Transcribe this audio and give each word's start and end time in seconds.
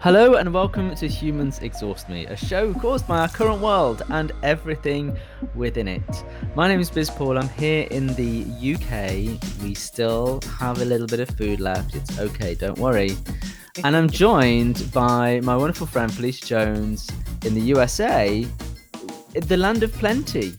Hello 0.00 0.34
and 0.34 0.54
welcome 0.54 0.94
to 0.94 1.08
Humans 1.08 1.58
Exhaust 1.58 2.08
Me, 2.08 2.26
a 2.26 2.36
show 2.36 2.72
caused 2.74 3.08
by 3.08 3.18
our 3.18 3.28
current 3.28 3.60
world 3.60 4.02
and 4.10 4.30
everything 4.42 5.18
within 5.56 5.88
it. 5.88 6.24
My 6.54 6.68
name 6.68 6.78
is 6.78 6.90
Biz 6.90 7.10
Paul. 7.10 7.36
I'm 7.36 7.48
here 7.48 7.88
in 7.90 8.06
the 8.14 8.44
UK. 8.44 9.62
We 9.62 9.74
still 9.74 10.40
have 10.58 10.80
a 10.80 10.84
little 10.84 11.08
bit 11.08 11.20
of 11.20 11.28
food 11.30 11.58
left. 11.58 11.96
It's 11.96 12.18
okay, 12.18 12.54
don't 12.54 12.78
worry. 12.78 13.16
And 13.82 13.96
I'm 13.96 14.08
joined 14.08 14.92
by 14.92 15.40
my 15.40 15.56
wonderful 15.56 15.86
friend 15.86 16.12
Felicia 16.12 16.46
Jones 16.46 17.10
in 17.44 17.54
the 17.54 17.62
USA, 17.62 18.46
the 19.32 19.56
land 19.56 19.82
of 19.82 19.92
plenty. 19.94 20.54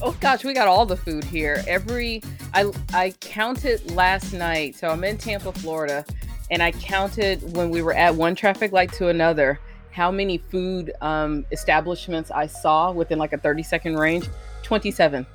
Oh 0.00 0.16
gosh, 0.20 0.44
we 0.44 0.54
got 0.54 0.68
all 0.68 0.86
the 0.86 0.96
food 0.96 1.24
here. 1.24 1.64
Every 1.66 2.22
I 2.54 2.70
I 2.94 3.10
counted 3.20 3.90
last 3.92 4.32
night. 4.32 4.76
So 4.76 4.88
I'm 4.88 5.02
in 5.02 5.18
Tampa, 5.18 5.52
Florida, 5.52 6.04
and 6.50 6.62
I 6.62 6.72
counted 6.72 7.56
when 7.56 7.70
we 7.70 7.82
were 7.82 7.94
at 7.94 8.14
one 8.14 8.34
traffic 8.34 8.72
light 8.72 8.92
to 8.94 9.08
another 9.08 9.60
how 9.90 10.10
many 10.10 10.38
food 10.38 10.92
um, 11.00 11.44
establishments 11.50 12.30
I 12.30 12.46
saw 12.46 12.92
within 12.92 13.18
like 13.18 13.32
a 13.32 13.38
30 13.38 13.62
second 13.62 13.96
range. 13.98 14.28
27. 14.62 15.26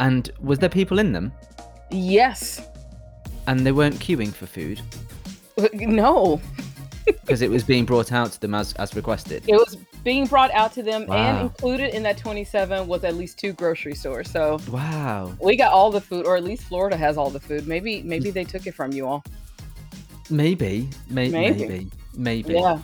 And 0.00 0.30
was 0.40 0.58
there 0.58 0.68
people 0.68 0.98
in 0.98 1.12
them? 1.12 1.32
Yes. 1.90 2.66
And 3.46 3.60
they 3.66 3.72
weren't 3.72 3.96
queuing 3.96 4.32
for 4.32 4.46
food 4.46 4.80
No. 5.74 6.40
because 7.06 7.40
it 7.42 7.50
was 7.50 7.64
being 7.64 7.84
brought 7.84 8.12
out 8.12 8.32
to 8.32 8.40
them 8.40 8.54
as, 8.54 8.74
as 8.74 8.94
requested. 8.94 9.42
It 9.46 9.54
was 9.54 9.76
being 10.04 10.26
brought 10.26 10.50
out 10.52 10.72
to 10.74 10.82
them, 10.82 11.06
Wow. 11.06 11.16
and 11.16 11.40
included 11.40 11.94
in 11.94 12.02
that 12.04 12.16
27 12.18 12.86
was 12.86 13.02
at 13.04 13.16
least 13.16 13.38
two 13.38 13.52
grocery 13.54 13.94
stores. 13.94 14.30
So 14.30 14.58
Wow. 14.70 15.32
we 15.40 15.56
got 15.56 15.72
all 15.72 15.90
the 15.90 16.00
food, 16.00 16.26
or 16.26 16.36
at 16.36 16.44
least 16.44 16.64
Florida 16.64 16.96
has 16.96 17.16
all 17.16 17.30
the 17.30 17.40
food. 17.40 17.66
Maybe 17.66 18.02
maybe 18.02 18.30
they 18.30 18.44
took 18.44 18.66
it 18.66 18.74
from 18.74 18.92
you 18.92 19.06
all. 19.06 19.24
Maybe, 20.30 20.88
may- 21.08 21.30
Maybe. 21.30 21.58
maybe, 21.66 21.90
maybe. 22.14 22.54
Yeah. 22.54 22.80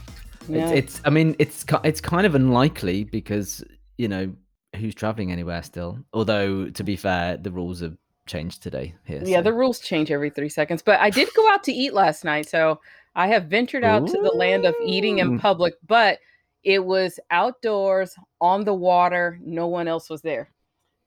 Yeah. 0.48 0.70
It's, 0.70 0.96
it's. 0.96 1.00
I 1.04 1.10
mean, 1.10 1.34
it's 1.38 1.64
it's 1.84 2.00
kind 2.00 2.26
of 2.26 2.34
unlikely 2.34 3.04
because 3.04 3.64
you 3.98 4.08
know 4.08 4.32
who's 4.76 4.94
traveling 4.94 5.32
anywhere 5.32 5.62
still. 5.62 5.98
Although 6.12 6.68
to 6.70 6.84
be 6.84 6.96
fair, 6.96 7.36
the 7.36 7.50
rules 7.50 7.80
have 7.80 7.96
changed 8.26 8.62
today 8.62 8.94
here. 9.06 9.22
Yeah, 9.24 9.38
so- 9.38 9.42
the 9.42 9.52
rules 9.52 9.80
change 9.80 10.10
every 10.10 10.30
three 10.30 10.48
seconds. 10.48 10.82
But 10.82 11.00
I 11.00 11.10
did 11.10 11.28
go 11.34 11.50
out 11.50 11.62
to 11.64 11.72
eat 11.72 11.94
last 11.94 12.24
night, 12.24 12.48
so 12.48 12.80
I 13.14 13.28
have 13.28 13.44
ventured 13.46 13.84
out 13.84 14.06
to 14.06 14.20
the 14.20 14.32
land 14.32 14.66
of 14.66 14.74
eating 14.84 15.18
in 15.18 15.38
public. 15.38 15.74
But 15.86 16.18
it 16.62 16.84
was 16.84 17.18
outdoors 17.30 18.14
on 18.40 18.64
the 18.64 18.74
water. 18.74 19.38
No 19.42 19.66
one 19.68 19.88
else 19.88 20.10
was 20.10 20.22
there. 20.22 20.50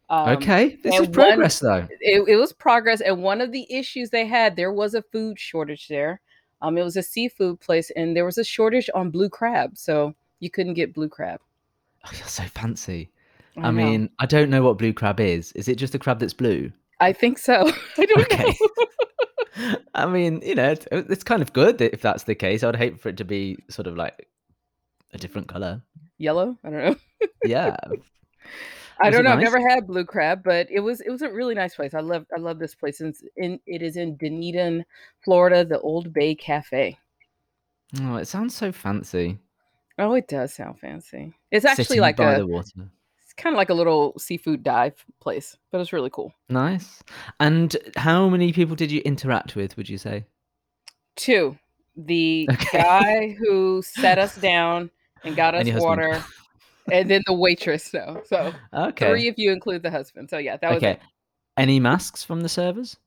Um, 0.10 0.30
okay, 0.38 0.78
this 0.84 0.94
is 0.96 1.00
and 1.02 1.08
one- 1.08 1.14
progress 1.14 1.60
though. 1.60 1.88
It, 2.00 2.28
it 2.28 2.36
was 2.38 2.54
progress, 2.54 3.02
and 3.02 3.22
one 3.22 3.42
of 3.42 3.52
the 3.52 3.72
issues 3.72 4.10
they 4.10 4.26
had 4.26 4.56
there 4.56 4.72
was 4.72 4.94
a 4.96 5.02
food 5.12 5.38
shortage 5.38 5.88
there. 5.90 6.22
Um, 6.62 6.78
it 6.78 6.84
was 6.84 6.98
a 6.98 7.04
seafood 7.04 7.60
place, 7.60 7.92
and 7.96 8.16
there 8.16 8.26
was 8.26 8.38
a 8.38 8.44
shortage 8.44 8.90
on 8.96 9.12
blue 9.12 9.30
crab, 9.30 9.78
so 9.78 10.16
you 10.40 10.50
couldn't 10.50 10.74
get 10.74 10.94
blue 10.94 11.10
crab. 11.10 11.40
Oh, 12.06 12.12
you're 12.18 12.28
so 12.28 12.44
fancy. 12.44 13.12
I, 13.58 13.62
know. 13.62 13.72
mean, 13.72 14.10
I 14.20 14.26
don't 14.26 14.50
know 14.50 14.62
what 14.64 14.78
blue 14.78 14.94
crab 14.94 15.20
is. 15.20 15.52
Is 15.54 15.68
it 15.68 15.76
just 15.78 15.96
a 15.96 16.00
crab 16.00 16.20
that's 16.20 16.34
blue? 16.34 16.72
I 17.00 17.14
think 17.14 17.38
so. 17.40 17.72
I 17.98 18.06
don't 18.06 18.20
Okay. 18.32 18.58
know. 19.58 19.76
I 19.96 20.06
mean, 20.06 20.42
you 20.44 20.56
know, 20.56 20.72
it's, 20.72 20.88
it's 20.92 21.24
kind 21.24 21.42
of 21.42 21.54
good 21.54 21.82
if 21.82 22.02
that's 22.02 22.24
the 22.24 22.36
case. 22.36 22.64
I'd 22.64 22.76
hate 22.76 23.00
for 23.00 23.10
it 23.10 23.18
to 23.18 23.26
be 23.26 23.58
sort 23.70 23.88
of 23.88 23.96
like 23.98 24.28
a 25.14 25.18
different 25.18 25.48
color. 25.48 25.82
Yellow? 26.20 26.58
I 26.64 26.70
don't 26.70 26.86
know. 26.86 26.96
Yeah. 27.44 27.76
I 29.00 29.10
don't 29.10 29.24
know. 29.24 29.34
I've 29.34 29.40
never 29.40 29.60
had 29.60 29.88
blue 29.88 30.06
crab, 30.06 30.44
but 30.44 30.68
it 30.72 30.80
was 30.80 31.02
it 31.02 31.10
was 31.10 31.22
a 31.22 31.30
really 31.30 31.54
nice 31.56 31.76
place. 31.76 31.94
I 31.94 32.00
love 32.00 32.26
I 32.36 32.40
love 32.40 32.60
this 32.60 32.76
place. 32.76 33.00
It's 33.02 33.24
in 33.36 33.60
it 33.66 33.82
is 33.82 33.98
in 33.98 34.16
Dunedin, 34.18 34.86
Florida, 35.24 35.64
the 35.66 35.80
Olde 35.82 36.12
Bay 36.14 36.36
Cafe. 36.36 36.98
Oh, 38.02 38.16
it 38.18 38.26
sounds 38.28 38.56
so 38.56 38.72
fancy. 38.72 39.38
Oh, 40.00 40.14
it 40.14 40.28
does 40.28 40.54
sound 40.54 40.80
fancy. 40.80 41.34
It's 41.52 41.66
actually 41.66 41.86
Sitting 41.86 42.02
like 42.02 42.18
by 42.18 42.34
a 42.36 42.40
the 42.40 42.48
water. 42.48 42.90
it's 43.24 43.34
kind 43.34 43.56
of 43.56 43.58
like 43.58 43.70
a 43.70 43.74
little 43.74 44.14
seafood 44.20 44.64
dive 44.64 45.04
place, 45.20 45.58
but 45.72 45.80
it's 45.82 45.94
really 45.94 46.10
cool. 46.12 46.34
Nice. 46.50 47.02
And 47.40 47.76
how 47.96 48.30
many 48.30 48.52
people 48.54 48.76
did 48.76 48.92
you 48.92 49.02
interact 49.02 49.56
with? 49.56 49.76
Would 49.78 49.90
you 49.90 49.98
say? 49.98 50.26
Two, 51.16 51.58
the 51.96 52.48
Okay. 52.52 52.78
guy 52.78 53.36
who 53.40 53.82
set 53.82 54.20
us 54.20 54.36
down 54.36 54.92
and 55.24 55.36
got 55.36 55.56
us 55.56 55.68
And 55.68 55.80
water, 55.80 56.24
and 56.92 57.10
then 57.10 57.24
the 57.26 57.34
waitress. 57.34 57.84
So 57.86 58.22
so 58.26 58.54
Okay. 58.74 59.10
three 59.10 59.28
if 59.28 59.38
you 59.38 59.52
include 59.52 59.84
the 59.84 59.92
husband. 59.92 60.30
So 60.30 60.38
yeah, 60.38 60.58
that 60.58 60.70
was 60.70 60.78
okay. 60.78 60.92
it. 60.92 61.00
Any 61.58 61.80
masks 61.80 62.24
from 62.24 62.42
the 62.42 62.50
servers? 62.50 62.98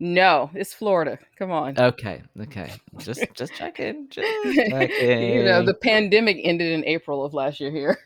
No, 0.00 0.50
it's 0.54 0.74
Florida. 0.74 1.18
Come 1.38 1.50
on. 1.50 1.78
Okay. 1.78 2.22
Okay. 2.40 2.72
Just 2.98 3.24
just 3.34 3.54
checking. 3.54 4.08
Just 4.10 4.28
you 4.44 5.44
know, 5.44 5.64
the 5.64 5.74
pandemic 5.82 6.38
ended 6.42 6.72
in 6.72 6.84
April 6.84 7.24
of 7.24 7.32
last 7.32 7.60
year 7.60 7.70
here. 7.70 7.98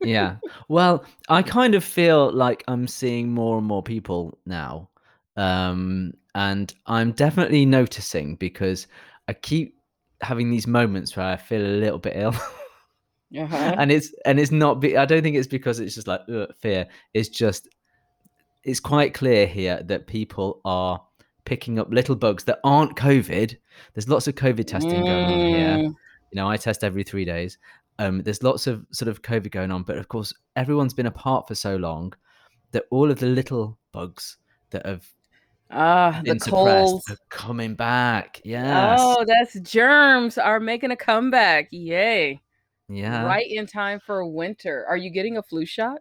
yeah. 0.00 0.36
Well, 0.68 1.04
I 1.28 1.42
kind 1.42 1.74
of 1.74 1.84
feel 1.84 2.32
like 2.32 2.64
I'm 2.68 2.88
seeing 2.88 3.32
more 3.32 3.58
and 3.58 3.66
more 3.66 3.82
people 3.82 4.38
now. 4.46 4.88
Um, 5.36 6.14
and 6.34 6.72
I'm 6.86 7.12
definitely 7.12 7.66
noticing 7.66 8.36
because 8.36 8.86
I 9.28 9.34
keep 9.34 9.76
having 10.22 10.50
these 10.50 10.66
moments 10.66 11.14
where 11.16 11.26
I 11.26 11.36
feel 11.36 11.60
a 11.60 11.78
little 11.80 11.98
bit 11.98 12.14
ill. 12.16 12.34
Uh-huh. 13.38 13.74
and 13.78 13.90
it's 13.92 14.14
and 14.24 14.38
it's 14.40 14.50
not 14.50 14.80
be, 14.80 14.96
I 14.96 15.04
don't 15.04 15.22
think 15.22 15.36
it's 15.36 15.46
because 15.48 15.80
it's 15.80 15.94
just 15.94 16.06
like 16.06 16.20
ugh, 16.32 16.52
fear. 16.58 16.86
It's 17.14 17.28
just 17.28 17.68
it's 18.64 18.80
quite 18.80 19.14
clear 19.14 19.46
here 19.46 19.82
that 19.84 20.06
people 20.06 20.60
are 20.64 21.00
picking 21.44 21.78
up 21.78 21.88
little 21.90 22.16
bugs 22.16 22.44
that 22.44 22.58
aren't 22.64 22.96
COVID. 22.96 23.56
There's 23.94 24.08
lots 24.08 24.26
of 24.26 24.34
COVID 24.34 24.66
testing 24.66 25.04
going 25.04 25.24
on 25.24 25.38
here 25.38 25.68
Mm, 25.78 25.94
you 26.32 26.34
know 26.34 26.48
i 26.48 26.56
test 26.56 26.82
every 26.82 27.04
three 27.04 27.24
days 27.24 27.56
um, 27.98 28.22
there's 28.22 28.42
lots 28.42 28.66
of 28.66 28.84
sort 28.90 29.08
of 29.08 29.22
covid 29.22 29.50
going 29.52 29.70
on 29.70 29.82
but 29.84 29.96
of 29.96 30.08
course 30.08 30.32
everyone's 30.56 30.92
been 30.92 31.06
apart 31.06 31.46
for 31.46 31.54
so 31.54 31.76
long 31.76 32.12
that 32.72 32.84
all 32.90 33.10
of 33.10 33.18
the 33.20 33.26
little 33.26 33.78
bugs 33.92 34.38
that 34.70 34.84
have 34.84 35.06
Ah, 35.70 36.20
the 36.24 36.30
been 36.32 36.40
suppressed 36.40 36.86
colds. 36.90 37.10
are 37.10 37.16
coming 37.28 37.74
back 37.74 38.40
yes 38.44 38.98
Oh, 39.00 39.24
that's 39.26 39.58
germs 39.60 40.36
are 40.38 40.58
making 40.60 40.90
a 40.90 40.96
comeback. 40.96 41.68
Yay. 41.70 42.40
Yeah 42.88 43.24
Right 43.26 43.46
in 43.50 43.66
time 43.66 44.00
for 44.00 44.24
winter. 44.26 44.84
Are 44.88 44.96
you 44.96 45.10
getting 45.10 45.36
a 45.36 45.42
flu 45.42 45.64
shot? 45.66 45.98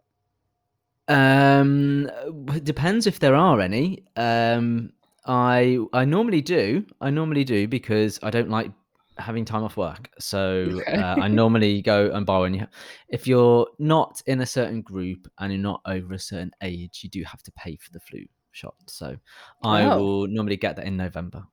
um 1.08 2.10
it 2.50 2.64
depends 2.64 3.06
if 3.06 3.20
there 3.20 3.36
are 3.36 3.62
any 3.62 4.04
um 4.16 4.92
i 5.28 5.78
i 5.94 6.04
normally 6.04 6.42
do 6.42 6.84
i 7.00 7.12
normally 7.12 7.44
do 7.44 7.68
because 7.68 8.18
i 8.24 8.32
don't 8.32 8.50
like 8.50 8.72
having 9.20 9.46
time 9.46 9.64
off 9.64 9.78
work 9.78 10.10
so 10.18 10.82
uh, 10.96 11.18
i 11.20 11.28
normally 11.28 11.80
go 11.84 12.10
and 12.12 12.26
buy 12.26 12.40
one 12.40 12.56
You 12.56 12.66
if 13.08 13.28
you're 13.28 13.68
not 13.78 14.20
in 14.26 14.42
a 14.42 14.48
certain 14.48 14.82
group 14.82 15.28
and 15.38 15.54
you're 15.54 15.62
not 15.62 15.82
over 15.86 16.16
a 16.16 16.20
certain 16.20 16.52
age 16.64 17.02
you 17.04 17.10
do 17.10 17.24
have 17.24 17.44
to 17.44 17.52
pay 17.52 17.76
for 17.78 17.92
the 17.92 18.00
flu 18.00 18.26
shot 18.52 18.74
so 18.88 19.16
i 19.64 19.86
Oh. 19.86 19.98
will 19.98 20.28
normally 20.28 20.58
get 20.58 20.76
that 20.78 20.86
in 20.88 20.98
november 20.98 21.44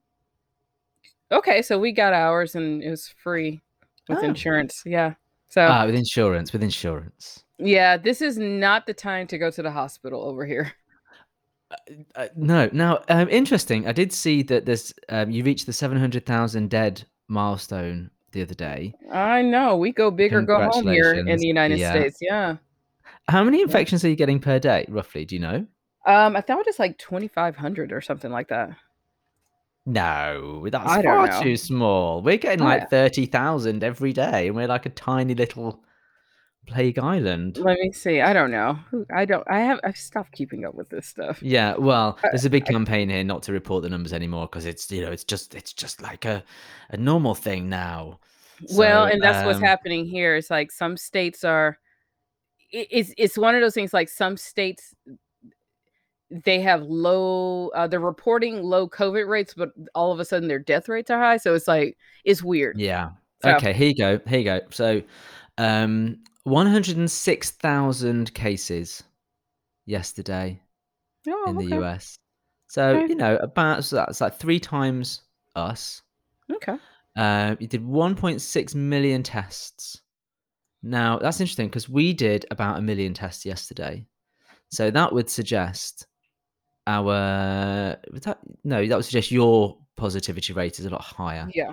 Okay, 1.31 1.62
so 1.62 1.78
we 1.78 1.92
got 1.92 2.12
ours 2.12 2.54
and 2.54 2.82
it 2.82 2.91
was 2.91 3.09
free 3.09 3.60
with 4.09 4.19
Oh. 4.19 4.26
insurance. 4.26 4.82
Yeah. 4.84 5.15
So 5.53 5.61
ah 5.61 5.85
with 5.85 5.95
insurance 5.95 6.53
with 6.53 6.63
insurance 6.63 7.45
yeah, 7.59 7.97
this 7.97 8.21
is 8.23 8.39
not 8.39 8.87
the 8.87 8.95
time 8.95 9.27
to 9.29 9.39
go 9.39 9.49
to 9.51 9.63
the 9.63 9.71
hospital 9.71 10.23
over 10.23 10.45
here. 10.45 10.73
uh, 12.17 12.29
no 12.37 12.69
now 12.73 12.99
um 13.09 13.29
interesting 13.29 13.87
i 13.87 13.93
did 13.93 14.13
see 14.13 14.43
that 14.43 14.67
there's 14.67 14.93
um, 15.11 15.31
you 15.31 15.45
reached 15.45 15.67
the 15.67 15.73
700000 15.73 16.69
dead 16.69 17.05
milestone 17.29 18.11
the 18.33 18.43
other 18.43 18.55
day 18.55 18.95
I 19.13 19.43
know. 19.43 19.77
We 19.77 19.93
go 19.93 20.11
big 20.11 20.33
or 20.33 20.41
go 20.43 20.71
home 20.71 20.89
here 20.89 21.13
in 21.15 21.37
the 21.37 21.47
United 21.47 21.79
Yeah. 21.79 21.91
States. 21.91 22.19
Yeah. 22.21 22.57
How 23.29 23.45
many 23.45 23.61
infections 23.61 24.05
are 24.05 24.09
you 24.09 24.17
getting 24.17 24.41
per 24.41 24.59
day, 24.59 24.87
roughly? 24.89 25.27
Do 25.27 25.34
you 25.34 25.41
know? 25.43 25.67
Um, 26.07 26.34
I 26.34 26.41
thought 26.41 26.61
it 26.61 26.67
was 26.67 26.79
like 26.79 26.97
2,500 26.97 27.93
or 27.93 28.01
something 28.01 28.33
like 28.33 28.49
that. 28.49 28.71
No, 29.84 30.69
that's 30.70 30.88
I 30.88 31.03
far 31.03 31.26
know. 31.26 31.43
too 31.43 31.56
small. 31.56 32.22
We're 32.22 32.36
getting 32.36 32.65
like 32.65 32.83
yeah. 32.83 33.09
30,000 33.09 33.83
every 33.83 34.12
day, 34.12 34.47
and 34.47 34.57
we're 34.57 34.68
like 34.68 34.86
a 34.86 34.91
tiny 34.91 35.34
little 35.34 35.83
plague 36.66 36.98
island. 36.98 37.59
Let 37.59 37.78
me 37.78 37.92
see. 37.92 38.21
I 38.21 38.33
don't 38.33 38.51
know. 38.51 38.78
I 39.15 39.24
don't. 39.24 39.45
I 39.51 39.60
have. 39.60 39.80
I've 39.83 39.97
stopped 39.97 40.33
keeping 40.33 40.65
up 40.65 40.74
with 40.74 40.89
this 40.91 41.07
stuff. 41.07 41.42
Yeah, 41.42 41.74
well, 41.77 42.18
there's 42.22 42.45
a 42.45 42.51
big 42.51 42.65
campaign 42.65 43.10
here 43.10 43.24
not 43.24 43.42
to 43.45 43.53
report 43.53 43.83
the 43.83 43.89
numbers 43.89 44.12
anymore 44.12 44.47
because 44.47 44.66
it's 44.66 44.91
you 44.91 45.03
know 45.03 45.10
it's 45.10 45.24
just 45.24 45.54
it's 45.54 45.72
just 45.72 46.01
like 46.01 46.24
a 46.24 46.45
a 46.91 46.97
normal 46.97 47.34
thing 47.34 47.68
now. 47.68 48.21
well, 48.74 49.04
and 49.07 49.21
that's 49.21 49.45
what's 49.45 49.59
um, 49.59 49.65
happening 49.65 50.07
here. 50.07 50.36
It's 50.36 50.51
like 50.51 50.71
some 50.71 50.97
states 50.97 51.45
are. 51.45 51.78
It's 52.71 53.12
it's 53.18 53.36
one 53.36 53.54
of 53.54 53.60
those 53.60 53.74
things. 53.74 53.92
Like 53.92 54.09
some 54.09 54.36
states, 54.36 54.95
they 56.45 56.61
have 56.61 56.83
low. 56.83 57.69
Uh, 57.69 57.87
they're 57.87 58.01
reporting 58.01 58.63
low 58.63 58.89
COVID 58.89 59.29
rates, 59.29 59.55
but 59.55 59.71
all 59.95 60.13
of 60.13 60.21
a 60.21 60.25
sudden 60.25 60.49
their 60.49 60.59
death 60.59 60.89
rates 60.89 61.11
are 61.11 61.19
high. 61.19 61.37
So 61.37 61.55
it's 61.55 61.69
like 61.69 61.97
it's 62.25 62.43
weird. 62.43 62.79
Yeah. 62.79 63.11
So- 63.43 63.57
Okay, 63.57 63.73
here 63.73 63.89
you 63.89 63.95
go. 63.97 64.21
Here 64.27 64.39
you 64.39 64.45
go. 64.45 64.61
So, 64.71 65.03
um, 65.59 66.19
106,000 66.45 68.33
cases 68.34 69.03
yesterday 69.87 70.61
Oh, 71.29 71.45
in 71.49 71.57
the 71.57 71.67
okay. 71.67 71.79
US. 71.84 72.19
So, 72.69 72.97
Okay. 72.97 73.09
you 73.09 73.15
know, 73.17 73.37
about 73.37 73.84
so 73.84 73.97
that's 73.97 74.21
like 74.21 74.39
three 74.39 74.61
times 74.61 75.23
us. 75.55 76.03
Okay. 76.51 76.77
Uh, 77.17 77.57
you 77.59 77.67
did 77.67 77.83
1.6 77.83 78.75
million 78.75 79.23
tests. 79.23 80.01
Now 80.83 81.19
that's 81.19 81.41
interesting 81.41 81.69
because 81.69 81.89
we 81.89 82.13
did 82.13 82.47
about 82.51 82.79
a 82.79 82.83
million 82.83 83.15
tests 83.15 83.45
yesterday, 83.47 84.05
so 84.71 84.91
that 84.91 85.13
would 85.13 85.31
suggest 85.31 86.07
our 86.87 87.97
that, 88.13 88.39
no, 88.65 88.87
that 88.87 88.97
would 88.97 89.05
suggest 89.05 89.31
your 89.31 89.79
positivity 89.97 90.53
rate 90.53 90.79
is 90.79 90.87
a 90.87 90.91
lot 90.91 91.03
higher. 91.03 91.49
Yeah. 91.55 91.73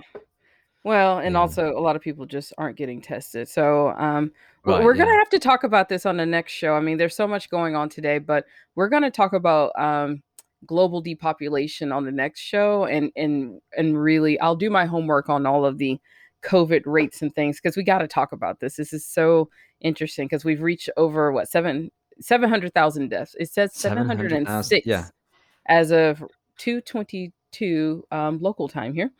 Well, 0.84 1.20
and 1.20 1.34
Yeah. 1.34 1.40
also 1.40 1.78
a 1.78 1.82
lot 1.82 1.96
of 1.96 2.02
people 2.02 2.26
just 2.26 2.54
aren't 2.58 2.78
getting 2.78 3.02
tested. 3.02 3.50
So, 3.50 3.90
um, 3.98 4.32
Right, 4.66 4.84
we're 4.84 4.94
going 4.94 5.10
to 5.10 5.16
have 5.16 5.30
to 5.30 5.40
talk 5.40 5.64
about 5.64 5.90
this 5.90 6.06
on 6.06 6.18
the 6.18 6.26
next 6.26 6.52
show. 6.52 6.74
I 6.74 6.80
mean, 6.80 6.98
there's 6.98 7.16
so 7.16 7.28
much 7.28 7.50
going 7.50 7.76
on 7.76 7.90
today, 7.90 8.20
but 8.20 8.46
we're 8.76 8.90
going 8.90 9.04
to 9.04 9.12
talk 9.12 9.34
about 9.34 9.72
um, 9.80 10.22
global 10.66 11.02
depopulation 11.02 11.92
on 11.92 12.06
the 12.06 12.12
next 12.12 12.42
show, 12.42 12.86
and 12.86 13.12
and 13.16 13.62
and 13.78 14.02
really, 14.02 14.40
I'll 14.40 14.56
do 14.58 14.70
my 14.70 14.86
homework 14.86 15.30
on 15.30 15.46
all 15.46 15.66
of 15.66 15.78
the 15.78 15.98
COVID 16.44 16.84
rates 16.86 17.22
and 17.22 17.34
things 17.34 17.60
because 17.60 17.78
we 17.78 17.84
got 17.84 18.00
to 18.00 18.08
talk 18.08 18.32
about 18.32 18.60
this. 18.60 18.76
This 18.76 18.94
is 18.94 19.06
so 19.06 19.50
interesting 19.82 20.26
because 20.28 20.46
we've 20.46 20.62
reached 20.62 20.90
over 20.98 21.32
what 21.32 21.50
seven 21.50 21.90
seven 22.21 22.50
hundred 22.50 22.74
thousand 22.74 23.10
deaths. 23.10 23.36
It 23.39 23.50
says 23.50 23.74
706 23.74 24.86
yeah. 24.86 25.06
as 25.68 25.92
of 25.92 26.24
two 26.57 26.81
twenty 26.81 27.33
two 27.51 28.04
um, 28.12 28.39
local 28.39 28.68
time 28.68 28.94
here. 28.94 29.12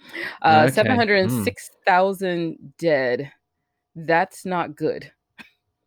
Uh, 0.42 0.63
Okay, 0.66 0.74
seven 0.74 0.96
hundred 0.96 1.22
and 1.22 1.31
mm. 1.31 2.57
dead. 2.78 3.31
That's 3.96 4.46
not 4.46 4.75
good. 4.75 5.12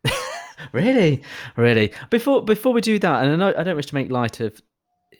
really, 0.72 1.22
really. 1.56 1.92
Before 2.10 2.44
before 2.44 2.72
we 2.72 2.80
do 2.80 2.98
that, 2.98 3.24
and 3.24 3.32
I 3.32 3.36
know 3.36 3.54
I 3.56 3.62
don't 3.62 3.76
wish 3.76 3.86
to 3.86 3.94
make 3.94 4.10
light 4.10 4.40
of, 4.40 4.60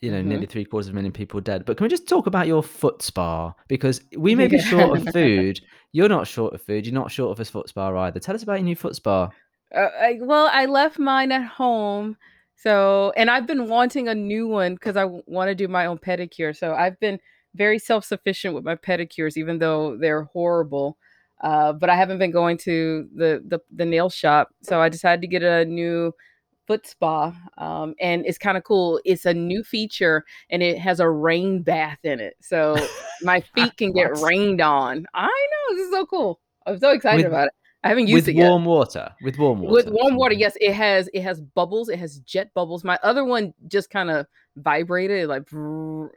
you 0.01 0.11
know, 0.11 0.21
Mhm. 0.21 0.27
nearly 0.27 0.47
three 0.47 0.65
quarters 0.65 0.89
of 0.89 0.95
a 0.95 0.97
million 0.97 1.13
people 1.13 1.41
dead, 1.41 1.65
but 1.65 1.77
can 1.77 1.85
we 1.85 1.89
just 1.89 2.09
talk 2.09 2.27
about 2.27 2.47
your 2.47 2.63
foot 2.63 3.03
spa? 3.03 3.55
Because 3.69 4.03
we 4.17 4.35
may 4.35 4.49
be 4.49 4.59
short 4.61 4.99
of 4.99 5.13
food. 5.13 5.61
You're 5.93 6.09
not 6.09 6.27
short 6.27 6.55
of 6.55 6.63
food. 6.63 6.87
You're 6.87 6.95
not 6.95 7.11
short 7.11 7.33
of 7.33 7.41
a 7.41 7.45
foot 7.45 7.69
spa 7.69 7.97
either. 8.05 8.21
Tell 8.21 8.35
us 8.35 8.43
about 8.43 8.55
your 8.55 8.65
new 8.65 8.77
foot 8.77 8.97
spa. 8.97 9.31
Uh, 9.75 9.89
I, 10.01 10.19
well, 10.21 10.49
I 10.53 10.67
left 10.67 10.99
mine 10.99 11.33
at 11.33 11.45
home. 11.45 12.17
So, 12.57 13.13
and 13.17 13.29
I've 13.31 13.47
been 13.47 13.69
wanting 13.69 14.09
a 14.09 14.15
new 14.15 14.47
one 14.47 14.75
because 14.75 14.97
I 14.97 15.05
want 15.05 15.49
to 15.49 15.55
do 15.55 15.67
my 15.67 15.87
own 15.87 15.99
pedicure. 15.99 16.57
So, 16.57 16.75
I've 16.75 16.99
been 17.01 17.19
very 17.55 17.79
self 17.79 18.05
sufficient 18.05 18.55
with 18.55 18.65
my 18.65 18.77
pedicures, 18.77 19.37
even 19.37 19.59
though 19.59 19.97
they're 19.97 20.25
horrible. 20.25 20.97
Uh, 21.43 21.73
but 21.73 21.91
I 21.91 21.97
haven't 21.97 22.19
been 22.19 22.31
going 22.31 22.57
to 22.59 23.09
the, 23.17 23.43
the 23.47 23.59
the 23.75 23.85
nail 23.85 24.09
shop, 24.09 24.51
so 24.63 24.81
I 24.81 24.89
decided 24.89 25.23
to 25.23 25.27
get 25.27 25.43
a 25.43 25.65
new 25.65 26.13
foot 26.69 26.87
spa. 26.87 27.35
Um, 27.59 27.95
and 28.01 28.25
it's 28.25 28.39
kind 28.39 28.57
of 28.57 28.63
cool. 28.63 29.01
It's 29.05 29.27
a 29.27 29.35
new 29.35 29.65
feature, 29.65 30.25
and 30.51 30.63
it 30.63 30.79
has 30.79 31.01
a 31.01 31.11
rain 31.11 31.63
bath 31.63 31.99
in 32.05 32.21
it, 32.21 32.37
so 32.41 32.77
my 33.23 33.41
feet 33.57 33.77
can 33.77 33.93
get 33.93 34.19
rained 34.19 34.61
on. 34.61 35.05
I 35.15 35.27
know 35.27 35.77
this 35.77 35.87
is 35.87 35.93
so 35.93 36.07
cool. 36.07 36.41
I'm 36.65 36.79
so 36.79 36.91
excited 36.91 37.25
With- 37.25 37.33
about 37.33 37.49
it. 37.49 37.55
I 37.85 37.89
haven't 37.89 38.07
used 38.07 38.27
With 38.27 38.29
it 38.29 38.37
yet 38.37 38.49
warm 38.49 38.65
water. 38.65 39.13
With 39.23 39.39
warm 39.39 39.61
water. 39.61 39.73
with 39.75 39.89
warm 39.91 40.15
water 40.17 40.35
yes 40.35 40.57
it 40.61 40.73
has 40.73 41.09
it 41.13 41.23
has 41.23 41.41
bubbles 41.41 41.89
it 41.89 41.99
has 41.99 42.19
jet 42.21 42.53
bubbles 42.55 42.85
my 42.85 42.99
other 43.03 43.25
one 43.25 43.53
just 43.69 43.91
kind 43.91 44.11
of 44.11 44.27
vibrated 44.57 45.29
like 45.29 45.51
and 45.53 46.11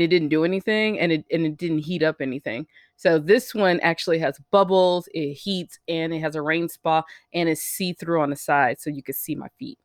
it 0.00 0.08
didn't 0.08 0.28
do 0.28 0.44
anything 0.44 0.98
and 0.98 1.12
it 1.12 1.24
and 1.30 1.44
it 1.46 1.56
didn't 1.56 1.78
heat 1.78 2.02
up 2.02 2.16
anything 2.20 2.66
so 2.96 3.18
this 3.18 3.54
one 3.54 3.78
actually 3.80 4.18
has 4.18 4.40
bubbles 4.50 5.08
it 5.14 5.34
heats 5.34 5.78
and 5.86 6.12
it 6.12 6.18
has 6.18 6.34
a 6.34 6.42
rain 6.42 6.68
spa 6.68 7.02
and 7.32 7.48
it's 7.48 7.60
see-through 7.62 8.20
on 8.20 8.30
the 8.30 8.36
side 8.36 8.80
so 8.80 8.90
you 8.90 9.02
can 9.02 9.14
see 9.14 9.34
my 9.36 9.48
feet 9.58 9.78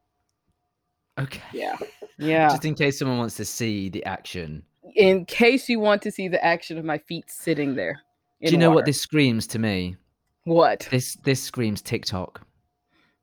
Okay. 1.19 1.41
yeah 1.53 1.77
yeah 2.17 2.49
Just 2.49 2.65
in 2.65 2.73
case 2.73 2.97
someone 2.97 3.19
wants 3.19 3.35
to 3.35 3.45
see 3.45 3.89
the 3.89 4.03
action. 4.05 4.63
in 4.95 5.25
case 5.25 5.69
you 5.69 5.79
want 5.79 6.01
to 6.01 6.11
see 6.11 6.27
the 6.27 6.43
action 6.43 6.77
of 6.79 6.85
my 6.85 6.97
feet 6.97 7.25
sitting 7.29 7.75
there 7.75 8.01
Do 8.43 8.51
you 8.51 8.57
know 8.57 8.71
what 8.71 8.85
this 8.85 8.99
screams 8.99 9.45
to 9.47 9.59
me? 9.59 9.95
What 10.43 10.87
This 10.91 11.15
this 11.23 11.41
screams 11.41 11.81
TikTok. 11.81 12.45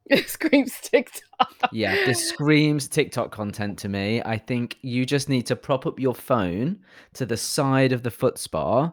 it 0.06 0.28
screams 0.28 0.80
tiktok 0.80 1.70
Yeah, 1.72 1.94
this 2.06 2.28
screams 2.32 2.88
TikTok 2.88 3.30
content 3.30 3.78
to 3.80 3.88
me. 3.88 4.22
I 4.24 4.38
think 4.38 4.76
you 4.82 5.06
just 5.06 5.28
need 5.28 5.46
to 5.46 5.56
prop 5.56 5.86
up 5.86 5.98
your 5.98 6.14
phone 6.14 6.78
to 7.14 7.26
the 7.26 7.36
side 7.36 7.92
of 7.92 8.02
the 8.02 8.10
foot 8.10 8.38
spa 8.38 8.92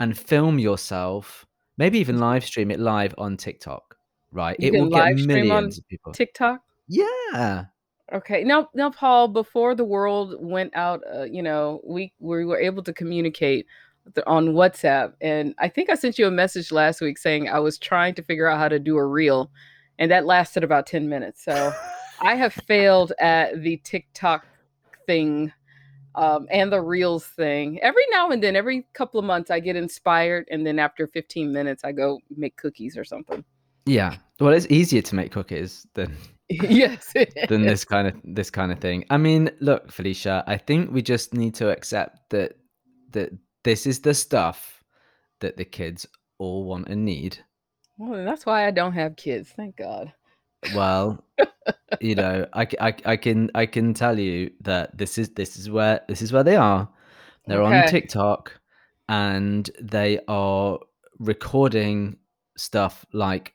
and 0.00 0.18
film 0.18 0.58
yourself, 0.58 1.46
maybe 1.78 1.98
even 1.98 2.18
live 2.18 2.44
stream 2.44 2.70
it 2.70 2.80
live 2.80 3.14
on 3.18 3.36
TikTok. 3.36 3.96
Right? 4.32 4.56
You 4.58 4.72
it 4.72 4.80
will 4.80 4.90
get 4.90 4.98
live 4.98 5.20
stream 5.20 5.42
on 5.42 5.48
millions 5.48 5.78
of 5.78 5.88
people. 5.88 6.12
tiktok 6.12 6.60
yeah. 6.88 7.64
Okay. 8.12 8.44
Now, 8.44 8.68
now, 8.74 8.90
Paul. 8.90 9.28
Before 9.28 9.74
the 9.74 9.84
world 9.84 10.36
went 10.38 10.74
out, 10.76 11.02
uh, 11.12 11.24
you 11.24 11.42
know, 11.42 11.80
we 11.84 12.12
we 12.18 12.44
were 12.44 12.58
able 12.58 12.82
to 12.82 12.92
communicate 12.92 13.66
on 14.26 14.48
WhatsApp, 14.48 15.14
and 15.20 15.54
I 15.58 15.68
think 15.68 15.90
I 15.90 15.94
sent 15.94 16.18
you 16.18 16.26
a 16.26 16.30
message 16.30 16.72
last 16.72 17.00
week 17.00 17.18
saying 17.18 17.48
I 17.48 17.58
was 17.58 17.78
trying 17.78 18.14
to 18.14 18.22
figure 18.22 18.46
out 18.46 18.58
how 18.58 18.68
to 18.68 18.78
do 18.78 18.96
a 18.96 19.06
reel, 19.06 19.50
and 19.98 20.10
that 20.10 20.26
lasted 20.26 20.64
about 20.64 20.86
ten 20.86 21.08
minutes. 21.08 21.44
So 21.44 21.72
I 22.20 22.34
have 22.34 22.52
failed 22.66 23.12
at 23.20 23.62
the 23.62 23.78
TikTok 23.84 24.46
thing. 25.06 25.52
Um, 26.16 26.46
and 26.52 26.70
the 26.70 26.80
reels 26.80 27.26
thing. 27.26 27.80
Every 27.82 28.04
now 28.12 28.30
and 28.30 28.40
then, 28.40 28.54
every 28.54 28.86
couple 28.92 29.18
of 29.18 29.26
months, 29.26 29.50
I 29.50 29.58
get 29.58 29.74
inspired, 29.74 30.46
and 30.48 30.64
then 30.64 30.78
after 30.78 31.08
15 31.08 31.52
minutes, 31.52 31.82
I 31.82 31.90
go 31.90 32.20
make 32.30 32.56
cookies 32.56 32.96
or 32.96 33.02
something. 33.02 33.44
Yeah. 33.84 34.16
Well, 34.40 34.52
it's 34.52 34.66
easier 34.70 35.02
to 35.02 35.14
make 35.14 35.32
cookies 35.32 35.86
than 35.94 36.16
yes, 36.50 37.12
than 37.48 37.64
is. 37.64 37.70
this 37.70 37.84
kind 37.84 38.08
of 38.08 38.14
this 38.24 38.50
kind 38.50 38.72
of 38.72 38.78
thing. 38.78 39.04
I 39.10 39.16
mean, 39.16 39.50
look, 39.60 39.90
Felicia, 39.90 40.44
I 40.46 40.56
think 40.58 40.90
we 40.90 41.02
just 41.02 41.34
need 41.34 41.54
to 41.56 41.70
accept 41.70 42.30
that 42.30 42.54
that 43.12 43.30
this 43.64 43.86
is 43.86 44.00
the 44.00 44.14
stuff 44.14 44.84
that 45.40 45.56
the 45.56 45.64
kids 45.64 46.06
all 46.38 46.64
want 46.64 46.88
and 46.88 47.04
need. 47.04 47.38
Well, 47.98 48.24
that's 48.24 48.46
why 48.46 48.66
I 48.66 48.70
don't 48.70 48.92
have 48.92 49.16
kids. 49.16 49.50
Thank 49.50 49.76
God. 49.76 50.12
Well, 50.74 51.22
you 52.00 52.14
know, 52.14 52.46
I, 52.52 52.66
I, 52.80 52.94
I 53.04 53.16
can 53.16 53.50
I 53.54 53.66
can 53.66 53.94
tell 53.94 54.18
you 54.18 54.50
that 54.60 54.96
this 54.96 55.18
is 55.18 55.30
this 55.30 55.56
is 55.56 55.70
where 55.70 56.00
this 56.08 56.22
is 56.22 56.32
where 56.32 56.44
they 56.44 56.56
are. 56.56 56.88
They're 57.46 57.62
on 57.62 57.86
TikTok 57.88 58.58
and 59.08 59.70
they 59.80 60.20
are 60.28 60.78
recording 61.18 62.16
stuff 62.56 63.04
like 63.12 63.54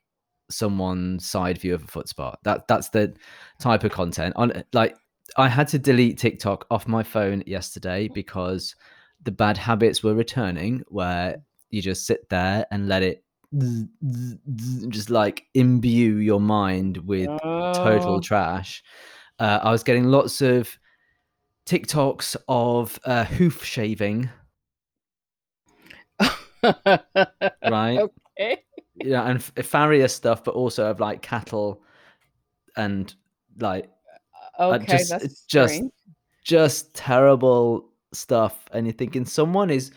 someone's 0.51 1.25
side 1.25 1.57
view 1.57 1.73
of 1.73 1.83
a 1.83 1.87
foot 1.87 2.07
spa. 2.07 2.35
That 2.43 2.67
that's 2.67 2.89
the 2.89 3.15
type 3.59 3.83
of 3.83 3.91
content. 3.91 4.33
On 4.35 4.63
like 4.73 4.95
I 5.37 5.47
had 5.47 5.67
to 5.69 5.79
delete 5.79 6.17
TikTok 6.17 6.65
off 6.69 6.87
my 6.87 7.03
phone 7.03 7.43
yesterday 7.45 8.09
because 8.13 8.75
the 9.23 9.31
bad 9.31 9.57
habits 9.57 10.01
were 10.03 10.13
returning 10.15 10.83
where 10.87 11.41
you 11.69 11.81
just 11.81 12.05
sit 12.05 12.29
there 12.29 12.65
and 12.71 12.87
let 12.87 13.03
it 13.03 13.23
just 14.89 15.09
like 15.09 15.45
imbue 15.53 16.15
your 16.17 16.39
mind 16.39 16.97
with 16.97 17.27
total 17.73 18.15
Oh. 18.15 18.19
trash. 18.21 18.83
Uh, 19.39 19.59
I 19.63 19.71
was 19.71 19.83
getting 19.83 20.05
lots 20.05 20.41
of 20.41 20.77
TikToks 21.65 22.35
of 22.47 22.99
uh, 23.05 23.25
hoof 23.25 23.63
shaving, 23.63 24.29
right? 26.63 27.99
okay. 27.99 28.63
Yeah, 28.95 29.23
and 29.25 29.41
farrier 29.43 30.07
stuff, 30.07 30.43
but 30.43 30.55
also 30.55 30.87
of 30.89 30.99
like 30.99 31.21
cattle 31.21 31.81
and 32.75 33.13
like 33.59 33.89
Okay, 34.59 34.85
just- 34.97 35.09
that's 35.09 35.43
just- 35.45 35.83
just 36.43 36.93
terrible 36.93 37.88
stuff. 38.13 38.65
And 38.71 38.85
you're 38.85 38.93
thinking 38.93 39.25
someone 39.25 39.69
is 39.69 39.91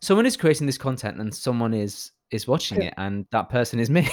someone 0.00 0.26
is 0.26 0.36
creating 0.36 0.66
this 0.66 0.78
content 0.78 1.18
and 1.18 1.34
someone 1.34 1.74
is 1.74 2.12
is 2.30 2.46
watching 2.46 2.82
it, 2.82 2.94
and 2.96 3.26
that 3.30 3.48
person 3.48 3.78
is 3.78 3.90
me. 3.98 4.08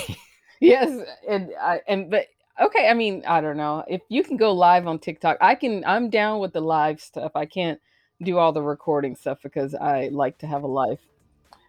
Yes, 0.60 1.02
and 1.28 1.52
I 1.62 1.82
and 1.88 2.10
but 2.10 2.28
okay. 2.62 2.88
I 2.88 2.94
mean, 2.94 3.24
I 3.28 3.42
don't 3.42 3.58
know 3.58 3.84
if 3.88 4.02
you 4.10 4.24
can 4.24 4.38
go 4.38 4.54
live 4.54 4.88
on 4.88 5.00
TikTok. 5.00 5.38
I 5.42 5.56
can. 5.56 5.84
I'm 5.86 6.10
down 6.10 6.40
with 6.40 6.54
the 6.54 6.62
live 6.62 7.02
stuff. 7.02 7.32
I 7.36 7.46
can't 7.46 7.80
do 8.22 8.38
all 8.38 8.54
the 8.54 8.62
recording 8.62 9.16
stuff 9.16 9.40
because 9.44 9.76
I 9.76 10.10
like 10.12 10.38
to 10.40 10.48
have 10.48 10.64
a 10.64 10.68
life. 10.68 11.00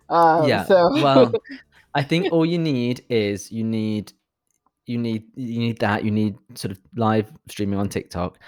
Um, 0.08 0.48
Yeah, 0.48 0.64
So 0.64 0.90
well, 0.92 1.32
I 1.94 2.02
think 2.02 2.32
all 2.32 2.44
you 2.44 2.58
need 2.58 3.04
is 3.08 3.50
you 3.50 3.64
need 3.64 4.12
you 4.86 4.98
need 4.98 5.24
you 5.34 5.58
need 5.58 5.78
that 5.78 6.04
you 6.04 6.10
need 6.10 6.36
sort 6.54 6.72
of 6.72 6.80
live 6.96 7.32
streaming 7.48 7.78
on 7.78 7.88
TikTok. 7.88 8.38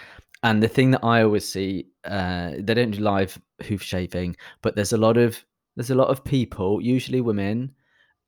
And 0.43 0.63
the 0.63 0.69
thing 0.69 0.91
that 0.93 1.05
I 1.05 1.23
always 1.23 1.49
see, 1.49 1.87
uh, 2.05 2.53
they 2.59 2.75
don't 2.75 2.93
do 2.93 3.01
live 3.01 3.39
hoof 3.63 3.83
shaving, 3.83 4.37
but 4.63 4.77
there's 4.77 4.93
a 4.93 4.99
lot 4.99 5.17
of 5.17 5.43
there's 5.77 5.91
a 5.91 5.95
lot 5.95 6.09
of 6.09 6.25
people, 6.25 6.81
usually 6.81 7.21
women, 7.21 7.73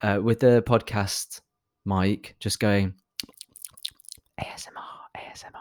uh, 0.03 0.21
with 0.23 0.41
the 0.41 0.63
podcast 0.67 1.41
mic, 1.85 2.37
just 2.41 2.61
going 2.61 2.95
ASMR, 4.41 4.69
ASMR. 5.17 5.61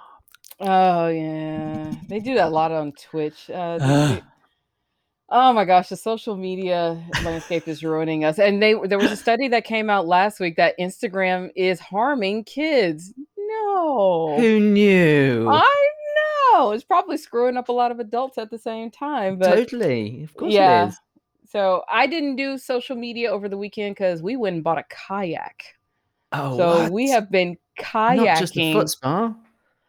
Oh 0.60 1.08
yeah, 1.08 1.94
they 2.10 2.20
do 2.20 2.36
that 2.36 2.48
a 2.48 2.50
lot 2.50 2.72
on 2.72 2.92
Twitch. 2.94 3.50
Uh, 3.50 3.78
do- 4.18 4.22
oh 5.30 5.54
my 5.54 5.66
gosh, 5.66 5.90
the 5.90 5.98
social 5.98 6.36
media 6.36 7.02
landscape 7.24 7.68
is 7.68 7.84
ruining 7.84 8.24
us. 8.24 8.40
And 8.40 8.62
they 8.62 8.76
there 8.86 8.98
was 8.98 9.12
a 9.12 9.18
study 9.18 9.48
that 9.50 9.64
came 9.64 9.90
out 9.90 10.08
last 10.08 10.40
week 10.40 10.56
that 10.58 10.78
Instagram 10.80 11.50
is 11.56 11.80
harming 11.80 12.46
kids. 12.46 13.14
No, 13.38 14.36
Who 14.38 14.60
knew? 14.60 15.48
I 15.50 15.87
know 16.58 16.72
it's 16.72 16.84
probably 16.84 17.18
screwing 17.18 17.58
up 17.58 17.70
a 17.70 17.72
lot 17.72 17.92
of 17.92 18.00
adults 18.00 18.38
at 18.38 18.50
the 18.50 18.58
same 18.58 18.92
time. 18.92 19.38
But 19.38 19.56
totally, 19.56 20.24
of 20.24 20.34
course 20.36 20.54
yeah. 20.54 20.86
it 20.86 20.90
is. 20.90 21.00
So 21.50 21.84
I 21.90 22.08
didn't 22.08 22.36
do 22.36 22.58
social 22.58 22.96
media 22.96 23.32
over 23.32 23.48
the 23.48 23.58
weekend 23.58 23.96
because 23.96 24.22
we 24.22 24.36
went 24.36 24.56
and 24.56 24.64
bought 24.64 24.78
a 24.78 24.84
kayak. 24.90 25.64
Oh, 26.34 26.58
so 26.58 26.92
we 26.92 27.10
have 27.10 27.32
been 27.32 27.58
kayaking. 27.80 28.26
not 28.26 28.40
just 28.40 28.58
a 28.58 28.74
foot 28.74 28.90
spa, 28.90 29.36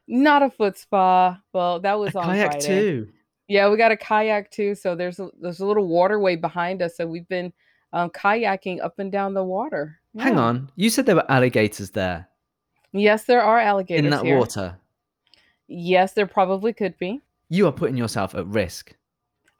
Not 0.06 0.42
a 0.42 0.50
foot 0.50 0.78
spa. 0.78 1.40
Well, 1.52 1.80
that 1.80 1.98
was 1.98 2.14
a 2.14 2.18
on 2.20 2.26
kayak 2.26 2.52
Friday. 2.52 2.66
too. 2.66 3.08
Yeah, 3.48 3.68
we 3.70 3.76
got 3.76 3.90
a 3.90 3.96
kayak 3.96 4.50
too. 4.50 4.74
So 4.74 4.94
there's 4.94 5.18
a 5.18 5.30
there's 5.40 5.60
a 5.60 5.66
little 5.66 5.88
waterway 5.88 6.36
behind 6.36 6.80
us. 6.82 6.96
So 6.96 7.06
we've 7.06 7.28
been 7.28 7.52
um, 7.92 8.10
kayaking 8.10 8.82
up 8.84 8.98
and 8.98 9.10
down 9.10 9.34
the 9.34 9.44
water. 9.44 9.98
Hang 10.16 10.38
on, 10.38 10.70
you 10.76 10.90
said 10.90 11.06
there 11.06 11.14
were 11.14 11.30
alligators 11.30 11.90
there 11.90 12.28
Yes, 12.92 13.24
there 13.24 13.42
are 13.42 13.58
alligators 13.58 14.04
in 14.04 14.10
that 14.10 14.24
here. 14.24 14.38
water. 14.38 14.76
Yes, 15.68 16.12
there 16.14 16.26
probably 16.26 16.72
could 16.72 16.98
be. 16.98 17.20
You 17.48 17.66
are 17.66 17.72
putting 17.72 17.96
yourself 17.96 18.34
at 18.34 18.46
risk. 18.46 18.94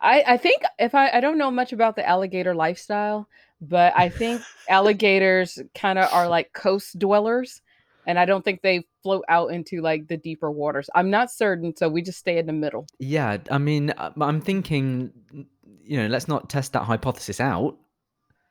I, 0.01 0.23
I 0.27 0.37
think 0.37 0.63
if 0.79 0.95
I, 0.95 1.11
I 1.11 1.21
don't 1.21 1.39
know 1.39 1.51
much 1.51 1.73
about 1.73 1.97
the 1.97 2.07
alligator 2.09 2.55
lifestyle, 2.55 3.29
but 3.61 3.93
I 3.97 4.09
think 4.09 4.43
alligators 4.69 5.59
kind 5.75 5.99
of 5.99 6.13
are 6.13 6.29
like 6.29 6.53
coast 6.53 6.99
dwellers, 6.99 7.61
and 8.07 8.19
I 8.19 8.25
don't 8.25 8.45
think 8.45 8.63
they 8.63 8.87
float 9.03 9.25
out 9.29 9.49
into 9.51 9.81
like 9.83 10.07
the 10.09 10.17
deeper 10.17 10.51
waters. 10.51 10.89
I'm 10.95 11.11
not 11.11 11.31
certain, 11.31 11.75
so 11.77 11.89
we 11.89 12.03
just 12.03 12.19
stay 12.19 12.39
in 12.39 12.47
the 12.47 12.53
middle. 12.53 12.87
Yeah, 12.99 13.39
I 13.51 13.59
mean, 13.59 13.91
uh, 13.91 14.13
I'm 14.21 14.41
thinking, 14.41 15.11
you 15.83 15.97
know, 15.99 16.07
let's 16.07 16.29
not 16.29 16.49
test 16.49 16.73
that 16.75 16.85
hypothesis 16.85 17.41
out. 17.41 17.77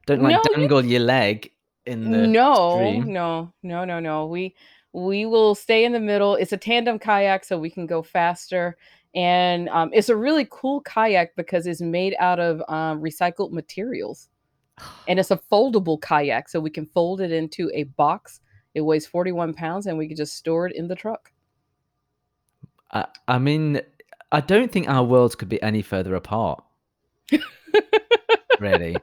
Don't 0.06 0.22
like 0.22 0.34
No, 0.34 0.42
you- 0.52 0.56
dangle 0.58 0.86
your 0.86 1.02
leg 1.02 1.52
in 1.86 2.12
the 2.12 2.28
No, 2.28 2.72
stream. 2.76 3.14
no, 3.14 3.54
no, 3.64 3.86
no, 3.86 4.00
no. 4.00 4.26
We 4.28 4.54
we 4.94 5.25
will 5.25 5.56
stay 5.56 5.86
in 5.86 5.91
the 5.91 6.00
middle. 6.00 6.36
It's 6.36 6.53
a 6.53 6.58
tandem 6.58 7.00
kayak, 7.00 7.46
so 7.46 7.58
we 7.58 7.70
can 7.70 7.86
go 7.86 8.01
faster. 8.01 8.77
And 9.15 9.70
um, 9.70 9.89
it's 9.94 10.10
a 10.10 10.15
really 10.15 10.48
cool 10.50 10.82
kayak 10.82 11.36
because 11.36 11.67
it's 11.67 11.82
made 11.82 12.15
out 12.20 12.39
of 12.39 12.62
um, 12.67 13.01
recycled 13.01 13.51
materials. 13.51 14.29
and 15.08 15.20
it's 15.20 15.32
a 15.32 15.39
foldable 15.51 16.00
kayak 16.00 16.50
so 16.50 16.60
we 16.60 16.70
can 16.70 16.86
fold 16.86 17.22
it 17.22 17.32
into 17.32 17.72
a 17.74 17.84
box 17.84 18.41
it 18.75 18.82
weighs 18.82 19.08
41 19.08 19.56
pounds 19.56 19.88
and 19.88 19.98
we 19.98 20.08
can 20.08 20.15
just 20.15 20.36
store 20.36 20.67
it 20.67 20.75
in 20.75 20.88
the 20.88 20.94
truck 20.94 21.32
I, 22.91 23.06
I 23.27 23.38
mean, 23.38 23.82
I 24.32 24.41
don't 24.41 24.72
think 24.72 24.88
our 24.89 25.03
worlds 25.03 25.36
could 25.36 25.50
be 25.50 25.62
any 25.62 25.82
further 25.82 26.15
apart. 26.15 26.63
really? 28.60 28.96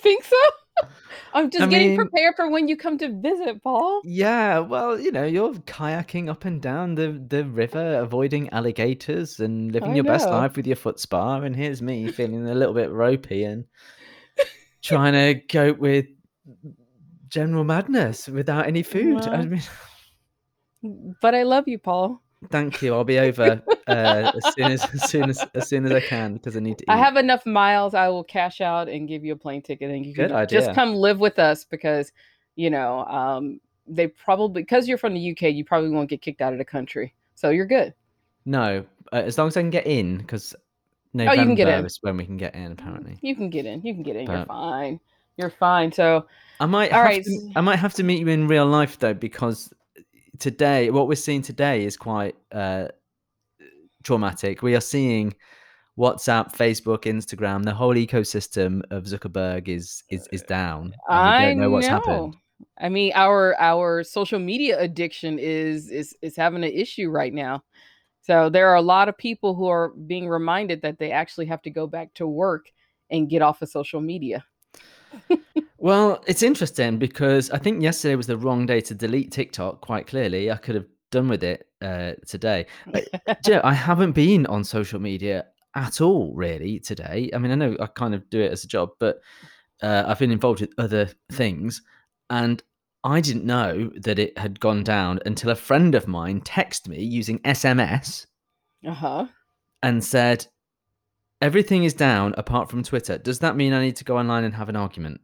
think 0.00 0.24
so 0.24 0.36
i'm 1.34 1.50
just 1.50 1.62
I 1.62 1.66
getting 1.66 1.88
mean- 1.88 1.96
prepared 1.98 2.34
for 2.36 2.50
when 2.50 2.68
you 2.68 2.76
come 2.76 2.98
to 2.98 3.08
visit 3.20 3.62
paul 3.62 4.00
Yeah, 4.04 4.58
well, 4.58 4.98
you 4.98 5.12
know, 5.12 5.24
you're 5.24 5.54
kayaking 5.54 6.28
up 6.28 6.44
and 6.44 6.60
down 6.60 6.96
the, 6.96 7.22
the 7.28 7.44
river, 7.44 7.98
avoiding 8.00 8.48
alligators 8.50 9.38
and 9.40 9.70
living 9.72 9.92
I 9.92 9.94
your 9.94 10.04
best 10.04 10.28
life 10.28 10.56
with 10.56 10.66
your 10.66 10.76
foot 10.76 10.98
spa. 10.98 11.40
And 11.40 11.54
here's 11.54 11.80
me 11.80 12.10
feeling 12.10 12.48
a 12.48 12.54
little 12.54 12.74
bit 12.74 12.90
ropey 12.90 13.44
and 13.44 13.64
trying 14.82 15.12
to 15.14 15.40
cope 15.46 15.78
with 15.78 16.06
general 17.28 17.62
madness 17.64 18.28
without 18.28 18.66
any 18.66 18.82
food. 18.82 19.22
I 19.22 19.44
mean, 19.46 19.62
but 21.22 21.34
i 21.34 21.44
love 21.44 21.68
you 21.68 21.78
paul 21.78 22.20
thank 22.50 22.82
you. 22.82 22.92
I'll 22.92 23.04
be 23.04 23.20
over 23.20 23.62
uh, 23.88 24.30
as 24.34 24.54
soon 24.54 24.70
as 24.70 24.84
as 24.94 25.10
soon 25.10 25.30
as 25.30 25.44
as 25.54 25.68
soon 25.68 25.84
as 25.86 25.92
I 25.92 26.00
can 26.00 26.34
because 26.34 26.56
I 26.56 26.60
need 26.60 26.78
to 26.78 26.84
eat. 26.84 26.90
i 26.90 26.96
have 26.96 27.16
enough 27.16 27.44
miles 27.46 27.94
i 27.94 28.08
will 28.08 28.24
cash 28.24 28.60
out 28.60 28.88
and 28.88 29.08
give 29.08 29.24
you 29.24 29.32
a 29.32 29.36
plane 29.36 29.62
ticket 29.62 29.90
and 29.90 30.04
you 30.06 30.14
can 30.14 30.28
Good 30.28 30.48
just 30.48 30.72
come 30.74 30.94
live 30.94 31.18
with 31.18 31.38
us 31.38 31.64
because 31.64 32.12
you 32.56 32.70
know 32.70 33.04
um 33.06 33.60
they 33.86 34.06
probably 34.06 34.62
because 34.62 34.88
you're 34.88 34.98
from 34.98 35.14
the 35.14 35.32
uk 35.32 35.42
you 35.42 35.64
probably 35.64 35.90
won't 35.90 36.08
get 36.08 36.22
kicked 36.22 36.40
out 36.40 36.52
of 36.52 36.58
the 36.58 36.64
country 36.64 37.14
so 37.34 37.50
you're 37.50 37.66
good 37.66 37.94
no, 38.44 38.84
uh, 39.12 39.16
as 39.16 39.38
long 39.38 39.48
as 39.48 39.56
I 39.56 39.60
can 39.60 39.70
get 39.70 39.86
in 39.86 40.18
because 40.18 40.54
Oh, 41.14 41.32
you 41.32 41.44
can 41.44 41.54
get 41.54 41.68
in. 41.68 41.84
is 41.84 41.98
when 42.00 42.16
we 42.16 42.24
can 42.24 42.38
get 42.38 42.54
in. 42.54 42.72
Apparently, 42.72 43.18
you 43.20 43.36
can 43.36 43.50
get 43.50 43.66
in 43.66 43.82
you 43.82 43.92
can 43.92 44.02
get 44.02 44.16
in 44.16 44.26
you're 44.30 44.46
fine 44.46 44.98
you're 45.36 45.50
fine 45.50 45.92
so 45.92 46.26
I 46.58 46.66
might 46.66 46.90
All 46.92 46.98
have 47.00 47.06
right, 47.06 47.24
to, 47.24 47.52
I 47.56 47.60
might 47.60 47.78
have 47.78 47.94
to 47.94 48.02
meet 48.02 48.20
you 48.20 48.28
in 48.28 48.48
real 48.48 48.66
life 48.66 48.98
though 48.98 49.14
because 49.14 49.72
today 50.38 50.90
what 50.90 51.08
we're 51.08 51.14
seeing 51.16 51.42
today 51.42 51.84
is 51.84 51.96
quite 51.96 52.34
uh, 52.50 52.88
traumatic. 54.02 54.62
We 54.62 54.74
are 54.74 54.80
seeing 54.80 55.34
WhatsApp, 55.98 56.56
Facebook, 56.56 57.02
Instagram, 57.02 57.64
the 57.64 57.74
whole 57.74 57.94
ecosystem 57.94 58.82
of 58.90 59.04
Zuckerberg 59.04 59.68
is 59.68 60.04
is 60.08 60.28
is 60.32 60.42
uh, 60.42 60.46
down. 60.46 60.94
I 61.08 61.46
don't 61.46 61.58
know 61.58 61.70
what's 61.70 61.86
know. 61.86 61.92
happened. 61.92 62.36
I 62.78 62.88
mean, 62.88 63.12
our 63.14 63.54
our 63.60 64.04
social 64.04 64.38
media 64.38 64.78
addiction 64.80 65.38
is 65.38 65.90
is 65.90 66.16
is 66.22 66.36
having 66.36 66.64
an 66.64 66.72
issue 66.72 67.10
right 67.10 67.32
now. 67.32 67.62
So 68.22 68.48
there 68.48 68.68
are 68.68 68.76
a 68.76 68.82
lot 68.82 69.08
of 69.08 69.18
people 69.18 69.54
who 69.54 69.66
are 69.66 69.88
being 70.06 70.28
reminded 70.28 70.82
that 70.82 70.98
they 70.98 71.10
actually 71.10 71.46
have 71.46 71.60
to 71.62 71.70
go 71.70 71.86
back 71.86 72.14
to 72.14 72.26
work 72.26 72.66
and 73.10 73.28
get 73.28 73.42
off 73.42 73.62
of 73.62 73.68
social 73.68 74.00
media. 74.00 74.44
Well, 75.82 76.22
it's 76.28 76.44
interesting 76.44 76.98
because 76.98 77.50
I 77.50 77.58
think 77.58 77.82
yesterday 77.82 78.14
was 78.14 78.28
the 78.28 78.36
wrong 78.36 78.66
day 78.66 78.80
to 78.82 78.94
delete 78.94 79.32
TikTok. 79.32 79.80
Quite 79.80 80.06
clearly, 80.06 80.48
I 80.48 80.56
could 80.56 80.76
have 80.76 80.86
done 81.12 81.28
with 81.28 81.44
it 81.44 81.68
uh, 81.80 82.12
today. 82.26 82.66
Do 82.92 83.02
you 83.46 83.52
know, 83.54 83.60
I 83.62 83.72
haven't 83.74 84.12
been 84.12 84.46
on 84.46 84.64
social 84.64 84.98
media 85.00 85.46
at 85.76 86.00
all 86.00 86.34
really 86.34 86.80
today. 86.80 87.30
I 87.32 87.38
mean, 87.38 87.52
I 87.52 87.54
know 87.54 87.76
I 87.78 87.86
kind 87.86 88.14
of 88.14 88.28
do 88.30 88.40
it 88.40 88.50
as 88.50 88.64
a 88.64 88.68
job, 88.68 88.90
but 88.98 89.20
uh, 89.82 90.02
I've 90.06 90.18
been 90.18 90.32
involved 90.32 90.60
with 90.60 90.72
other 90.78 91.08
things, 91.30 91.80
and 92.30 92.62
I 93.04 93.20
didn't 93.20 93.44
know 93.44 93.90
that 93.96 94.18
it 94.18 94.36
had 94.38 94.60
gone 94.60 94.82
down 94.84 95.20
until 95.26 95.50
a 95.50 95.56
friend 95.56 95.94
of 95.94 96.06
mine 96.08 96.40
texted 96.40 96.88
me 96.88 97.02
using 97.02 97.38
SMS 97.40 98.26
Uh-huh. 98.86 99.26
and 99.82 100.04
said, 100.04 100.46
"Everything 101.40 101.84
is 101.84 101.94
down 101.94 102.34
apart 102.38 102.70
from 102.70 102.82
Twitter. 102.82 103.18
Does 103.18 103.38
that 103.40 103.56
mean 103.56 103.72
I 103.72 103.80
need 103.82 103.96
to 103.96 104.04
go 104.04 104.18
online 104.18 104.44
and 104.44 104.54
have 104.54 104.68
an 104.68 104.76
argument?" 104.76 105.20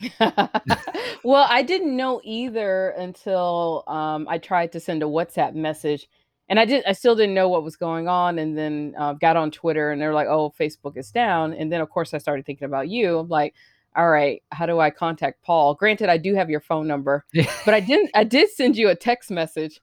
well, 1.24 1.46
I 1.48 1.62
didn't 1.62 1.96
know 1.96 2.20
either 2.24 2.90
until 2.90 3.84
um, 3.86 4.26
I 4.28 4.38
tried 4.38 4.72
to 4.72 4.80
send 4.80 5.02
a 5.02 5.06
WhatsApp 5.06 5.54
message, 5.54 6.08
and 6.48 6.58
I 6.58 6.64
did. 6.64 6.84
I 6.86 6.92
still 6.92 7.14
didn't 7.14 7.34
know 7.34 7.48
what 7.48 7.64
was 7.64 7.76
going 7.76 8.08
on, 8.08 8.38
and 8.38 8.56
then 8.56 8.94
uh, 8.98 9.14
got 9.14 9.36
on 9.36 9.50
Twitter, 9.50 9.90
and 9.90 10.00
they're 10.00 10.14
like, 10.14 10.28
"Oh, 10.28 10.52
Facebook 10.58 10.96
is 10.96 11.10
down." 11.10 11.52
And 11.52 11.72
then, 11.72 11.80
of 11.80 11.90
course, 11.90 12.14
I 12.14 12.18
started 12.18 12.46
thinking 12.46 12.66
about 12.66 12.88
you. 12.88 13.18
I'm 13.18 13.28
like, 13.28 13.54
"All 13.96 14.08
right, 14.08 14.42
how 14.50 14.66
do 14.66 14.80
I 14.80 14.90
contact 14.90 15.42
Paul?" 15.42 15.74
Granted, 15.74 16.08
I 16.08 16.16
do 16.16 16.34
have 16.34 16.50
your 16.50 16.60
phone 16.60 16.86
number, 16.86 17.24
but 17.64 17.74
I 17.74 17.80
didn't. 17.80 18.10
I 18.14 18.24
did 18.24 18.50
send 18.50 18.76
you 18.76 18.88
a 18.88 18.94
text 18.94 19.30
message. 19.30 19.80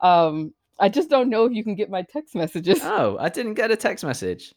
Um, 0.00 0.54
I 0.78 0.88
just 0.88 1.08
don't 1.08 1.30
know 1.30 1.44
if 1.44 1.52
you 1.52 1.62
can 1.62 1.74
get 1.74 1.90
my 1.90 2.02
text 2.02 2.34
messages. 2.34 2.80
oh, 2.82 3.16
I 3.18 3.28
didn't 3.28 3.54
get 3.54 3.70
a 3.70 3.76
text 3.76 4.04
message. 4.04 4.54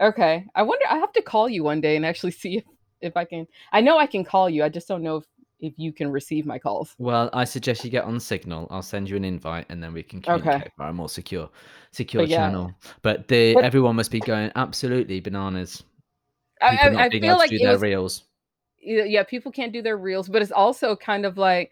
Okay. 0.00 0.44
I 0.54 0.62
wonder 0.62 0.84
I 0.88 0.98
have 0.98 1.12
to 1.12 1.22
call 1.22 1.48
you 1.48 1.64
one 1.64 1.80
day 1.80 1.96
and 1.96 2.04
actually 2.04 2.32
see 2.32 2.58
if, 2.58 2.64
if 3.00 3.16
I 3.16 3.24
can 3.24 3.46
I 3.72 3.80
know 3.80 3.98
I 3.98 4.06
can 4.06 4.24
call 4.24 4.50
you. 4.50 4.62
I 4.62 4.68
just 4.68 4.88
don't 4.88 5.02
know 5.02 5.16
if, 5.16 5.24
if 5.60 5.72
you 5.76 5.92
can 5.92 6.10
receive 6.10 6.44
my 6.46 6.58
calls. 6.58 6.94
Well, 6.98 7.30
I 7.32 7.44
suggest 7.44 7.84
you 7.84 7.90
get 7.90 8.04
on 8.04 8.20
Signal. 8.20 8.66
I'll 8.70 8.82
send 8.82 9.08
you 9.08 9.16
an 9.16 9.24
invite, 9.24 9.66
and 9.68 9.82
then 9.82 9.92
we 9.92 10.02
can 10.02 10.18
Okay. 10.20 10.38
communicate 10.38 10.72
via 10.78 10.90
a 10.90 10.92
more 10.92 11.08
secure, 11.08 11.48
secure 11.92 12.22
But 12.24 12.28
yeah. 12.30 12.36
channel. 12.36 12.74
But 13.02 13.28
the 13.28 13.54
But- 13.54 13.64
everyone 13.64 13.96
must 13.96 14.10
be 14.10 14.20
going 14.20 14.50
absolutely 14.56 15.20
bananas. 15.20 15.82
I, 16.60 16.76
People 16.76 16.98
I, 16.98 17.02
I 17.04 17.10
feel 17.10 17.36
like 17.36 17.50
their 17.50 17.72
was 17.72 17.82
reels. 17.82 18.24
yeah, 18.80 19.04
yeah, 19.04 19.22
people 19.22 19.52
can't 19.52 19.72
do 19.72 19.82
their 19.82 19.96
reels, 19.98 20.28
but 20.28 20.40
it's 20.42 20.52
also 20.52 20.96
kind 20.96 21.26
of 21.26 21.36
like 21.38 21.70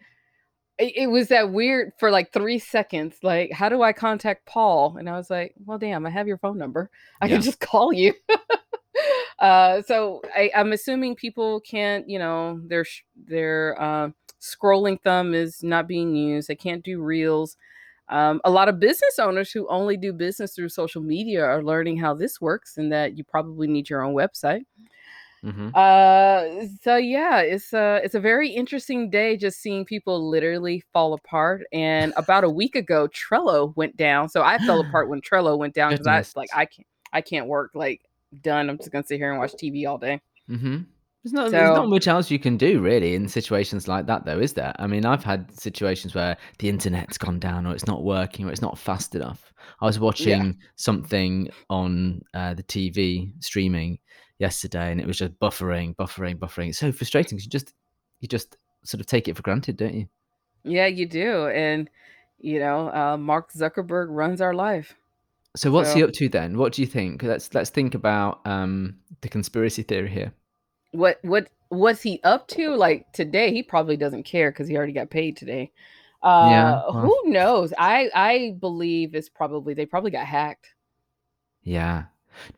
it, 0.78 0.92
it 0.96 1.06
was 1.06 1.28
that 1.28 1.52
weird 1.52 1.92
for 1.98 2.10
like 2.10 2.32
three 2.32 2.58
seconds. 2.58 3.16
Like, 3.22 3.52
how 3.52 3.68
do 3.68 3.80
I 3.82 3.92
contact 3.92 4.44
Paul? 4.44 4.96
And 4.98 5.08
I 5.08 5.12
was 5.16 5.30
like, 5.30 5.54
well, 5.64 5.78
damn, 5.78 6.04
I 6.04 6.10
have 6.10 6.26
your 6.26 6.36
phone 6.38 6.58
number. 6.58 6.90
I 7.20 7.26
Yeah. 7.26 7.36
can 7.36 7.42
just 7.42 7.60
call 7.60 7.92
you. 7.92 8.12
uh, 9.44 9.82
so 9.82 10.22
I, 10.34 10.50
I'm 10.56 10.72
assuming 10.72 11.16
people 11.16 11.60
can't, 11.60 12.08
you 12.08 12.18
know, 12.18 12.60
their 12.66 12.84
their 13.16 13.80
uh, 13.80 14.10
scrolling 14.40 15.00
thumb 15.02 15.34
is 15.34 15.62
not 15.62 15.86
being 15.88 16.14
used. 16.14 16.48
They 16.48 16.56
can't 16.56 16.84
do 16.84 17.02
reels. 17.02 17.56
Um, 18.08 18.40
a 18.44 18.50
lot 18.50 18.68
of 18.68 18.80
business 18.80 19.18
owners 19.18 19.50
who 19.52 19.68
only 19.68 19.96
do 19.96 20.12
business 20.12 20.54
through 20.54 20.68
social 20.70 21.02
media 21.02 21.44
are 21.44 21.62
learning 21.64 21.98
how 21.98 22.14
this 22.14 22.40
works 22.40 22.76
and 22.78 22.92
that 22.92 23.16
you 23.18 23.24
probably 23.24 23.66
need 23.66 23.90
your 23.90 24.02
own 24.02 24.14
website. 24.14 24.64
hmm 25.42 25.70
Uh, 25.74 26.66
so 26.82 26.96
yeah, 26.96 27.40
it's 27.40 27.72
a 27.72 28.00
it's 28.04 28.14
a 28.14 28.20
very 28.20 28.48
interesting 28.50 29.10
day 29.10 29.36
just 29.36 29.60
seeing 29.60 29.84
people 29.84 30.28
literally 30.30 30.84
fall 30.92 31.14
apart. 31.14 31.62
And 31.72 32.12
about 32.16 32.44
a 32.44 32.50
week 32.50 32.76
ago, 32.76 33.08
Trello 33.08 33.74
went 33.76 33.96
down. 33.96 34.28
So 34.28 34.42
I 34.42 34.58
fell 34.58 34.78
apart 34.80 35.08
when 35.08 35.20
Trello 35.20 35.58
went 35.58 35.74
down 35.74 35.94
because 35.94 36.06
I 36.06 36.22
Goodness. 36.22 36.36
like 36.36 36.50
I 36.54 36.66
can't 36.66 36.86
I 37.12 37.20
can't 37.22 37.48
work 37.48 37.72
like 37.74 38.02
done. 38.42 38.68
I'm 38.70 38.78
just 38.78 38.90
gonna 38.90 39.04
sit 39.04 39.18
here 39.18 39.30
and 39.30 39.38
watch 39.38 39.52
TV 39.52 39.88
all 39.88 39.98
day. 39.98 40.20
Mm-hmm. 40.48 40.78
There's 41.22 41.32
not, 41.32 41.50
there's 41.52 41.74
not 41.74 41.88
much 41.88 42.06
else 42.06 42.30
you 42.30 42.38
can 42.38 42.58
do 42.58 42.80
really 42.82 43.14
in 43.14 43.28
situations 43.28 43.88
like 43.88 44.04
that, 44.08 44.26
though, 44.26 44.38
is 44.38 44.52
there? 44.52 44.74
I 44.78 44.86
mean, 44.86 45.06
I've 45.06 45.24
had 45.24 45.58
situations 45.58 46.14
where 46.14 46.36
the 46.58 46.68
internet's 46.68 47.16
gone 47.16 47.38
down, 47.38 47.66
or 47.66 47.72
it's 47.72 47.86
not 47.86 48.04
working, 48.04 48.46
or 48.46 48.52
it's 48.52 48.60
not 48.60 48.76
fast 48.78 49.14
enough. 49.14 49.50
I 49.80 49.86
was 49.86 49.98
watching 49.98 50.58
something 50.76 51.48
on 51.70 52.20
uh, 52.34 52.52
the 52.52 52.62
TV 52.62 53.32
streaming 53.42 54.00
yesterday, 54.38 54.92
and 54.92 55.00
it 55.00 55.06
was 55.06 55.16
just 55.16 55.32
buffering, 55.40 55.96
buffering, 55.96 56.36
buffering. 56.38 56.68
It's 56.68 56.78
so 56.78 56.92
frustrating. 56.92 57.38
'cause 57.38 57.44
you 57.44 57.50
just, 57.50 57.72
you 58.20 58.28
just 58.28 58.58
sort 58.84 59.00
of 59.00 59.06
take 59.06 59.26
it 59.26 59.34
for 59.34 59.40
granted, 59.42 59.78
don't 59.78 59.94
you? 59.94 60.06
Yeah, 60.62 60.88
you 60.88 61.06
do. 61.06 61.48
And 61.48 61.88
you 62.38 62.58
know, 62.58 62.92
uh, 62.92 63.16
Mark 63.16 63.50
Zuckerberg 63.50 64.08
runs 64.10 64.42
our 64.42 64.52
life. 64.52 64.94
So 65.56 65.70
what's 65.70 65.90
So- 65.90 65.96
he 65.96 66.04
up 66.04 66.10
to 66.14 66.28
then? 66.28 66.58
What 66.58 66.72
do 66.72 66.82
you 66.82 66.86
think? 66.88 67.22
Let's 67.22 67.54
let's 67.54 67.70
think 67.70 67.94
about 67.94 68.40
um, 68.46 68.96
the 69.20 69.28
conspiracy 69.28 69.82
theory 69.82 70.10
here. 70.10 70.32
what 70.92 71.18
what 71.22 71.48
what's 71.68 72.02
he 72.02 72.20
up 72.24 72.46
to 72.48 72.74
like 72.76 73.10
today 73.12 73.52
he 73.52 73.62
probably 73.62 73.96
doesn't 73.96 74.22
care 74.24 74.50
because 74.52 74.68
he 74.68 74.76
already 74.76 74.92
got 74.92 75.10
paid 75.10 75.36
today 75.36 75.72
uh 76.22 76.46
Yeah, 76.50 76.70
well. 76.88 76.92
who 77.00 77.16
knows 77.32 77.72
i 77.78 78.08
i 78.14 78.54
believe 78.60 79.14
it's 79.16 79.28
probably 79.28 79.74
they 79.74 79.84
probably 79.86 80.12
got 80.12 80.24
hacked 80.26 80.68
Yeah. 81.64 82.04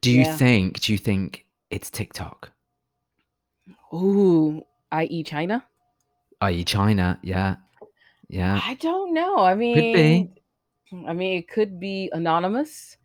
Do 0.03 0.11
you 0.11 0.23
Yeah. 0.23 0.37
think? 0.37 0.81
Do 0.81 0.93
you 0.93 0.99
think 0.99 1.47
it's 1.71 1.89
TikTok, 1.91 2.53
ooh 3.95 4.63
i.e 4.93 5.23
china 5.23 5.65
i.e., 6.43 6.65
China? 6.65 7.19
Yeah. 7.23 7.57
Yeah. 8.29 8.61
i 8.65 8.75
don't 8.75 9.15
know 9.15 9.39
i 9.39 9.55
mean 9.55 9.95
be. 10.29 10.36
I 11.07 11.13
mean 11.13 11.39
it 11.39 11.49
could 11.49 11.79
be 11.81 12.11
anonymous. 12.13 12.97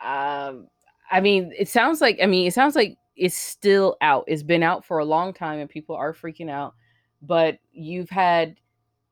Um 0.00 0.68
i 1.10 1.20
mean 1.20 1.52
it 1.58 1.68
sounds 1.68 2.00
like 2.00 2.18
i 2.22 2.26
mean 2.26 2.46
it 2.46 2.54
sounds 2.54 2.74
like 2.74 2.96
it's 3.14 3.36
still 3.36 3.96
out. 4.00 4.24
It's 4.26 4.42
been 4.42 4.62
out 4.62 4.86
for 4.86 4.98
a 4.98 5.04
long 5.04 5.34
time 5.34 5.60
and 5.60 5.68
people 5.68 5.94
are 5.94 6.14
freaking 6.14 6.50
out 6.50 6.74
but 7.20 7.58
you've 7.72 8.08
had 8.10 8.56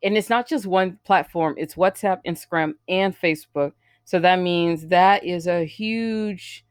and 0.03 0.17
it's 0.17 0.31
not 0.31 0.49
just 0.49 0.67
one 0.67 0.99
platform 1.05 1.55
it's 1.59 1.75
whatsapp 1.75 2.19
instagram 2.27 2.73
and 2.89 3.15
facebook. 3.19 3.73
So 4.05 4.19
that 4.21 4.41
means 4.41 4.89
that 4.89 5.23
is 5.25 5.47
a 5.47 5.65
huge 5.65 6.65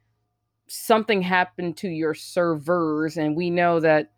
something 0.68 1.22
happened 1.22 1.78
to 1.78 1.88
your 1.88 2.14
servers 2.14 3.18
and 3.18 3.36
we 3.36 3.50
know 3.50 3.80
that 3.80 4.12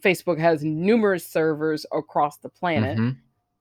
facebook 0.00 0.38
has 0.38 0.64
numerous 0.64 1.26
servers 1.26 1.84
across 1.92 2.38
the 2.38 2.48
planet. 2.48 2.98
Mhm. 2.98 3.16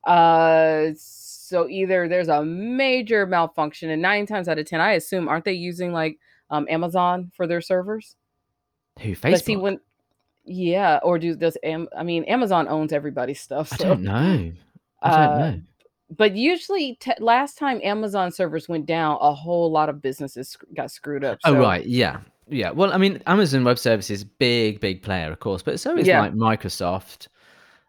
Uh 0.07 0.91
so 0.97 1.67
either 1.69 2.07
there's 2.07 2.27
a 2.29 2.43
major 2.43 3.25
malfunction 3.25 3.89
and 3.89 4.01
nine 4.01 4.25
times 4.25 4.47
out 4.47 4.57
of 4.59 4.65
ten 4.65 4.79
i 4.81 4.93
assume 4.93 5.27
aren't 5.27 5.45
they 5.45 5.53
using 5.53 5.91
like 5.93 6.17
um 6.49 6.65
amazon 6.69 7.31
for 7.35 7.45
their 7.47 7.61
servers 7.61 8.15
Who 9.01 9.15
but 9.15 9.33
Facebook? 9.33 9.43
see 9.43 9.55
when 9.57 9.79
yeah 10.45 10.99
or 11.03 11.19
do 11.19 11.35
does 11.35 11.57
Am- 11.63 11.89
i 11.95 12.03
mean 12.03 12.23
amazon 12.23 12.67
owns 12.67 12.93
everybody's 12.93 13.39
stuff 13.41 13.73
I 13.73 13.77
don't 13.77 14.01
know. 14.01 14.51
I 15.01 15.09
don't 15.09 15.19
uh, 15.19 15.51
know. 15.51 15.61
but 16.17 16.35
usually 16.35 16.95
t- 17.01 17.11
last 17.19 17.57
time 17.57 17.81
amazon 17.83 18.31
servers 18.31 18.69
went 18.69 18.85
down 18.85 19.17
a 19.21 19.33
whole 19.33 19.69
lot 19.71 19.89
of 19.89 20.01
businesses 20.01 20.49
sc- 20.49 20.63
got 20.73 20.89
screwed 20.91 21.23
up 21.25 21.37
Oh 21.43 21.55
right, 21.57 21.85
yeah, 21.85 22.21
yeah. 22.49 22.71
Well, 22.71 22.93
I 22.93 22.97
mean, 22.97 23.21
Amazon 23.27 23.65
Web 23.65 23.77
Services, 23.77 24.23
big, 24.23 24.79
big 24.79 25.01
player, 25.03 25.29
of 25.31 25.39
course, 25.41 25.61
but 25.61 25.81
so 25.81 25.97
is 25.97 26.07
Yeah. 26.07 26.21
like 26.21 26.33
Microsoft, 26.33 27.27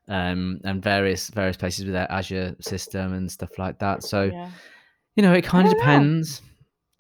um, 0.09 0.61
and 0.65 0.83
various 0.83 1.29
various 1.31 1.57
places 1.57 1.85
with 1.85 1.95
their 1.95 2.11
Azure 2.11 2.57
system 2.61 3.13
and 3.13 3.31
stuff 3.31 3.59
like 3.59 3.79
that. 3.81 4.03
So 4.03 4.25
yeah 4.25 4.51
you 5.17 5.23
know, 5.23 5.33
it 5.33 5.43
kind 5.43 5.67
of 5.67 5.73
don't 5.73 5.81
know. 5.81 5.85
depends. 5.85 6.43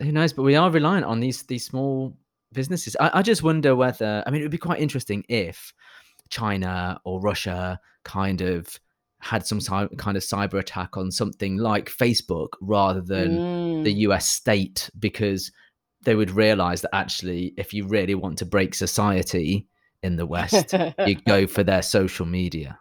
Who 0.03 0.11
knows? 0.11 0.33
But 0.33 0.43
we 0.43 0.57
are 0.57 0.71
reliant 0.73 1.05
on 1.07 1.21
these 1.21 1.45
these 1.45 1.65
small 1.65 2.17
businesses. 2.53 2.97
I, 2.99 3.11
I 3.15 3.23
just 3.23 3.45
wonder 3.45 3.77
whether. 3.77 4.25
I 4.27 4.31
mean, 4.33 4.41
it 4.41 4.45
would 4.45 4.50
be 4.50 4.59
quite 4.59 4.81
interesting 4.81 5.25
if 5.29 5.73
China 6.29 7.00
or 7.05 7.21
Russia 7.21 7.79
kind 8.05 8.41
of 8.41 8.79
had 9.21 9.47
some 9.47 9.61
cy- 9.61 9.88
kind 9.99 10.17
of 10.17 10.23
cyber 10.25 10.59
attack 10.59 10.97
on 10.97 11.11
something 11.12 11.59
like 11.59 11.91
Facebook 11.91 12.49
rather 12.61 13.00
than 13.00 13.37
the 13.85 13.95
Mm. 13.95 13.99
US 14.09 14.27
state 14.29 14.91
because 14.99 15.53
they 16.03 16.15
would 16.17 16.31
realize 16.31 16.83
that 16.83 16.95
actually 16.95 17.55
if 17.57 17.73
you 17.73 17.87
really 17.87 18.15
want 18.17 18.38
to 18.38 18.47
break 18.47 18.75
society 18.75 19.67
in 20.03 20.17
the 20.17 20.27
west 20.27 20.75
you 21.07 21.17
go 21.27 21.47
for 21.47 21.62
their 21.65 21.83
social 21.99 22.27
media 22.27 22.79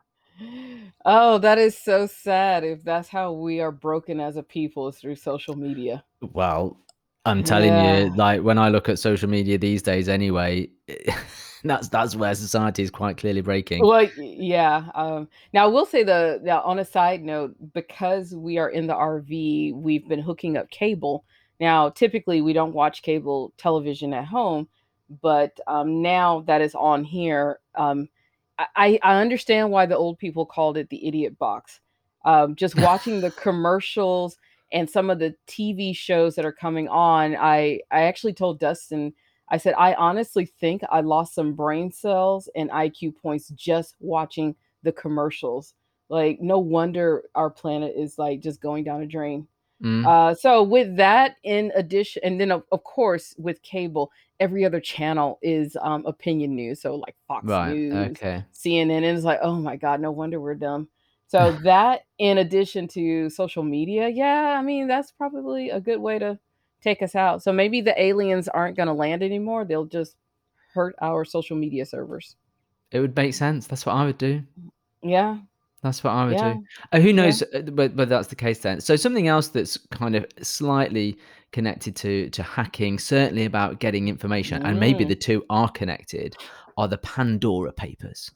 oh 1.07 1.37
that 1.39 1.57
is 1.57 1.77
so 1.77 2.05
sad 2.05 2.63
if 2.63 2.83
that's 2.83 3.07
how 3.09 3.31
we 3.31 3.59
are 3.61 3.71
broken 3.71 4.19
as 4.19 4.37
a 4.37 4.43
people 4.43 4.87
is 4.87 4.97
through 4.97 5.15
social 5.15 5.55
media 5.55 6.03
well 6.33 6.77
i'm 7.25 7.43
telling 7.43 7.73
Yeah. 7.73 8.05
you 8.05 8.15
like 8.15 8.41
when 8.43 8.57
i 8.57 8.69
look 8.69 8.89
at 8.89 8.99
social 8.99 9.29
media 9.29 9.57
these 9.57 9.81
days 9.81 10.09
anyway 10.09 10.69
that's 11.63 11.89
that's 11.89 12.15
where 12.15 12.35
society 12.35 12.83
is 12.83 12.91
quite 12.91 13.17
clearly 13.17 13.41
breaking 13.41 13.85
Well, 13.85 14.07
yeah. 14.17 14.85
Um, 14.95 15.27
now, 15.53 15.65
I 15.65 15.67
will 15.67 15.85
say 15.85 16.03
the 16.03 16.39
now 16.43 16.61
on 16.61 16.79
a 16.79 16.85
side 16.85 17.23
note, 17.23 17.55
because 17.73 18.33
we 18.35 18.57
are 18.57 18.69
in 18.69 18.87
the 18.87 18.93
RV, 18.93 19.73
we've 19.75 20.07
been 20.07 20.21
hooking 20.21 20.55
up 20.55 20.69
cable. 20.69 21.25
Now, 21.59 21.89
typically, 21.89 22.41
we 22.41 22.53
don't 22.53 22.73
watch 22.73 23.01
cable 23.01 23.53
television 23.57 24.13
at 24.13 24.25
home, 24.25 24.67
but 25.21 25.59
um, 25.67 26.01
now 26.01 26.41
that 26.47 26.61
is 26.61 26.75
on 26.75 27.03
here, 27.03 27.59
um, 27.75 28.07
I, 28.59 28.99
I 29.03 29.21
understand 29.21 29.71
why 29.71 29.85
the 29.85 29.97
old 29.97 30.17
people 30.17 30.45
called 30.45 30.77
it 30.77 30.89
the 30.89 31.07
idiot 31.07 31.37
box. 31.37 31.79
Um, 32.25 32.55
just 32.55 32.75
watching 32.75 33.21
the 33.21 33.31
commercials 33.41 34.37
and 34.73 34.89
some 34.89 35.09
of 35.09 35.19
the 35.19 35.35
TV 35.47 35.95
shows 35.95 36.35
that 36.35 36.45
are 36.45 36.51
coming 36.51 36.87
on, 36.87 37.35
I 37.35 37.81
I 37.91 38.03
actually 38.03 38.33
told 38.33 38.59
Dustin. 38.59 39.13
I 39.49 39.57
said, 39.57 39.75
I 39.77 39.93
honestly 39.93 40.45
think 40.45 40.81
I 40.89 40.99
lost 41.01 41.33
some 41.33 41.53
brain 41.53 41.91
cells 41.91 42.49
and 42.55 42.69
IQ 42.69 43.15
points 43.21 43.47
just 43.49 43.95
watching 43.99 44.55
the 44.83 44.91
commercials. 44.91 45.73
Like, 46.09 46.41
no 46.41 46.59
wonder 46.59 47.23
our 47.35 47.49
planet 47.49 47.93
is 47.97 48.17
like 48.17 48.41
just 48.41 48.61
going 48.61 48.83
down 48.83 49.03
a 49.03 49.07
drain. 49.07 49.47
Mm, 49.83 50.05
Uh, 50.05 50.33
so, 50.33 50.63
with 50.63 50.95
that, 50.97 51.35
in 51.43 51.71
addition, 51.75 52.21
and 52.25 52.39
then 52.41 52.51
of, 52.51 52.63
of 52.71 52.83
course, 52.83 53.35
with 53.37 53.61
cable, 53.61 54.11
every 54.39 54.65
other 54.65 54.79
channel 54.79 55.37
is 55.41 55.77
um, 55.81 56.05
opinion 56.05 56.55
news. 56.55 56.81
So, 56.81 56.95
like 56.95 57.15
Fox 57.27 57.45
right 57.45 57.73
News, 57.73 57.93
okay 58.11 58.43
CNN, 58.53 59.03
and 59.03 59.17
it's 59.17 59.23
like, 59.25 59.39
oh 59.41 59.55
my 59.55 59.75
God, 59.75 60.01
no 60.01 60.11
wonder 60.11 60.39
we're 60.39 60.55
dumb. 60.55 60.87
So, 61.27 61.51
that 61.63 62.05
in 62.17 62.39
addition 62.39 62.87
to 62.89 63.29
social 63.29 63.63
media, 63.63 64.07
yeah, 64.09 64.55
I 64.57 64.61
mean, 64.63 64.87
that's 64.87 65.11
probably 65.11 65.69
a 65.69 65.79
good 65.79 65.99
way 65.99 66.17
to 66.19 66.39
take 66.81 67.01
us 67.03 67.13
out. 67.15 67.43
So, 67.43 67.51
maybe 67.53 67.81
the 67.81 67.99
aliens 68.01 68.47
aren't 68.47 68.77
going 68.77 68.87
to 68.87 68.93
land 68.93 69.21
anymore. 69.21 69.63
They'll 69.65 69.85
just 69.85 70.15
hurt 70.73 70.95
our 71.01 71.23
social 71.25 71.55
media 71.57 71.85
servers. 71.85 72.35
it 72.91 72.99
would 72.99 73.15
make 73.15 73.33
sense 73.33 73.67
that's 73.67 73.85
what 73.85 73.95
i 73.95 74.05
would 74.05 74.17
do 74.17 74.41
Yeah. 75.01 75.37
That's 75.83 76.03
what 76.03 76.11
I 76.11 76.25
would 76.25 76.33
Yeah. 76.33 76.53
do. 76.53 76.63
Uh, 76.91 76.99
who 76.99 77.13
knows? 77.13 77.43
uh, 77.43 77.61
But 77.61 77.95
but 77.95 78.09
that's 78.09 78.27
the 78.29 78.35
case 78.35 78.59
then. 78.59 78.81
So 78.81 78.95
something 78.95 79.27
else 79.27 79.49
that's 79.49 79.77
kind 79.91 80.15
of 80.15 80.25
slightly 80.41 81.17
connected 81.51 81.95
to 81.97 82.29
to 82.31 82.43
hacking, 82.43 82.99
certainly 82.99 83.45
about 83.45 83.79
getting 83.79 84.07
information, 84.07 84.63
and 84.65 84.79
maybe 84.79 85.05
Mm. 85.05 85.09
the 85.09 85.15
two 85.15 85.45
are 85.49 85.69
connected, 85.69 86.35
are 86.77 86.87
the 86.87 86.97
Pandora 86.97 87.71
Papers. 87.71 88.31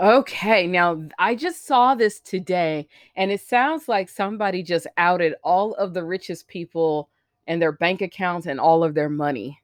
Okay, 0.00 0.66
now 0.66 1.02
I 1.18 1.34
just 1.34 1.66
saw 1.66 1.94
this 1.94 2.20
today, 2.20 2.88
and 3.16 3.30
it 3.30 3.40
sounds 3.42 3.86
like 3.88 4.08
somebody 4.08 4.62
just 4.62 4.86
outed 4.96 5.34
all 5.44 5.74
of 5.74 5.92
the 5.92 6.02
richest 6.04 6.48
people 6.48 7.10
and 7.46 7.60
their 7.60 7.72
bank 7.72 8.00
accounts 8.00 8.46
and 8.46 8.58
all 8.58 8.82
of 8.82 8.94
their 8.94 9.10
money. 9.10 9.60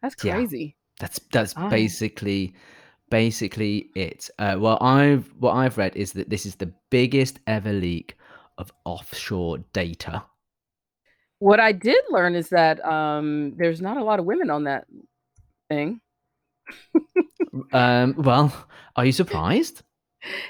That's 0.00 0.16
Yeah. 0.24 0.34
crazy. 0.36 0.74
That's 1.00 1.20
that's 1.32 1.52
Ah. 1.56 1.68
basically 1.68 2.54
basically 3.10 3.90
it. 3.94 4.30
Uh, 4.38 4.56
well, 4.58 4.78
I've 4.80 5.32
what 5.38 5.52
I've 5.52 5.78
read 5.78 5.96
is 5.96 6.12
that 6.12 6.28
this 6.30 6.46
is 6.46 6.56
the 6.56 6.72
biggest 6.90 7.40
ever 7.46 7.72
leak 7.72 8.16
of 8.58 8.72
offshore 8.84 9.58
data. 9.72 10.24
What 11.38 11.60
I 11.60 11.72
did 11.72 12.02
learn 12.10 12.34
is 12.34 12.48
that 12.48 12.84
um, 12.84 13.54
there's 13.56 13.80
not 13.80 13.96
a 13.96 14.04
lot 14.04 14.18
of 14.18 14.24
women 14.24 14.50
on 14.50 14.64
that 14.64 14.86
thing. 15.68 16.00
Um, 17.72 18.14
well, 18.18 18.52
are 18.96 19.06
you 19.06 19.12
surprised? 19.12 19.82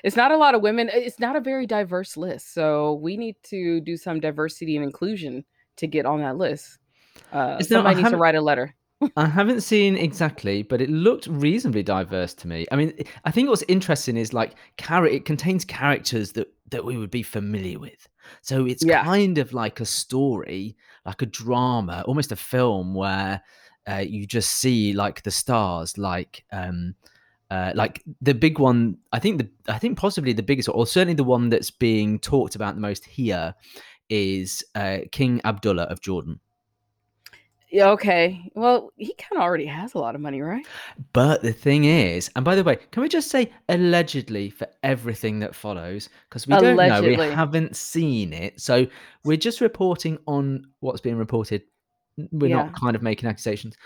It's 0.03 0.17
not 0.17 0.31
a 0.31 0.37
lot 0.37 0.55
of 0.55 0.63
women. 0.63 0.91
It's 0.93 1.21
not 1.21 1.37
a 1.37 1.41
very 1.41 1.67
diverse 1.67 2.17
list. 2.17 2.55
So 2.55 2.95
we 2.95 3.17
need 3.17 3.37
to 3.45 3.81
do 3.81 3.97
some 3.97 4.19
diversity 4.19 4.77
and 4.77 4.85
inclusion 4.85 5.45
to 5.77 5.87
get 5.87 6.07
on 6.07 6.21
that 6.21 6.37
list. 6.37 6.79
Uh, 7.33 7.59
It's 7.61 7.71
not- 7.71 7.79
somebody 7.79 7.97
needs 7.97 8.11
to 8.11 8.17
write 8.17 8.35
a 8.35 8.41
letter. 8.41 8.75
I 9.17 9.27
haven't 9.27 9.61
seen 9.61 9.97
exactly, 9.97 10.63
but 10.63 10.81
it 10.81 10.91
looked 10.91 11.27
reasonably 11.29 11.83
diverse 11.83 12.35
to 12.35 12.49
me. 12.49 12.67
I 12.73 12.77
mean, 12.77 12.93
I 13.25 13.31
think 13.31 13.49
what's 13.49 13.63
interesting 13.69 14.17
is 14.17 14.33
like 14.33 14.55
char- 14.79 15.07
it 15.07 15.25
contains 15.25 15.65
characters 15.65 16.33
that 16.33 16.49
that 16.71 16.85
we 16.85 16.97
would 16.97 17.11
be 17.11 17.23
familiar 17.23 17.79
with. 17.79 18.09
So 18.43 18.67
it's 18.67 18.85
Yeah. 18.85 19.05
kind 19.05 19.39
of 19.39 19.53
like 19.53 19.81
a 19.81 19.87
story, 19.87 20.77
like 21.07 21.23
a 21.23 21.27
drama, 21.27 22.05
almost 22.07 22.33
a 22.33 22.37
film 22.37 22.95
where 22.95 23.41
uh, 23.89 24.05
you 24.07 24.27
just 24.27 24.55
see 24.55 24.93
like 24.93 25.23
the 25.23 25.31
stars, 25.31 25.97
like 25.97 26.45
um, 26.53 26.95
uh, 27.51 27.73
like 27.75 28.03
the 28.21 28.35
big 28.35 28.59
one. 28.59 28.99
I 29.13 29.19
think 29.19 29.39
the 29.39 29.49
I 29.73 29.79
think 29.79 29.97
possibly 29.97 30.33
the 30.33 30.43
biggest, 30.43 30.69
or 30.69 30.87
certainly 30.87 31.15
the 31.15 31.25
one 31.25 31.49
that's 31.49 31.71
being 31.71 32.19
talked 32.19 32.55
about 32.55 32.75
the 32.75 32.81
most 32.81 33.07
here, 33.07 33.55
is 34.11 34.65
uh, 34.75 34.99
King 35.13 35.41
Abdullah 35.45 35.85
of 35.85 36.01
Jordan. 36.01 36.41
Yeah, 37.71 37.91
okay. 37.91 38.51
Well, 38.55 38.93
he 38.97 39.15
kind 39.15 39.39
of 39.39 39.43
already 39.43 39.67
has 39.67 39.95
a 39.95 39.99
lot 39.99 40.15
of 40.15 40.21
money, 40.21 40.41
right? 40.41 40.67
But 41.13 41.43
the 41.43 41.53
thing 41.53 41.85
is, 41.85 42.31
and 42.35 42.45
by 42.45 42.55
the 42.55 42.65
way, 42.65 42.77
can 42.93 43.03
we 43.03 43.09
just 43.09 43.31
say 43.31 43.53
allegedly 43.69 44.49
for 44.51 44.67
everything 44.83 45.41
that 45.41 45.55
follows? 45.55 46.09
Because 46.29 46.47
we 46.47 46.55
don't 46.55 46.77
know, 46.77 47.03
we 47.03 47.15
haven't 47.17 47.77
seen 47.77 48.33
it. 48.33 48.61
So 48.61 48.87
we're 49.25 49.37
just 49.37 49.61
reporting 49.61 50.19
on 50.27 50.67
what's 50.81 51.01
being 51.03 51.17
reported. 51.17 51.63
We're 52.33 52.49
Yeah. 52.49 52.57
not 52.57 52.75
kind 52.75 52.97
of 52.97 53.03
making 53.03 53.29
accusations. 53.29 53.77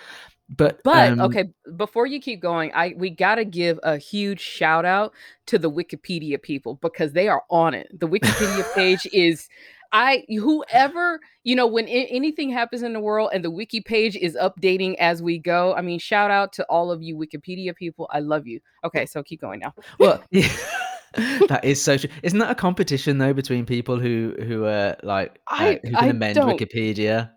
But 0.57 0.81
But 0.85 1.13
um, 1.13 1.21
okay, 1.23 1.45
before 1.77 2.07
you 2.07 2.21
keep 2.21 2.41
going, 2.41 2.73
I 2.75 2.95
we 2.97 3.11
got 3.11 3.37
to 3.37 3.45
give 3.45 3.79
a 3.83 3.97
huge 3.97 4.41
shout 4.41 4.85
out 4.85 5.13
to 5.47 5.59
the 5.59 5.71
Wikipedia 5.71 6.41
people 6.41 6.77
because 6.77 7.13
they 7.13 7.29
are 7.29 7.43
on 7.51 7.75
it. 7.75 7.89
The 7.99 8.09
Wikipedia 8.09 8.65
page 8.75 9.07
is 9.13 9.49
I 9.93 10.25
whoever 10.29 11.21
you 11.45 11.55
know 11.55 11.67
when 11.67 11.85
I- 11.87 12.09
anything 12.11 12.51
happens 12.51 12.83
in 12.83 12.93
the 12.95 13.01
world 13.01 13.31
and 13.35 13.45
the 13.45 13.51
wiki 13.51 13.81
page 13.81 14.17
is 14.17 14.37
updating 14.41 14.95
as 14.99 15.23
we 15.23 15.39
go. 15.39 15.75
I 15.75 15.83
mean, 15.83 15.99
shout 15.99 16.31
out 16.31 16.53
to 16.55 16.65
all 16.65 16.91
of 16.91 17.03
you 17.03 17.17
Wikipedia 17.17 17.75
people. 17.77 18.09
I 18.11 18.21
love 18.21 18.47
you. 18.47 18.61
Okay, 18.85 19.05
so 19.07 19.23
keep 19.23 19.41
going 19.41 19.61
now. 19.61 19.75
Well, 19.99 20.23
that 20.33 21.61
is 21.63 21.81
so 21.83 21.99
true. 21.99 22.09
Isn't 22.23 22.39
that 22.39 22.51
a 22.51 22.55
competition 22.55 23.19
though 23.19 23.35
between 23.35 23.67
people 23.67 23.99
who 24.01 24.35
who 24.47 24.65
are 24.65 24.97
like 25.03 25.39
uh, 25.51 25.55
I- 25.59 25.81
who 25.83 25.91
can 25.91 25.95
I 25.97 26.07
amend 26.09 26.37
don't- 26.37 26.59
Wikipedia? 26.59 27.31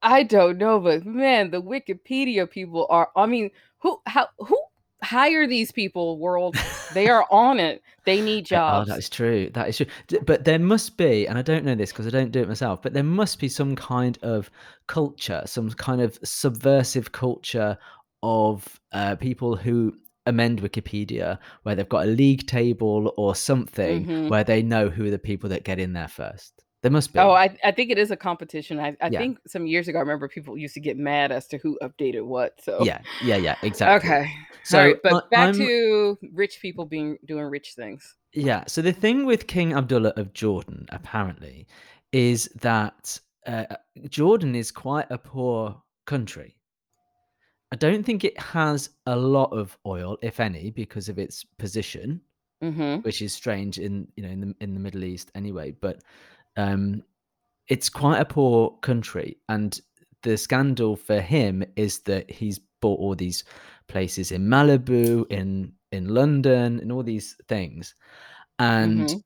I 0.00 0.22
don't 0.22 0.58
know, 0.58 0.78
but 0.78 1.04
man, 1.04 1.50
the 1.50 1.60
Wikipedia 1.60 2.48
people 2.48 2.86
are. 2.88 3.08
I 3.16 3.26
mean, 3.26 3.50
who 3.78 4.00
how 4.06 4.28
who 4.38 4.56
hire 5.02 5.46
these 5.46 5.70
people? 5.72 6.18
World, 6.18 6.56
they 6.94 7.08
are 7.08 7.26
on 7.30 7.58
it. 7.60 7.82
They 8.04 8.20
need 8.22 8.46
jobs 8.46 8.72
Oh, 8.72 8.78
jobs. 8.78 8.88
that 8.88 8.98
is 8.98 9.10
true. 9.10 9.50
That 9.52 9.68
is 9.68 9.76
true. 9.76 9.86
But 10.24 10.44
there 10.44 10.58
must 10.58 10.96
be, 10.96 11.26
and 11.26 11.36
I 11.38 11.42
don't 11.42 11.64
know 11.64 11.74
this 11.74 11.92
because 11.92 12.06
I 12.06 12.10
don't 12.10 12.32
do 12.32 12.40
it 12.40 12.48
myself, 12.48 12.80
but 12.82 12.94
there 12.94 13.02
must 13.02 13.38
be 13.38 13.48
some 13.48 13.76
kind 13.76 14.18
of 14.22 14.50
culture, 14.86 15.42
some 15.46 15.70
kind 15.70 16.00
of 16.00 16.18
subversive 16.24 17.12
culture 17.12 17.76
of 18.22 18.80
uh, 18.92 19.16
people 19.16 19.56
who 19.56 19.94
amend 20.26 20.60
Wikipedia 20.62 21.38
where 21.62 21.74
they've 21.74 21.88
got 21.88 22.04
a 22.04 22.10
league 22.10 22.46
table 22.46 23.12
or 23.16 23.34
something 23.34 24.06
Mhm. 24.06 24.28
where 24.28 24.44
they 24.44 24.62
know 24.62 24.88
who 24.88 25.06
are 25.06 25.10
the 25.10 25.18
people 25.18 25.48
that 25.50 25.64
get 25.64 25.78
in 25.78 25.92
there 25.92 26.08
first. 26.08 26.57
There 26.82 26.90
must 26.92 27.12
be. 27.12 27.18
Oh, 27.18 27.30
I, 27.30 27.56
I 27.64 27.72
think 27.72 27.90
it 27.90 27.98
is 27.98 28.10
a 28.12 28.16
competition. 28.16 28.78
I, 28.78 28.96
I 29.00 29.08
Yeah. 29.08 29.18
think 29.18 29.38
some 29.48 29.66
years 29.66 29.88
ago, 29.88 29.98
I 29.98 30.00
remember 30.02 30.28
people 30.28 30.56
used 30.56 30.74
to 30.74 30.80
get 30.80 30.96
mad 30.96 31.32
as 31.32 31.46
to 31.48 31.58
who 31.58 31.76
updated 31.82 32.24
what. 32.24 32.54
So 32.62 32.78
yeah, 32.84 33.00
yeah, 33.24 33.36
yeah, 33.36 33.56
exactly. 33.62 34.08
okay. 34.10 34.30
So 34.62 34.78
right, 34.84 34.96
but 35.02 35.24
I- 35.24 35.28
back 35.30 35.46
I'm- 35.46 35.54
to 35.54 36.18
rich 36.32 36.60
people 36.62 36.84
being 36.84 37.18
doing 37.26 37.44
rich 37.46 37.72
things. 37.74 38.14
Yeah. 38.32 38.64
So 38.68 38.80
the 38.82 38.92
thing 38.92 39.26
with 39.26 39.46
King 39.48 39.72
Abdullah 39.72 40.12
of 40.16 40.32
Jordan, 40.34 40.86
apparently, 40.90 41.66
is 42.12 42.48
that 42.60 43.18
uh, 43.46 43.64
Jordan 44.08 44.54
is 44.54 44.70
quite 44.70 45.06
a 45.10 45.18
poor 45.18 45.82
country. 46.06 46.54
I 47.72 47.76
don't 47.76 48.04
think 48.04 48.24
it 48.24 48.38
has 48.40 48.90
a 49.06 49.16
lot 49.16 49.52
of 49.52 49.76
oil, 49.84 50.16
if 50.22 50.40
any, 50.40 50.70
because 50.70 51.08
of 51.08 51.18
its 51.18 51.44
position, 51.58 52.20
Mm-hmm. 52.62 53.02
which 53.02 53.22
is 53.22 53.32
strange 53.32 53.78
in 53.78 54.08
you 54.16 54.22
know 54.24 54.30
in 54.30 54.40
the 54.40 54.54
in 54.60 54.74
the 54.74 54.80
Middle 54.80 55.04
East 55.04 55.30
anyway. 55.36 55.70
But 55.70 56.02
um, 56.58 57.02
it's 57.68 57.88
quite 57.88 58.20
a 58.20 58.24
poor 58.24 58.76
country, 58.82 59.38
and 59.48 59.80
the 60.22 60.36
scandal 60.36 60.96
for 60.96 61.20
him 61.20 61.62
is 61.76 62.00
that 62.00 62.30
he's 62.30 62.60
bought 62.80 62.98
all 63.00 63.14
these 63.14 63.44
places 63.88 64.32
in 64.32 64.46
Malibu, 64.46 65.24
in 65.30 65.72
in 65.92 66.08
London, 66.08 66.80
and 66.80 66.92
all 66.92 67.02
these 67.02 67.36
things, 67.48 67.94
and 68.58 69.08
Mhm. 69.08 69.22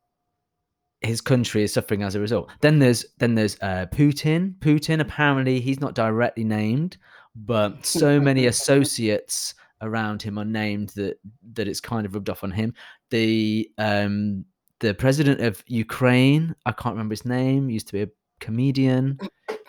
his 1.01 1.21
country 1.21 1.65
is 1.65 1.73
suffering 1.73 2.03
as 2.03 2.15
a 2.15 2.21
result. 2.21 2.51
Then 2.61 2.79
there's 2.79 3.05
then 3.19 3.35
there's 3.35 3.57
uh, 3.61 3.87
Putin. 3.91 4.55
Putin 4.59 5.01
apparently 5.01 5.61
he's 5.61 5.81
not 5.81 5.95
directly 5.95 6.45
named, 6.45 6.97
but 7.35 7.85
so 7.85 8.21
many 8.31 8.47
associates 8.47 9.55
around 9.81 10.23
him 10.23 10.39
are 10.39 10.45
named 10.45 10.91
that 10.91 11.19
that 11.55 11.67
it's 11.67 11.81
kind 11.81 12.07
of 12.07 12.15
rubbed 12.15 12.31
off 12.31 12.45
on 12.45 12.53
him. 12.53 12.73
The 13.11 13.69
um 13.79 14.45
the 14.83 14.93
president 14.93 15.41
of 15.41 15.63
Ukraine, 15.69 16.55
I 16.67 16.73
can't 16.73 16.95
remember 16.95 17.13
his 17.13 17.25
name, 17.25 17.71
used 17.71 17.87
to 17.87 17.93
be 17.93 18.03
a 18.03 18.09
comedian. 18.41 19.19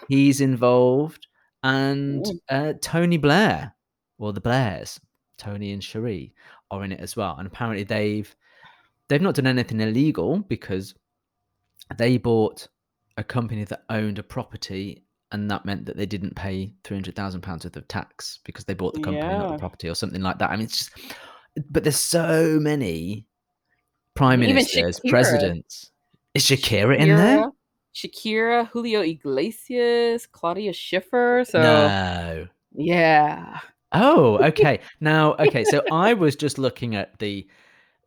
He's 0.09 0.41
involved, 0.41 1.27
and 1.61 2.25
uh, 2.49 2.73
Tony 2.81 3.17
Blair, 3.17 3.73
or 4.17 4.33
the 4.33 4.41
Blairs, 4.41 4.99
Tony 5.37 5.71
and 5.71 5.83
Cherie 5.83 6.33
are 6.71 6.83
in 6.83 6.91
it 6.91 6.99
as 6.99 7.15
well. 7.15 7.35
And 7.37 7.47
apparently 7.47 7.83
they've 7.83 8.35
they've 9.07 9.21
not 9.21 9.35
done 9.35 9.47
anything 9.47 9.79
illegal 9.79 10.39
because 10.39 10.95
they 11.95 12.17
bought 12.17 12.67
a 13.17 13.23
company 13.23 13.63
that 13.65 13.83
owned 13.89 14.17
a 14.17 14.23
property 14.23 15.05
and 15.31 15.49
that 15.51 15.65
meant 15.65 15.85
that 15.85 15.97
they 15.97 16.05
didn't 16.05 16.35
pay 16.35 16.73
300,000 16.83 17.41
pounds 17.41 17.65
worth 17.65 17.75
of 17.77 17.87
tax 17.87 18.39
because 18.45 18.65
they 18.65 18.73
bought 18.73 18.93
the 18.93 19.01
company 19.01 19.27
not 19.27 19.51
the 19.51 19.57
property 19.57 19.89
or 19.89 19.95
something 19.95 20.21
like 20.21 20.39
that. 20.39 20.49
I 20.49 20.55
mean 20.55 20.65
it's 20.65 20.77
just 20.77 20.91
but 21.69 21.83
there's 21.83 21.99
so 21.99 22.59
many 22.59 23.27
prime 24.15 24.39
ministers, 24.39 24.99
Shakira. 24.99 25.09
presidents. 25.09 25.91
Is 26.33 26.43
Shakira 26.43 26.97
in 26.97 27.09
there? 27.09 27.51
Shakira, 27.93 28.67
Julio 28.67 29.01
Iglesias, 29.01 30.25
Claudia 30.25 30.73
Schiffer. 30.73 31.43
So 31.47 31.61
no. 31.61 32.47
yeah. 32.73 33.59
Oh, 33.91 34.37
okay. 34.43 34.79
Now, 34.99 35.35
okay, 35.35 35.63
so 35.63 35.83
I 35.91 36.13
was 36.13 36.35
just 36.35 36.57
looking 36.57 36.95
at 36.95 37.19
the 37.19 37.47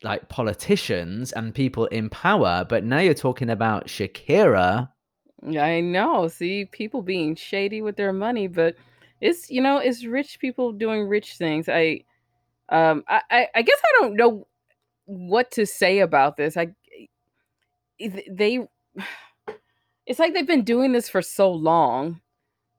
like 0.03 0.29
politicians 0.29 1.31
and 1.31 1.55
people 1.55 1.85
in 1.85 2.09
power, 2.09 2.65
but 2.67 2.83
now 2.83 2.99
you're 2.99 3.13
talking 3.13 3.49
about 3.49 3.87
Shakira. 3.87 4.89
I 5.57 5.81
know. 5.81 6.27
See, 6.27 6.65
people 6.65 7.01
being 7.01 7.35
shady 7.35 7.81
with 7.81 7.95
their 7.95 8.13
money, 8.13 8.47
but 8.47 8.75
it's 9.21 9.49
you 9.49 9.61
know, 9.61 9.77
it's 9.77 10.03
rich 10.03 10.39
people 10.39 10.71
doing 10.73 11.07
rich 11.07 11.37
things. 11.37 11.69
I 11.69 12.03
um 12.69 13.03
I 13.07 13.21
I, 13.31 13.47
I 13.55 13.61
guess 13.61 13.79
I 13.83 14.01
don't 14.01 14.15
know 14.15 14.47
what 15.07 15.49
to 15.51 15.65
say 15.65 15.99
about 15.99 16.37
this. 16.37 16.55
I 16.55 16.75
they 17.99 18.59
it's 20.05 20.19
like 20.19 20.33
they've 20.33 20.45
been 20.45 20.63
doing 20.63 20.91
this 20.91 21.09
for 21.09 21.21
so 21.21 21.51
long 21.51 22.21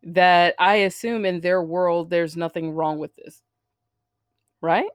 that 0.02 0.54
I 0.58 0.76
assume 0.76 1.24
in 1.24 1.40
their 1.40 1.62
world 1.62 2.10
there's 2.10 2.36
nothing 2.36 2.70
wrong 2.70 2.98
with 2.98 3.14
this. 3.16 3.42
Right? 4.60 4.90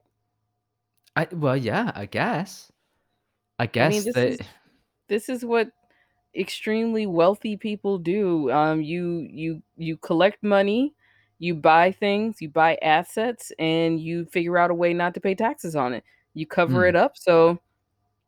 I 1.16 1.28
well, 1.32 1.56
yeah, 1.56 1.92
I 1.94 2.06
guess. 2.06 2.72
I 3.58 3.64
I 3.64 3.66
guess 3.66 3.92
mean, 3.92 4.04
this 4.04 4.14
that 4.14 4.28
is 4.28 4.40
this 5.08 5.28
is 5.28 5.44
what 5.44 5.68
extremely 6.36 7.06
wealthy 7.06 7.56
people 7.56 7.98
do. 7.98 8.50
Um, 8.50 8.82
you 8.82 9.26
you 9.30 9.62
you 9.76 9.96
collect 9.96 10.42
money, 10.42 10.94
you 11.38 11.54
buy 11.54 11.92
things, 11.92 12.40
you 12.40 12.48
buy 12.48 12.78
assets, 12.82 13.52
and 13.58 14.00
you 14.00 14.24
figure 14.26 14.58
out 14.58 14.70
a 14.70 14.74
way 14.74 14.94
not 14.94 15.14
to 15.14 15.20
pay 15.20 15.34
taxes 15.34 15.76
on 15.76 15.94
it. 15.94 16.04
You 16.34 16.46
cover 16.46 16.82
Mm. 16.82 16.88
it 16.90 16.96
up 16.96 17.16
so 17.16 17.58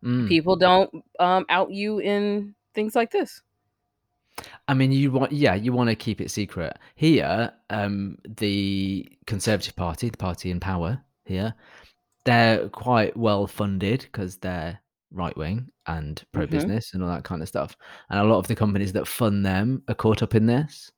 Mm. 0.04 0.28
people 0.28 0.56
don't 0.56 0.90
um, 1.18 1.44
out 1.48 1.70
you 1.70 1.98
in 1.98 2.54
things 2.74 2.94
like 2.94 3.10
this. 3.10 3.42
I 4.68 4.74
mean, 4.74 4.92
you 4.92 5.10
want, 5.10 5.32
yeah, 5.32 5.54
you 5.54 5.72
want 5.72 5.88
to 5.88 5.96
keep 5.96 6.20
it 6.20 6.30
secret. 6.30 6.78
Here, 6.94 7.50
um, 7.70 8.18
the 8.38 9.08
Conservative 9.26 9.74
Party, 9.74 10.10
the 10.10 10.16
party 10.18 10.50
in 10.50 10.60
power 10.60 11.00
here, 11.24 11.54
they're 12.24 12.68
quite 12.68 13.16
well 13.16 13.46
funded 13.46 14.00
because 14.02 14.36
they're 14.36 14.78
right 15.10 15.36
wing 15.36 15.70
and 15.86 16.22
pro 16.32 16.46
business 16.46 16.92
and 16.92 17.02
all 17.02 17.08
that 17.08 17.24
kind 17.24 17.40
of 17.40 17.48
stuff. 17.48 17.76
And 18.10 18.20
a 18.20 18.24
lot 18.24 18.38
of 18.38 18.46
the 18.46 18.54
companies 18.54 18.92
that 18.92 19.06
fund 19.08 19.46
them 19.46 19.82
are 19.88 19.94
caught 19.94 20.22
up 20.22 20.34
in 20.34 20.46
this. 20.46 20.92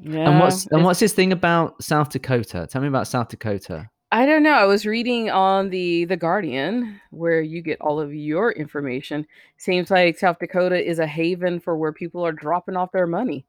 Yeah, 0.00 0.28
and 0.30 0.38
what's 0.38 0.66
and 0.68 0.84
what's 0.84 1.00
this 1.00 1.14
thing 1.14 1.32
about 1.32 1.82
South 1.82 2.10
Dakota? 2.10 2.68
Tell 2.70 2.82
me 2.82 2.88
about 2.88 3.08
South 3.08 3.28
Dakota. 3.28 3.88
I 4.10 4.24
don't 4.24 4.42
know. 4.42 4.52
I 4.54 4.64
was 4.64 4.86
reading 4.86 5.28
on 5.30 5.68
the 5.70 6.06
the 6.06 6.16
Guardian 6.16 7.00
where 7.10 7.42
you 7.42 7.60
get 7.60 7.80
all 7.80 8.00
of 8.00 8.14
your 8.14 8.52
information. 8.52 9.26
Seems 9.58 9.90
like 9.90 10.18
South 10.18 10.38
Dakota 10.38 10.82
is 10.82 10.98
a 10.98 11.06
haven 11.06 11.60
for 11.60 11.76
where 11.76 11.92
people 11.92 12.24
are 12.24 12.32
dropping 12.32 12.76
off 12.76 12.92
their 12.92 13.06
money. 13.06 13.44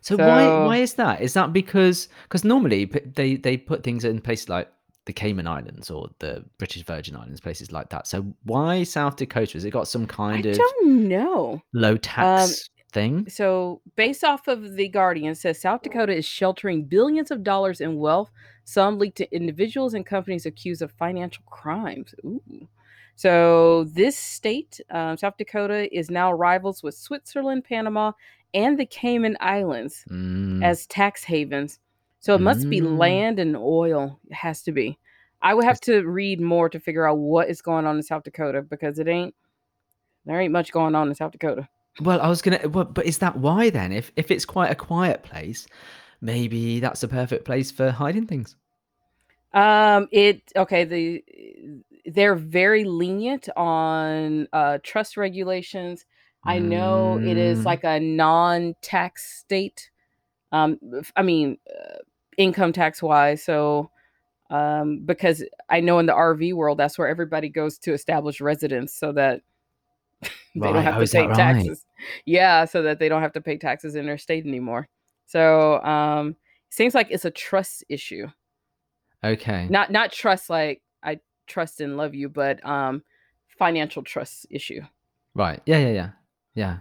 So, 0.00 0.16
why 0.16 0.44
So- 0.44 0.64
why 0.66 0.76
is 0.78 0.94
that? 0.94 1.20
Is 1.20 1.34
that 1.34 1.52
because 1.52 2.08
because 2.24 2.42
normally 2.44 2.86
they 2.86 3.36
they 3.36 3.56
put 3.58 3.82
things 3.84 4.04
in 4.04 4.20
places 4.20 4.48
like 4.48 4.68
the 5.04 5.12
Cayman 5.12 5.46
Islands 5.46 5.90
or 5.90 6.08
the 6.18 6.44
British 6.58 6.82
Virgin 6.84 7.14
Islands, 7.14 7.40
places 7.40 7.70
like 7.70 7.90
that. 7.90 8.06
So 8.08 8.34
why 8.44 8.82
South 8.82 9.16
Dakota? 9.16 9.52
Has 9.52 9.64
it 9.64 9.70
got 9.70 9.88
some 9.88 10.02
I 10.04 10.06
kind 10.06 10.46
of 10.46 10.56
don't 10.56 11.08
know. 11.08 11.62
low 11.72 11.92
um, 11.92 11.98
tax 11.98 12.68
thing? 12.92 13.28
So, 13.28 13.82
based 13.94 14.24
off 14.24 14.48
of 14.48 14.74
the 14.74 14.88
Guardian, 14.88 15.34
says 15.36 15.60
South 15.60 15.82
Dakota 15.82 16.16
is 16.16 16.24
sheltering 16.24 16.84
billions 16.86 17.30
of 17.30 17.44
dollars 17.44 17.80
in 17.80 17.98
wealth, 17.98 18.30
some 18.66 18.98
leaked 18.98 19.16
to 19.18 19.34
individuals 19.34 19.94
and 19.94 20.04
companies 20.04 20.44
accused 20.44 20.82
of 20.82 20.90
financial 20.92 21.44
crimes. 21.46 22.14
Ooh. 22.24 22.68
So, 23.14 23.84
this 23.84 24.18
state, 24.18 24.80
um, 24.90 25.16
South 25.16 25.36
Dakota, 25.38 25.88
is 25.96 26.10
now 26.10 26.32
rivals 26.32 26.82
with 26.82 26.94
Switzerland, 26.96 27.64
Panama, 27.64 28.12
and 28.52 28.78
the 28.78 28.84
Cayman 28.84 29.36
Islands 29.40 30.04
Mm, 30.10 30.62
as 30.62 30.86
tax 30.86 31.22
havens. 31.24 31.78
So, 32.20 32.34
it 32.34 32.40
must 32.40 32.68
be 32.68 32.80
Mm. 32.80 32.98
land 32.98 33.38
and 33.38 33.56
oil. 33.56 34.18
It 34.28 34.34
has 34.34 34.62
to 34.64 34.72
be. 34.72 34.98
I 35.42 35.54
would 35.54 35.64
have 35.64 35.80
to 35.82 36.02
read 36.02 36.40
more 36.40 36.68
to 36.68 36.80
figure 36.80 37.06
out 37.08 37.18
what 37.18 37.48
is 37.48 37.62
going 37.62 37.86
on 37.86 37.96
in 37.96 38.02
South 38.02 38.24
Dakota 38.24 38.62
because 38.62 38.98
it 38.98 39.06
ain't, 39.06 39.34
there 40.24 40.40
ain't 40.40 40.52
much 40.52 40.72
going 40.72 40.94
on 40.96 41.08
in 41.08 41.14
South 41.14 41.32
Dakota. 41.32 41.68
well, 42.02 42.20
I 42.20 42.28
was 42.28 42.42
gonna, 42.42 42.68
well, 42.68 42.84
but 42.84 43.06
is 43.06 43.18
that 43.18 43.36
why 43.38 43.70
then? 43.70 43.92
If 43.92 44.12
if 44.16 44.30
it's 44.30 44.44
quite 44.44 44.70
a 44.70 44.74
quiet 44.74 45.22
place, 45.22 45.66
maybe 46.20 46.80
that's 46.80 47.02
a 47.02 47.08
perfect 47.08 47.44
place 47.44 47.70
for 47.70 47.90
hiding 47.90 48.26
things. 48.26 48.56
Um, 49.52 50.08
it 50.12 50.42
okay. 50.56 50.84
The 50.84 51.24
they're 52.06 52.34
very 52.36 52.84
lenient 52.84 53.48
on 53.56 54.48
uh, 54.52 54.78
trust 54.82 55.16
regulations. 55.16 56.04
I 56.44 56.58
know 56.60 57.18
it 57.22 57.36
is 57.36 57.64
Mm, 57.64 57.66
like 57.66 57.82
a 57.84 57.98
non-tax 57.98 59.38
state. 59.40 59.90
Um, 60.52 60.78
I 61.16 61.22
mean, 61.22 61.58
uh, 61.70 61.98
income 62.38 62.72
tax 62.72 63.02
wise. 63.02 63.42
So, 63.44 63.90
um, 64.50 65.00
because 65.04 65.44
I 65.70 65.80
know 65.80 65.98
in 66.00 66.06
the 66.06 66.14
RV 66.14 66.54
world, 66.54 66.78
that's 66.78 66.98
where 66.98 67.08
everybody 67.08 67.48
goes 67.50 67.78
to 67.80 67.92
establish 67.94 68.40
residence, 68.40 68.94
so 68.94 69.12
that 69.12 69.42
they 70.56 70.72
Right. 70.72 70.72
don't 70.72 70.84
have 70.84 70.98
Oh, 70.98 71.00
to 71.00 71.08
pay 71.08 71.28
right? 71.28 71.36
taxes. 71.36 71.84
Yeah, 72.26 72.64
so 72.66 72.82
that 72.82 72.98
they 72.98 73.08
don't 73.08 73.22
have 73.22 73.32
to 73.34 73.40
pay 73.40 73.58
taxes 73.58 73.94
in 73.96 74.06
their 74.06 74.18
state 74.18 74.46
anymore. 74.46 74.88
So 75.26 75.82
um 75.82 76.36
seems 76.70 76.94
like 76.94 77.08
it's 77.10 77.24
a 77.24 77.30
trust 77.30 77.84
issue. 77.88 78.28
Okay. 79.24 79.66
Not 79.68 79.90
not 79.90 80.12
trust 80.12 80.48
like 80.50 80.82
I 81.02 81.20
trust 81.46 81.80
and 81.80 81.96
love 81.96 82.14
you, 82.14 82.28
but 82.28 82.64
um 82.64 83.02
financial 83.58 84.02
trust 84.02 84.46
issue. 84.50 84.82
Right. 85.34 85.60
Yeah, 85.66 85.78
yeah, 85.78 85.92
yeah. 85.92 86.10
Yeah. 86.54 86.76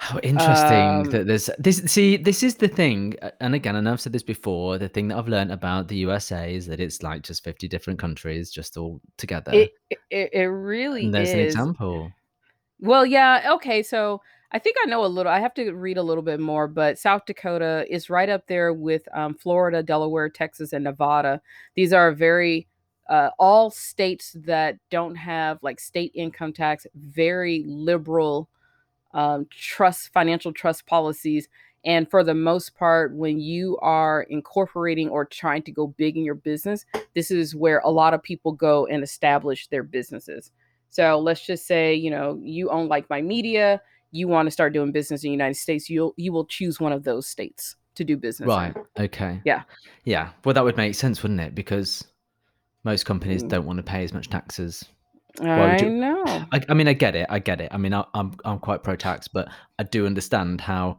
How 0.00 0.20
interesting 0.20 1.00
Um 1.00 1.04
that 1.10 1.26
there's 1.26 1.50
this 1.58 1.78
see, 1.86 2.16
this 2.16 2.44
is 2.44 2.54
the 2.54 2.68
thing, 2.68 3.16
and 3.40 3.54
again, 3.56 3.74
I 3.74 3.80
know 3.80 3.92
I've 3.92 4.00
said 4.00 4.12
this 4.12 4.22
before, 4.22 4.78
the 4.78 4.88
thing 4.88 5.08
that 5.08 5.18
I've 5.18 5.26
learned 5.26 5.50
about 5.50 5.88
the 5.88 5.96
USA 5.96 6.54
is 6.54 6.66
that 6.66 6.78
it's 6.78 7.02
like 7.02 7.22
just 7.22 7.42
50 7.42 7.66
different 7.66 7.98
countries 7.98 8.52
just 8.52 8.76
all 8.76 9.00
together. 9.16 9.50
it 9.52 9.72
it, 10.10 10.30
it 10.32 10.44
really 10.44 11.06
and 11.06 11.14
there's 11.14 11.34
an 11.34 11.40
example. 11.40 12.12
Well, 12.80 13.04
yeah, 13.04 13.50
okay. 13.54 13.82
So 13.82 14.22
I 14.50 14.58
think 14.58 14.76
I 14.82 14.86
know 14.86 15.04
a 15.04 15.06
little. 15.06 15.30
I 15.30 15.40
have 15.40 15.52
to 15.54 15.72
read 15.72 15.98
a 15.98 16.02
little 16.02 16.22
bit 16.22 16.40
more, 16.40 16.68
but 16.68 16.98
South 16.98 17.26
Dakota 17.26 17.84
is 17.90 18.08
right 18.08 18.28
up 18.28 18.46
there 18.46 18.72
with 18.72 19.06
um, 19.14 19.34
Florida, 19.34 19.82
Delaware, 19.82 20.30
Texas, 20.30 20.72
and 20.72 20.84
Nevada. 20.84 21.42
These 21.74 21.92
are 21.92 22.12
very 22.12 22.66
uh, 23.10 23.30
all 23.38 23.70
states 23.70 24.34
that 24.44 24.76
don't 24.90 25.14
have 25.16 25.58
like 25.62 25.80
state 25.80 26.12
income 26.14 26.52
tax, 26.52 26.86
very 26.94 27.62
liberal 27.66 28.48
um, 29.12 29.46
trust, 29.50 30.12
financial 30.12 30.52
trust 30.52 30.86
policies. 30.86 31.48
And 31.84 32.10
for 32.10 32.24
the 32.24 32.34
most 32.34 32.74
part, 32.74 33.14
when 33.14 33.40
you 33.40 33.78
are 33.80 34.22
incorporating 34.24 35.08
or 35.10 35.24
trying 35.24 35.62
to 35.62 35.72
go 35.72 35.88
big 35.88 36.16
in 36.16 36.24
your 36.24 36.34
business, 36.34 36.84
this 37.14 37.30
is 37.30 37.54
where 37.54 37.80
a 37.80 37.90
lot 37.90 38.14
of 38.14 38.22
people 38.22 38.52
go 38.52 38.86
and 38.86 39.02
establish 39.02 39.68
their 39.68 39.82
businesses. 39.82 40.52
So 40.90 41.18
let's 41.18 41.44
just 41.44 41.66
say, 41.66 41.94
you 41.94 42.10
know, 42.10 42.40
you 42.42 42.70
own 42.70 42.88
like 42.88 43.08
my 43.10 43.20
media, 43.22 43.80
you 44.10 44.28
want 44.28 44.46
to 44.46 44.50
start 44.50 44.72
doing 44.72 44.92
business 44.92 45.22
in 45.24 45.28
the 45.28 45.32
United 45.32 45.54
States, 45.56 45.88
you'll 45.90 46.14
you 46.16 46.32
will 46.32 46.46
choose 46.46 46.80
one 46.80 46.92
of 46.92 47.04
those 47.04 47.26
states 47.26 47.76
to 47.94 48.04
do 48.04 48.16
business 48.16 48.46
Right. 48.46 48.74
in. 48.96 49.04
Okay. 49.04 49.40
Yeah. 49.44 49.62
Yeah. 50.04 50.30
Well, 50.44 50.54
that 50.54 50.64
would 50.64 50.76
make 50.76 50.94
sense, 50.94 51.22
wouldn't 51.22 51.40
it? 51.40 51.54
Because 51.54 52.04
most 52.84 53.04
companies 53.06 53.42
Mm. 53.42 53.48
don't 53.48 53.66
want 53.66 53.78
to 53.78 53.82
pay 53.82 54.04
as 54.04 54.12
much 54.12 54.28
taxes. 54.30 54.84
I 55.40 55.76
you- 55.78 55.90
know. 55.90 56.24
I, 56.52 56.60
I 56.68 56.74
mean, 56.74 56.88
I 56.88 56.92
get 56.92 57.14
it. 57.16 57.26
I 57.28 57.38
get 57.38 57.60
it. 57.60 57.68
I 57.72 57.76
mean, 57.76 57.92
I, 57.94 58.04
I'm 58.14 58.32
I'm 58.44 58.58
quite 58.58 58.82
pro 58.82 58.96
tax, 58.96 59.28
but 59.28 59.48
I 59.78 59.82
do 59.82 60.06
understand 60.06 60.60
how 60.60 60.96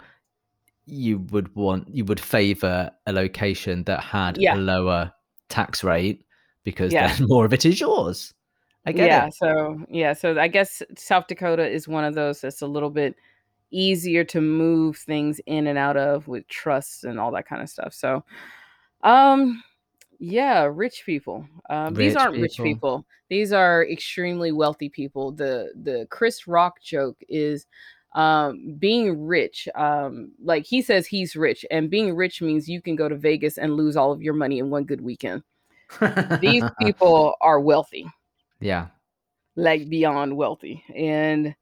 you 0.86 1.20
would 1.32 1.56
want 1.56 1.88
you 1.88 2.04
would 2.06 2.20
favor 2.20 2.90
a 3.06 3.14
location 3.14 3.84
that 3.84 4.02
had 4.04 4.38
Yeah. 4.38 4.56
a 4.56 4.58
lower 4.58 5.12
tax 5.48 5.84
rate 5.84 6.26
because 6.64 6.92
Yeah. 6.94 7.16
then 7.16 7.28
more 7.30 7.46
of 7.46 7.54
it 7.54 7.66
is 7.66 7.80
yours. 7.80 8.34
I 8.90 8.92
get 8.92 9.08
yeah, 9.08 9.28
it. 9.28 9.36
so 9.36 9.80
yeah, 9.88 10.14
so 10.14 10.40
I 10.40 10.48
guess 10.48 10.82
South 10.98 11.28
Dakota 11.28 11.68
is 11.68 11.88
one 11.88 12.04
of 12.04 12.16
those 12.16 12.42
that's 12.42 12.64
a 12.64 12.68
little 12.68 12.90
bit 12.90 13.16
easier 13.70 14.24
to 14.24 14.42
move 14.42 14.98
things 14.98 15.40
in 15.46 15.68
and 15.68 15.78
out 15.78 15.96
of 15.96 16.28
with 16.28 16.48
trusts 16.48 17.04
and 17.04 17.20
all 17.20 17.32
that 17.32 17.48
kind 17.48 17.62
of 17.62 17.70
stuff. 17.70 17.94
So 17.94 18.24
um 19.04 19.64
yeah, 20.18 20.68
rich 20.72 21.04
people. 21.06 21.46
Um 21.70 21.94
these 21.94 22.16
aren't 22.16 22.42
rich 22.42 22.54
people. 22.54 22.66
people. 22.66 23.06
These 23.30 23.54
are 23.54 23.86
extremely 23.86 24.52
wealthy 24.52 24.90
people. 24.90 25.34
The 25.34 25.72
the 25.84 26.08
Chris 26.10 26.48
Rock 26.48 26.82
joke 26.82 27.18
is 27.30 27.68
um 28.16 28.76
being 28.80 29.28
rich 29.28 29.70
um 29.76 30.32
like 30.44 30.66
he 30.66 30.82
says 30.82 31.06
he's 31.06 31.36
rich 31.36 31.64
and 31.70 31.92
being 31.92 32.16
rich 32.16 32.42
means 32.42 32.68
you 32.68 32.82
can 32.82 32.96
go 32.96 33.08
to 33.08 33.16
Vegas 33.16 33.60
and 33.60 33.76
lose 33.76 33.96
all 33.96 34.12
of 34.12 34.24
your 34.24 34.34
money 34.34 34.58
in 34.58 34.72
one 34.72 34.84
good 34.84 35.02
weekend. 35.02 35.44
These 36.42 36.64
people 36.82 37.36
are 37.42 37.60
wealthy 37.60 38.10
yeah. 38.60 38.88
like 39.56 39.90
beyond 39.90 40.36
wealthy 40.36 40.84
and 40.96 41.56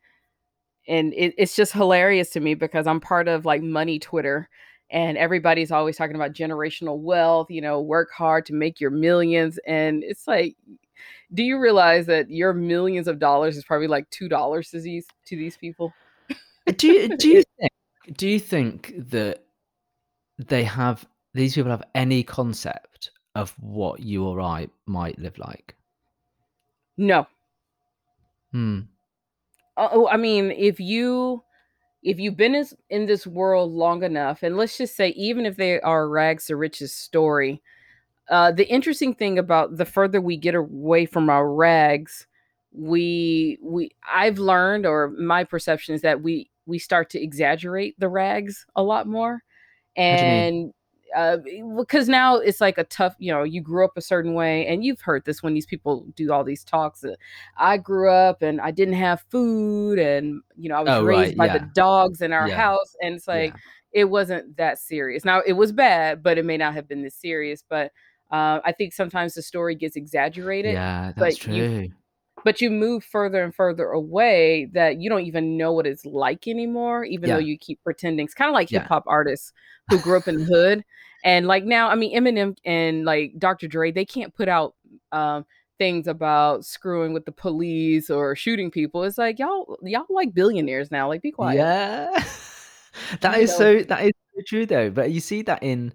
and 0.87 1.13
it, 1.13 1.33
it's 1.37 1.55
just 1.55 1.73
hilarious 1.73 2.29
to 2.31 2.39
me 2.39 2.53
because 2.53 2.87
i'm 2.87 2.99
part 2.99 3.27
of 3.27 3.45
like 3.45 3.61
money 3.61 3.99
twitter 3.99 4.49
and 4.89 5.17
everybody's 5.17 5.71
always 5.71 5.97
talking 5.97 6.15
about 6.15 6.33
generational 6.33 6.99
wealth 6.99 7.47
you 7.49 7.61
know 7.61 7.81
work 7.81 8.09
hard 8.11 8.45
to 8.45 8.53
make 8.53 8.79
your 8.79 8.91
millions 8.91 9.59
and 9.67 10.03
it's 10.03 10.27
like 10.27 10.55
do 11.33 11.43
you 11.43 11.59
realize 11.59 12.05
that 12.05 12.29
your 12.29 12.53
millions 12.53 13.07
of 13.07 13.19
dollars 13.19 13.57
is 13.57 13.65
probably 13.65 13.87
like 13.87 14.09
two 14.09 14.29
dollars 14.29 14.69
to 14.69 14.79
these 14.79 15.05
to 15.25 15.35
these 15.35 15.57
people 15.57 15.93
uh, 16.29 16.73
do 16.77 16.87
you 16.87 17.17
do 17.17 17.29
you 17.29 17.43
think 17.59 17.71
do 18.15 18.27
you 18.27 18.39
think 18.39 18.93
that 19.09 19.43
they 20.37 20.63
have 20.63 21.05
these 21.33 21.55
people 21.55 21.71
have 21.71 21.83
any 21.95 22.23
concept 22.23 23.11
of 23.35 23.53
what 23.59 23.99
you 23.99 24.25
or 24.25 24.41
I 24.41 24.67
might 24.85 25.19
live 25.19 25.37
like? 25.37 25.75
No 26.97 27.27
Hmm. 28.51 28.81
oh 29.75 30.07
i 30.07 30.17
mean 30.17 30.51
if 30.51 30.79
you 30.79 31.43
if 32.03 32.19
you've 32.19 32.37
been 32.37 32.65
in 32.89 33.05
this 33.05 33.27
world 33.27 33.71
long 33.71 34.03
enough 34.03 34.43
and 34.43 34.55
let's 34.57 34.77
just 34.77 34.95
say 34.95 35.09
even 35.09 35.45
if 35.45 35.57
they 35.57 35.79
are 35.81 36.07
rags 36.07 36.45
to 36.45 36.55
riches 36.55 36.93
story 36.93 37.61
uh, 38.29 38.51
the 38.51 38.67
interesting 38.67 39.13
thing 39.15 39.39
about 39.39 39.77
the 39.77 39.85
further 39.85 40.19
we 40.19 40.35
get 40.35 40.55
away 40.55 41.05
from 41.05 41.29
our 41.29 41.53
rags 41.53 42.27
we 42.73 43.57
we 43.61 43.91
i've 44.09 44.39
learned 44.39 44.85
or 44.85 45.09
my 45.19 45.43
perception 45.43 45.95
is 45.95 46.01
that 46.01 46.21
we 46.21 46.49
we 46.65 46.79
start 46.79 47.09
to 47.09 47.21
exaggerate 47.21 47.99
the 47.99 48.09
rags 48.09 48.65
a 48.75 48.83
lot 48.83 49.07
more 49.07 49.43
do 49.95 50.25
you 50.25 50.31
mean? 50.31 50.43
and 50.43 50.73
uh 51.17 51.37
because 51.77 52.07
now 52.07 52.35
it's 52.37 52.61
like 52.61 52.77
a 52.77 52.83
tough 52.85 53.15
you 53.19 53.31
know 53.33 53.43
you 53.43 53.59
grew 53.61 53.83
up 53.83 53.97
a 53.97 54.01
certain 54.01 54.33
way 54.33 54.65
and 54.67 54.83
you've 54.85 55.01
heard 55.01 55.25
this 55.25 55.41
when 55.43 55.53
these 55.53 55.65
people 55.65 56.05
do 56.15 56.31
all 56.31 56.43
these 56.43 56.63
talks 56.63 57.03
uh, 57.03 57.15
i 57.57 57.75
grew 57.77 58.09
up 58.09 58.41
and 58.41 58.61
i 58.61 58.71
didn't 58.71 58.93
have 58.93 59.19
food 59.29 59.97
and 59.99 60.41
you 60.55 60.69
know 60.69 60.75
i 60.75 60.81
was 60.81 60.89
Oh, 60.89 61.03
raised 61.03 61.29
right, 61.29 61.37
by 61.37 61.45
yeah. 61.47 61.57
the 61.57 61.69
dogs 61.73 62.21
in 62.21 62.31
our 62.33 62.47
Yeah. 62.47 62.55
house 62.55 62.95
and 63.01 63.15
it's 63.15 63.27
like 63.27 63.53
yeah. 63.53 64.01
it 64.01 64.05
wasn't 64.09 64.57
that 64.57 64.77
serious. 64.79 65.25
Now 65.25 65.41
it 65.45 65.53
was 65.53 65.71
bad, 65.71 66.21
but 66.21 66.37
it 66.37 66.45
may 66.45 66.57
not 66.57 66.73
have 66.75 66.87
been 66.87 67.01
this 67.03 67.15
serious. 67.15 67.63
But 67.67 67.91
uh, 68.31 68.59
I 68.63 68.71
think 68.77 68.93
sometimes 68.93 69.33
the 69.33 69.41
story 69.41 69.73
gets 69.75 69.95
exaggerated. 69.95 70.73
Yeah, 70.73 71.13
that's 71.15 71.39
but 71.39 71.47
you- 71.47 71.67
true. 71.67 71.87
But 72.43 72.61
you 72.61 72.69
move 72.69 73.03
further 73.03 73.43
and 73.43 73.53
further 73.55 73.87
away 73.87 74.69
that 74.73 75.01
you 75.01 75.09
don't 75.09 75.23
even 75.25 75.57
know 75.57 75.73
what 75.73 75.87
it's 75.87 76.05
like 76.05 76.47
anymore, 76.47 77.03
even 77.03 77.29
though 77.29 77.39
you 77.39 77.57
keep 77.57 77.83
pretending. 77.83 78.23
It's 78.25 78.35
kind 78.35 78.47
of 78.49 78.53
like 78.53 78.69
Yeah. 78.71 78.81
hip 78.81 78.89
hop 78.89 79.03
artists 79.07 79.51
who 79.89 79.97
grew 79.99 80.17
up 80.17 80.27
in 80.27 80.37
the 80.37 80.43
hood, 80.45 80.83
and 81.23 81.47
like 81.47 81.63
now, 81.65 81.89
I 81.89 81.95
mean 81.95 82.15
Eminem 82.17 82.57
and 82.65 83.05
like 83.05 83.33
Dr. 83.37 83.67
Dre, 83.67 83.91
they 83.91 84.05
can't 84.05 84.33
put 84.33 84.47
out 84.47 84.75
um, 85.11 85.45
things 85.77 86.07
about 86.07 86.65
screwing 86.65 87.13
with 87.13 87.25
the 87.25 87.31
police 87.31 88.09
or 88.09 88.35
shooting 88.35 88.71
people. 88.71 89.03
It's 89.03 89.17
like 89.17 89.39
y'all, 89.39 89.77
y'all 89.83 90.05
like 90.09 90.33
billionaires 90.33 90.91
now. 90.91 91.07
Like 91.07 91.21
be 91.21 91.31
quiet. 91.31 91.57
Yeah. 91.57 92.23
that 93.21 93.37
You 93.37 93.43
is 93.43 93.51
know. 93.51 93.57
so 93.57 93.83
that 93.83 94.03
is 94.05 94.11
so 94.35 94.41
true 94.47 94.65
though. 94.65 94.89
But 94.89 95.11
you 95.11 95.19
see 95.19 95.41
that 95.43 95.61
in 95.63 95.93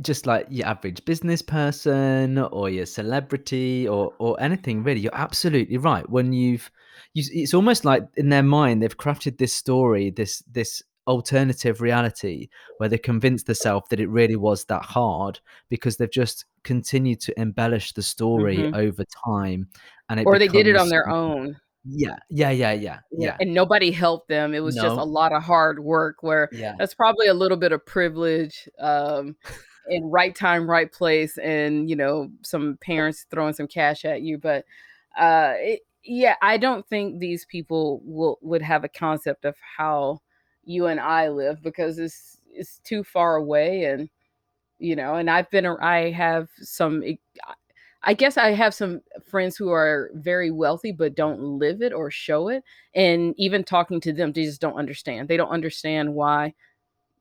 just 0.00 0.26
like 0.26 0.46
your 0.50 0.66
average 0.66 1.04
business 1.04 1.40
person 1.40 2.38
or 2.38 2.68
your 2.68 2.86
celebrity 2.86 3.86
or 3.88 4.12
or 4.18 4.40
anything 4.40 4.82
really. 4.82 5.00
You're 5.00 5.14
absolutely 5.14 5.78
right. 5.78 6.08
When 6.08 6.32
you've 6.32 6.70
you, 7.14 7.24
it's 7.32 7.54
almost 7.54 7.84
like 7.84 8.02
in 8.16 8.28
their 8.28 8.42
mind 8.42 8.82
they've 8.82 8.96
crafted 8.98 9.38
this 9.38 9.52
story, 9.52 10.10
this 10.10 10.42
this 10.50 10.82
alternative 11.08 11.80
reality 11.80 12.48
where 12.76 12.88
they 12.88 12.98
convince 12.98 13.42
themselves 13.44 13.88
that 13.88 13.98
it 14.00 14.08
really 14.08 14.36
was 14.36 14.64
that 14.66 14.82
hard 14.84 15.40
because 15.70 15.96
they've 15.96 16.10
just 16.10 16.44
continued 16.64 17.20
to 17.20 17.32
embellish 17.40 17.92
the 17.94 18.02
story 18.02 18.58
Mhm. 18.58 18.76
over 18.76 19.04
time 19.24 19.68
and 20.08 20.20
it 20.20 20.26
Or 20.26 20.38
they 20.38 20.48
did 20.48 20.66
it 20.66 20.76
on 20.76 20.88
their 20.90 21.08
own. 21.08 21.56
yeah 21.84 22.18
yeah 22.28 22.50
yeah 22.50 22.72
yeah 22.72 22.98
yeah 23.10 23.36
and 23.40 23.54
nobody 23.54 23.90
helped 23.90 24.28
them. 24.28 24.52
It 24.54 24.60
was 24.60 24.74
just 24.74 24.96
a 24.98 25.04
lot 25.04 25.32
of 25.32 25.42
hard 25.42 25.78
work 25.80 26.16
where 26.22 26.48
yeah 26.52 26.74
that's 26.78 26.94
probably 26.94 27.28
a 27.28 27.34
little 27.34 27.56
bit 27.56 27.72
of 27.72 27.84
privilege 27.86 28.68
um 28.78 29.36
in 29.88 30.04
right 30.04 30.34
time, 30.34 30.68
right 30.68 30.92
place, 30.92 31.38
and 31.38 31.88
you 31.88 31.96
know, 31.96 32.28
some 32.42 32.76
parents 32.82 33.24
throwing 33.30 33.54
some 33.54 33.66
cash 33.68 34.04
at 34.04 34.20
you. 34.20 34.36
But 34.36 34.66
uh 35.18 35.54
it, 35.56 35.80
yeah, 36.04 36.36
I 36.42 36.58
don't 36.58 36.86
think 36.88 37.18
these 37.20 37.46
people 37.46 38.02
will 38.04 38.38
would 38.42 38.62
have 38.62 38.84
a 38.84 38.88
concept 38.88 39.44
of 39.46 39.56
how 39.78 40.20
you 40.68 40.86
and 40.86 41.00
I 41.00 41.28
live 41.28 41.62
because 41.62 41.98
it's 41.98 42.38
it's 42.52 42.78
too 42.84 43.02
far 43.02 43.36
away 43.36 43.84
and 43.84 44.08
you 44.78 44.94
know, 44.94 45.14
and 45.14 45.28
I've 45.28 45.50
been 45.50 45.66
I 45.66 46.10
have 46.10 46.48
some 46.60 47.02
I 48.02 48.14
guess 48.14 48.36
I 48.36 48.50
have 48.50 48.74
some 48.74 49.00
friends 49.28 49.56
who 49.56 49.70
are 49.70 50.10
very 50.14 50.50
wealthy 50.50 50.92
but 50.92 51.16
don't 51.16 51.40
live 51.58 51.82
it 51.82 51.92
or 51.92 52.10
show 52.10 52.48
it. 52.48 52.62
And 52.94 53.34
even 53.38 53.64
talking 53.64 54.00
to 54.02 54.12
them, 54.12 54.32
they 54.32 54.44
just 54.44 54.60
don't 54.60 54.76
understand. 54.76 55.28
They 55.28 55.38
don't 55.38 55.50
understand 55.50 56.14
why 56.14 56.54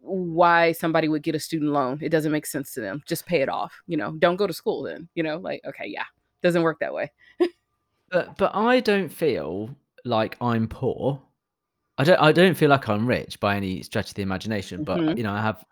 why 0.02 0.74
somebody 0.74 1.08
would 1.08 1.24
get 1.24 1.36
a 1.36 1.40
student 1.40 1.72
loan. 1.72 2.00
It 2.02 2.10
doesn't 2.10 2.32
make 2.32 2.46
sense 2.46 2.74
to 2.74 2.82
them. 2.82 3.02
Just 3.08 3.26
pay 3.26 3.42
it 3.42 3.50
off. 3.50 3.82
You 3.88 3.96
know, 3.98 4.12
don't 4.20 4.36
go 4.36 4.46
to 4.46 4.54
school 4.54 4.84
then. 4.84 5.08
You 5.16 5.24
know, 5.24 5.38
like, 5.38 5.62
okay, 5.66 5.88
yeah. 5.88 6.06
Doesn't 6.44 6.64
work 6.64 6.80
that 6.82 6.94
way. 6.94 7.12
But 8.10 8.38
but 8.38 8.56
I 8.56 8.80
don't 8.80 9.10
feel 9.10 9.76
like 10.06 10.38
I'm 10.40 10.68
poor. 10.68 11.22
I 11.98 12.04
don't 12.04 12.20
I 12.20 12.32
don't 12.32 12.56
feel 12.56 12.70
like 12.70 12.88
I'm 12.90 13.08
rich 13.08 13.40
by 13.40 13.56
any 13.56 13.82
stretch 13.82 14.10
of 14.10 14.16
the 14.16 14.22
imagination. 14.22 14.84
But 14.84 15.00
Mhm. 15.00 15.18
you 15.18 15.24
know, 15.24 15.34
I 15.34 15.42
have 15.42 15.64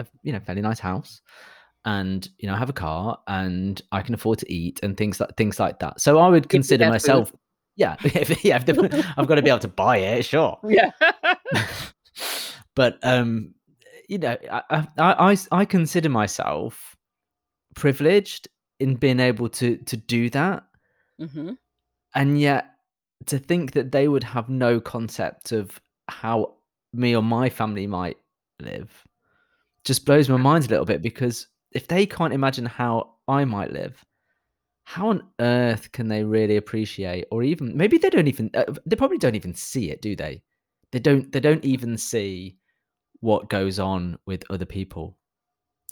a 0.00 0.06
you 0.22 0.32
know 0.32 0.40
fairly 0.40 0.62
nice 0.62 0.80
house, 0.80 1.20
and 1.84 2.28
you 2.38 2.48
know 2.48 2.54
I 2.54 2.58
have 2.58 2.70
a 2.70 2.74
car, 2.74 3.18
and 3.28 3.80
I 3.92 4.02
can 4.02 4.14
afford 4.14 4.38
to 4.40 4.52
eat 4.52 4.80
and 4.82 4.96
things 4.96 5.20
like 5.20 5.36
things 5.36 5.60
like 5.60 5.78
that. 5.80 6.00
So 6.00 6.18
I 6.18 6.28
would 6.28 6.48
consider 6.48 6.84
have 6.84 6.92
food. 6.94 6.94
myself. 6.94 7.32
Yeah, 7.76 7.96
if, 8.04 8.44
yeah. 8.44 8.62
If 8.66 8.78
I've 9.16 9.26
got 9.26 9.36
to 9.36 9.42
be 9.42 9.50
able 9.50 9.60
to 9.60 9.68
buy 9.68 9.98
it, 9.98 10.24
sure. 10.24 10.58
Yeah. 10.68 10.90
but 12.74 12.98
um, 13.02 13.54
you 14.08 14.18
know, 14.18 14.36
I, 14.50 14.62
I 14.70 14.86
I 15.32 15.36
I 15.52 15.64
consider 15.64 16.08
myself 16.08 16.96
privileged 17.74 18.48
in 18.80 18.96
being 18.96 19.20
able 19.20 19.48
to 19.48 19.76
to 19.76 19.96
do 19.96 20.28
that, 20.30 20.64
hmm 21.18 21.52
and 22.14 22.40
yet 22.40 22.71
to 23.26 23.38
think 23.38 23.72
that 23.72 23.92
they 23.92 24.08
would 24.08 24.24
have 24.24 24.48
no 24.48 24.80
concept 24.80 25.52
of 25.52 25.80
how 26.08 26.54
me 26.92 27.16
or 27.16 27.22
my 27.22 27.48
family 27.48 27.86
might 27.86 28.18
live 28.60 29.04
just 29.84 30.04
blows 30.04 30.28
my 30.28 30.36
mind 30.36 30.64
a 30.66 30.68
little 30.68 30.84
bit 30.84 31.02
because 31.02 31.48
if 31.72 31.88
they 31.88 32.06
can't 32.06 32.32
imagine 32.32 32.66
how 32.66 33.14
I 33.26 33.44
might 33.44 33.72
live, 33.72 34.04
how 34.84 35.08
on 35.08 35.22
earth 35.40 35.90
can 35.92 36.08
they 36.08 36.24
really 36.24 36.56
appreciate 36.56 37.24
or 37.30 37.42
even 37.42 37.76
maybe 37.76 37.98
they 37.98 38.10
don't 38.10 38.28
even 38.28 38.50
uh, 38.54 38.64
they 38.84 38.96
probably 38.96 39.18
don't 39.18 39.34
even 39.34 39.54
see 39.54 39.90
it, 39.90 40.02
do 40.02 40.14
they? 40.14 40.42
They 40.92 40.98
don't 40.98 41.30
they 41.32 41.40
don't 41.40 41.64
even 41.64 41.96
see 41.96 42.58
what 43.20 43.48
goes 43.48 43.78
on 43.78 44.18
with 44.26 44.44
other 44.50 44.66
people 44.66 45.16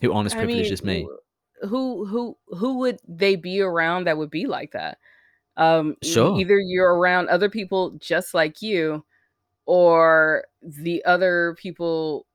who 0.00 0.12
aren't 0.12 0.26
as 0.26 0.34
I 0.34 0.38
privileged 0.38 0.64
mean, 0.64 0.72
as 0.72 0.84
me. 0.84 1.08
who 1.62 2.04
who 2.06 2.36
who 2.48 2.78
would 2.78 2.98
they 3.08 3.36
be 3.36 3.60
around 3.60 4.06
that 4.06 4.18
would 4.18 4.30
be 4.30 4.46
like 4.46 4.72
that? 4.72 4.98
Um, 5.56 5.96
Sure. 6.02 6.38
either 6.38 6.58
you're 6.58 6.94
around 6.94 7.28
other 7.28 7.50
people 7.50 7.90
just 7.98 8.34
like 8.34 8.62
you, 8.62 9.04
or 9.66 10.44
the 10.62 11.04
other 11.04 11.54
people 11.58 12.26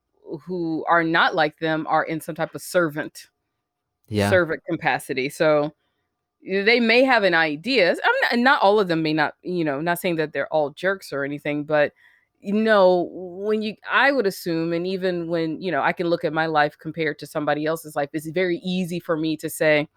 who 0.41 0.85
are 0.87 1.03
not 1.03 1.35
like 1.35 1.59
them 1.59 1.85
are 1.87 2.03
in 2.03 2.21
some 2.21 2.35
type 2.35 2.55
of 2.55 2.61
servant 2.61 3.27
Yeah. 4.07 4.29
servant 4.29 4.61
capacity. 4.69 5.29
So 5.29 5.73
they 6.41 6.79
may 6.79 7.03
have 7.03 7.23
an 7.23 7.33
idea. 7.33 7.91
I'm 7.91 8.21
not, 8.21 8.39
not 8.39 8.61
all 8.61 8.79
of 8.79 8.87
them 8.87 9.01
may 9.01 9.13
not, 9.13 9.33
you 9.41 9.63
know, 9.65 9.81
not 9.81 9.99
saying 9.99 10.17
that 10.17 10.31
they're 10.33 10.51
all 10.53 10.69
jerks 10.69 11.11
or 11.11 11.23
anything, 11.23 11.63
but 11.63 11.93
you 12.39 12.53
know, 12.53 13.09
when 13.11 13.63
you, 13.63 13.75
I 13.89 14.11
would 14.11 14.27
assume, 14.27 14.71
and 14.71 14.85
even 14.85 15.27
when, 15.27 15.59
you 15.59 15.71
know, 15.71 15.81
I 15.81 15.91
can 15.93 16.07
look 16.07 16.23
at 16.23 16.33
my 16.33 16.45
life 16.45 16.77
compared 16.77 17.17
to 17.19 17.25
somebody 17.27 17.65
else's 17.65 17.95
life, 17.95 18.09
it's 18.13 18.27
very 18.27 18.57
easy 18.57 18.99
for 18.99 19.17
me 19.17 19.35
to 19.37 19.49
say, 19.49 19.87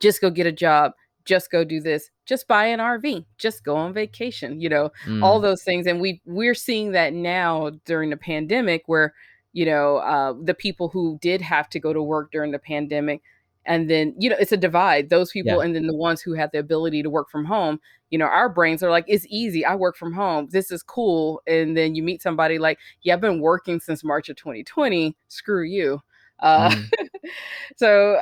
just 0.00 0.20
go 0.20 0.30
get 0.30 0.46
a 0.46 0.52
job, 0.52 0.92
just 1.28 1.50
go 1.50 1.62
do 1.64 1.80
this, 1.80 2.10
just 2.26 2.48
buy 2.48 2.64
an 2.66 2.80
RV, 2.80 3.26
just 3.36 3.62
go 3.64 3.76
on 3.76 3.92
vacation, 3.92 4.60
you 4.60 4.68
know, 4.70 4.90
all 5.20 5.38
Mm, 5.38 5.42
those 5.42 5.62
things. 5.62 5.86
And 5.86 6.00
we 6.00 6.22
we're 6.24 6.54
seeing 6.54 6.92
that 6.92 7.12
now 7.12 7.70
during 7.84 8.10
the 8.10 8.16
pandemic 8.16 8.84
where, 8.86 9.12
you 9.52 9.66
know, 9.66 9.98
uh, 9.98 10.34
the 10.42 10.54
people 10.54 10.88
who 10.88 11.18
did 11.20 11.42
have 11.42 11.68
to 11.70 11.80
go 11.80 11.92
to 11.92 12.02
work 12.02 12.32
during 12.32 12.50
the 12.52 12.58
pandemic, 12.58 13.22
and 13.66 13.90
then, 13.90 14.14
you 14.18 14.30
know, 14.30 14.36
it's 14.40 14.52
a 14.52 14.56
divide, 14.56 15.10
those 15.10 15.30
yeah. 15.42 15.56
people, 15.56 15.60
and 15.60 15.74
then 15.76 15.86
the 15.86 15.94
ones 15.94 16.22
who 16.22 16.32
had 16.32 16.50
the 16.52 16.58
ability 16.58 17.02
to 17.02 17.10
work 17.10 17.28
from 17.30 17.44
home, 17.44 17.78
you 18.10 18.18
know, 18.18 18.24
our 18.26 18.48
brains 18.48 18.82
are 18.82 18.90
like, 18.90 19.04
it's 19.08 19.26
easy. 19.28 19.64
I 19.66 19.74
work 19.74 19.96
from 19.96 20.14
home. 20.14 20.48
This 20.50 20.70
is 20.72 20.82
cool. 20.82 21.42
And 21.46 21.76
then 21.76 21.94
you 21.94 22.02
meet 22.02 22.22
somebody 22.22 22.58
like, 22.58 22.78
yeah, 23.02 23.14
I've 23.14 23.20
been 23.20 23.40
working 23.40 23.80
since 23.80 24.02
March 24.02 24.30
of 24.30 24.36
2020. 24.36 25.14
Screw 25.28 25.64
you. 25.64 26.00
Uh, 26.40 26.70
Mm. 26.70 26.88
so 27.76 28.20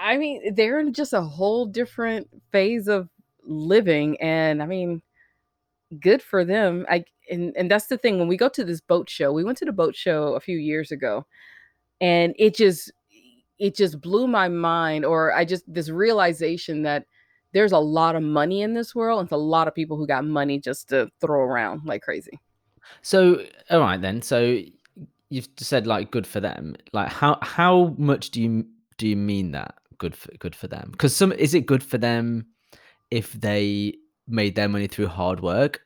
I 0.00 0.16
mean, 0.16 0.54
they're 0.54 0.80
in 0.80 0.94
just 0.94 1.12
a 1.12 1.20
whole 1.20 1.66
different 1.66 2.28
phase 2.50 2.88
of 2.88 3.08
living, 3.44 4.20
and 4.20 4.62
I 4.62 4.66
mean, 4.66 5.02
good 6.00 6.22
for 6.22 6.44
them. 6.44 6.86
I 6.88 7.04
and 7.30 7.54
and 7.56 7.70
that's 7.70 7.86
the 7.86 7.98
thing. 7.98 8.18
When 8.18 8.28
we 8.28 8.36
go 8.36 8.48
to 8.48 8.64
this 8.64 8.80
boat 8.80 9.10
show, 9.10 9.32
we 9.32 9.44
went 9.44 9.58
to 9.58 9.66
the 9.66 9.72
boat 9.72 9.94
show 9.94 10.34
a 10.34 10.40
few 10.40 10.56
years 10.56 10.90
ago, 10.90 11.26
and 12.00 12.34
it 12.38 12.54
just 12.54 12.90
it 13.58 13.76
just 13.76 14.00
blew 14.00 14.26
my 14.26 14.48
mind. 14.48 15.04
Or 15.04 15.34
I 15.34 15.44
just 15.44 15.64
this 15.72 15.90
realization 15.90 16.82
that 16.82 17.04
there's 17.52 17.72
a 17.72 17.78
lot 17.78 18.16
of 18.16 18.22
money 18.22 18.62
in 18.62 18.72
this 18.72 18.94
world, 18.94 19.20
and 19.20 19.26
it's 19.26 19.32
a 19.32 19.36
lot 19.36 19.68
of 19.68 19.74
people 19.74 19.98
who 19.98 20.06
got 20.06 20.24
money 20.24 20.58
just 20.58 20.88
to 20.88 21.10
throw 21.20 21.40
around 21.40 21.82
like 21.84 22.02
crazy. 22.02 22.40
So, 23.02 23.44
all 23.68 23.80
right 23.80 24.00
then. 24.00 24.22
So 24.22 24.62
you've 25.28 25.48
said 25.58 25.86
like 25.86 26.10
good 26.10 26.26
for 26.26 26.40
them. 26.40 26.76
Like 26.94 27.08
how 27.08 27.38
how 27.42 27.94
much 27.98 28.30
do 28.30 28.40
you 28.40 28.66
do 28.96 29.06
you 29.06 29.16
mean 29.16 29.52
that 29.52 29.74
good 30.00 30.16
for 30.16 30.32
good 30.38 30.56
for 30.56 30.66
them? 30.66 30.88
Because 30.90 31.14
some 31.14 31.30
is 31.30 31.54
it 31.54 31.66
good 31.66 31.84
for 31.84 31.98
them 31.98 32.46
if 33.12 33.32
they 33.34 33.94
made 34.26 34.56
their 34.56 34.68
money 34.68 34.88
through 34.88 35.06
hard 35.06 35.40
work? 35.40 35.82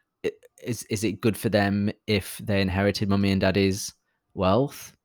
Is 0.62 0.85
is 0.85 1.05
it 1.05 1.20
good 1.20 1.37
for 1.37 1.50
them 1.50 1.92
if 2.07 2.40
they 2.42 2.62
inherited 2.62 3.11
mummy 3.11 3.33
and 3.33 3.40
daddy's 3.42 3.92
wealth? 4.33 4.96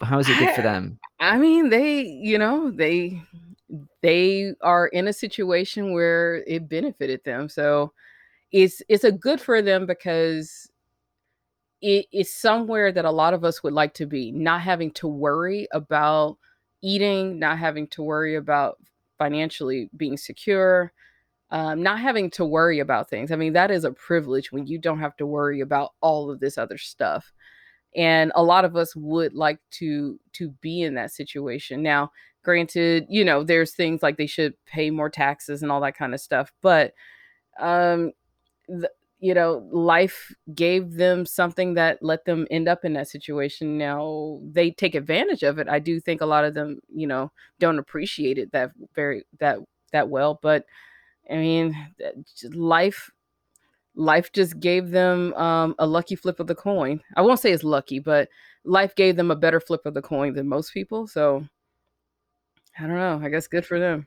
How 0.00 0.20
is 0.20 0.28
it 0.28 0.38
good 0.38 0.54
for 0.54 0.62
them? 0.62 1.00
I 1.20 1.38
mean, 1.38 1.70
they, 1.70 2.02
you 2.02 2.38
know, 2.38 2.70
they 2.70 3.20
they 4.02 4.54
are 4.60 4.86
in 4.88 5.08
a 5.08 5.12
situation 5.12 5.92
where 5.92 6.44
it 6.46 6.68
benefited 6.68 7.24
them. 7.24 7.48
So 7.48 7.92
it's 8.52 8.82
it's 8.88 9.04
a 9.04 9.12
good 9.12 9.40
for 9.40 9.62
them 9.62 9.86
because 9.86 10.70
it 11.80 12.06
is 12.12 12.32
somewhere 12.32 12.92
that 12.92 13.04
a 13.04 13.10
lot 13.10 13.34
of 13.34 13.44
us 13.44 13.62
would 13.62 13.72
like 13.72 13.94
to 13.94 14.06
be, 14.06 14.30
not 14.30 14.60
having 14.60 14.92
to 14.92 15.08
worry 15.08 15.66
about 15.72 16.38
eating, 16.82 17.38
not 17.38 17.58
having 17.58 17.86
to 17.88 18.02
worry 18.02 18.34
about 18.36 18.78
financially 19.18 19.88
being 19.96 20.16
secure, 20.16 20.92
um, 21.50 21.82
not 21.82 22.00
having 22.00 22.30
to 22.30 22.44
worry 22.44 22.80
about 22.80 23.08
things. 23.10 23.30
I 23.30 23.36
mean, 23.36 23.52
that 23.54 23.70
is 23.70 23.84
a 23.84 23.92
privilege 23.92 24.52
when 24.52 24.66
you 24.66 24.78
don't 24.78 25.00
have 25.00 25.16
to 25.18 25.26
worry 25.26 25.60
about 25.60 25.92
all 26.00 26.30
of 26.30 26.40
this 26.40 26.58
other 26.58 26.78
stuff 26.78 27.32
and 27.94 28.32
a 28.34 28.42
lot 28.42 28.64
of 28.64 28.76
us 28.76 28.96
would 28.96 29.34
like 29.34 29.58
to 29.70 30.18
to 30.32 30.48
be 30.60 30.82
in 30.82 30.94
that 30.94 31.12
situation 31.12 31.82
now 31.82 32.10
granted 32.42 33.06
you 33.08 33.24
know 33.24 33.44
there's 33.44 33.72
things 33.72 34.02
like 34.02 34.16
they 34.16 34.26
should 34.26 34.54
pay 34.66 34.90
more 34.90 35.10
taxes 35.10 35.62
and 35.62 35.70
all 35.70 35.80
that 35.80 35.96
kind 35.96 36.14
of 36.14 36.20
stuff 36.20 36.52
but 36.62 36.92
um 37.60 38.12
th- 38.68 38.86
you 39.22 39.34
know 39.34 39.66
life 39.70 40.34
gave 40.54 40.94
them 40.96 41.24
something 41.24 41.74
that 41.74 41.98
let 42.02 42.24
them 42.26 42.46
end 42.50 42.68
up 42.68 42.84
in 42.84 42.92
that 42.94 43.08
situation 43.08 43.78
now 43.78 44.40
they 44.52 44.70
take 44.70 44.96
advantage 44.96 45.44
of 45.44 45.58
it 45.58 45.68
i 45.68 45.78
do 45.78 46.00
think 46.00 46.20
a 46.20 46.26
lot 46.26 46.44
of 46.44 46.54
them 46.54 46.80
you 46.94 47.06
know 47.06 47.30
don't 47.60 47.78
appreciate 47.78 48.36
it 48.38 48.52
that 48.52 48.72
very 48.94 49.24
that 49.40 49.58
that 49.92 50.08
well 50.10 50.40
but 50.42 50.66
i 51.30 51.36
mean 51.36 51.76
life 52.52 53.10
life 53.94 54.32
just 54.32 54.58
gave 54.60 54.90
them 54.90 55.34
um, 55.34 55.74
a 55.78 55.86
lucky 55.86 56.16
flip 56.16 56.40
of 56.40 56.46
the 56.46 56.54
coin. 56.54 57.00
I 57.16 57.22
won't 57.22 57.40
say 57.40 57.52
it's 57.52 57.64
lucky, 57.64 57.98
but 57.98 58.28
life 58.64 58.94
gave 58.94 59.16
them 59.16 59.30
a 59.30 59.36
better 59.36 59.60
flip 59.60 59.86
of 59.86 59.94
the 59.94 60.02
coin 60.02 60.34
than 60.34 60.48
most 60.48 60.72
people. 60.72 61.06
So 61.06 61.46
I 62.78 62.86
don't 62.86 62.96
know. 62.96 63.20
I 63.22 63.28
guess 63.28 63.46
good 63.46 63.66
for 63.66 63.78
them 63.78 64.06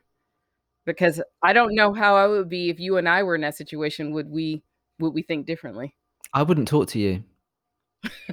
because 0.86 1.22
I 1.42 1.52
don't 1.52 1.74
know 1.74 1.92
how 1.94 2.16
I 2.16 2.26
would 2.26 2.48
be 2.48 2.70
if 2.70 2.80
you 2.80 2.96
and 2.98 3.08
I 3.08 3.22
were 3.22 3.34
in 3.36 3.42
that 3.42 3.56
situation. 3.56 4.12
Would 4.12 4.30
we 4.30 4.62
would 4.98 5.14
we 5.14 5.22
think 5.22 5.46
differently? 5.46 5.94
I 6.32 6.42
wouldn't 6.42 6.68
talk 6.68 6.88
to 6.88 6.98
you. 6.98 7.24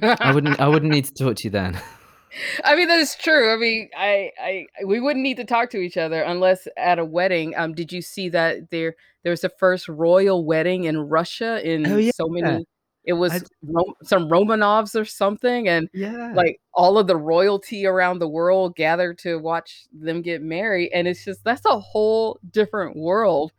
I 0.02 0.32
wouldn't. 0.32 0.60
I 0.60 0.68
wouldn't 0.68 0.92
need 0.92 1.06
to 1.06 1.14
talk 1.14 1.36
to 1.36 1.44
you 1.44 1.50
then. 1.50 1.80
I 2.64 2.74
mean 2.74 2.88
that 2.88 2.98
is 2.98 3.14
true. 3.14 3.52
I 3.52 3.56
mean, 3.56 3.88
I, 3.96 4.30
I 4.40 4.66
we 4.84 5.00
wouldn't 5.00 5.22
need 5.22 5.36
to 5.36 5.44
talk 5.44 5.70
to 5.70 5.78
each 5.78 5.96
other 5.96 6.22
unless 6.22 6.66
at 6.76 6.98
a 6.98 7.04
wedding. 7.04 7.54
Um, 7.56 7.74
did 7.74 7.92
you 7.92 8.02
see 8.02 8.28
that 8.30 8.70
there 8.70 8.96
there 9.22 9.30
was 9.30 9.42
the 9.42 9.52
first 9.58 9.88
royal 9.88 10.44
wedding 10.44 10.84
in 10.84 10.98
Russia 10.98 11.60
in 11.68 11.86
Oh 11.86 11.96
yeah. 11.96 12.10
so 12.14 12.26
many? 12.28 12.66
It 13.04 13.12
I 13.12 13.16
was 13.16 13.44
Ro- 13.62 13.94
some 14.02 14.28
Romanovs 14.28 14.98
or 14.98 15.04
something, 15.04 15.68
and 15.68 15.88
yeah. 15.92 16.32
like 16.34 16.58
all 16.72 16.98
of 16.98 17.06
the 17.06 17.16
royalty 17.16 17.86
around 17.86 18.18
the 18.18 18.28
world 18.28 18.76
gathered 18.76 19.18
to 19.18 19.38
watch 19.38 19.84
them 19.92 20.22
get 20.22 20.42
married, 20.42 20.90
and 20.92 21.06
it's 21.06 21.24
just 21.24 21.44
that's 21.44 21.66
a 21.66 21.78
whole 21.78 22.40
different 22.50 22.96
world 22.96 23.52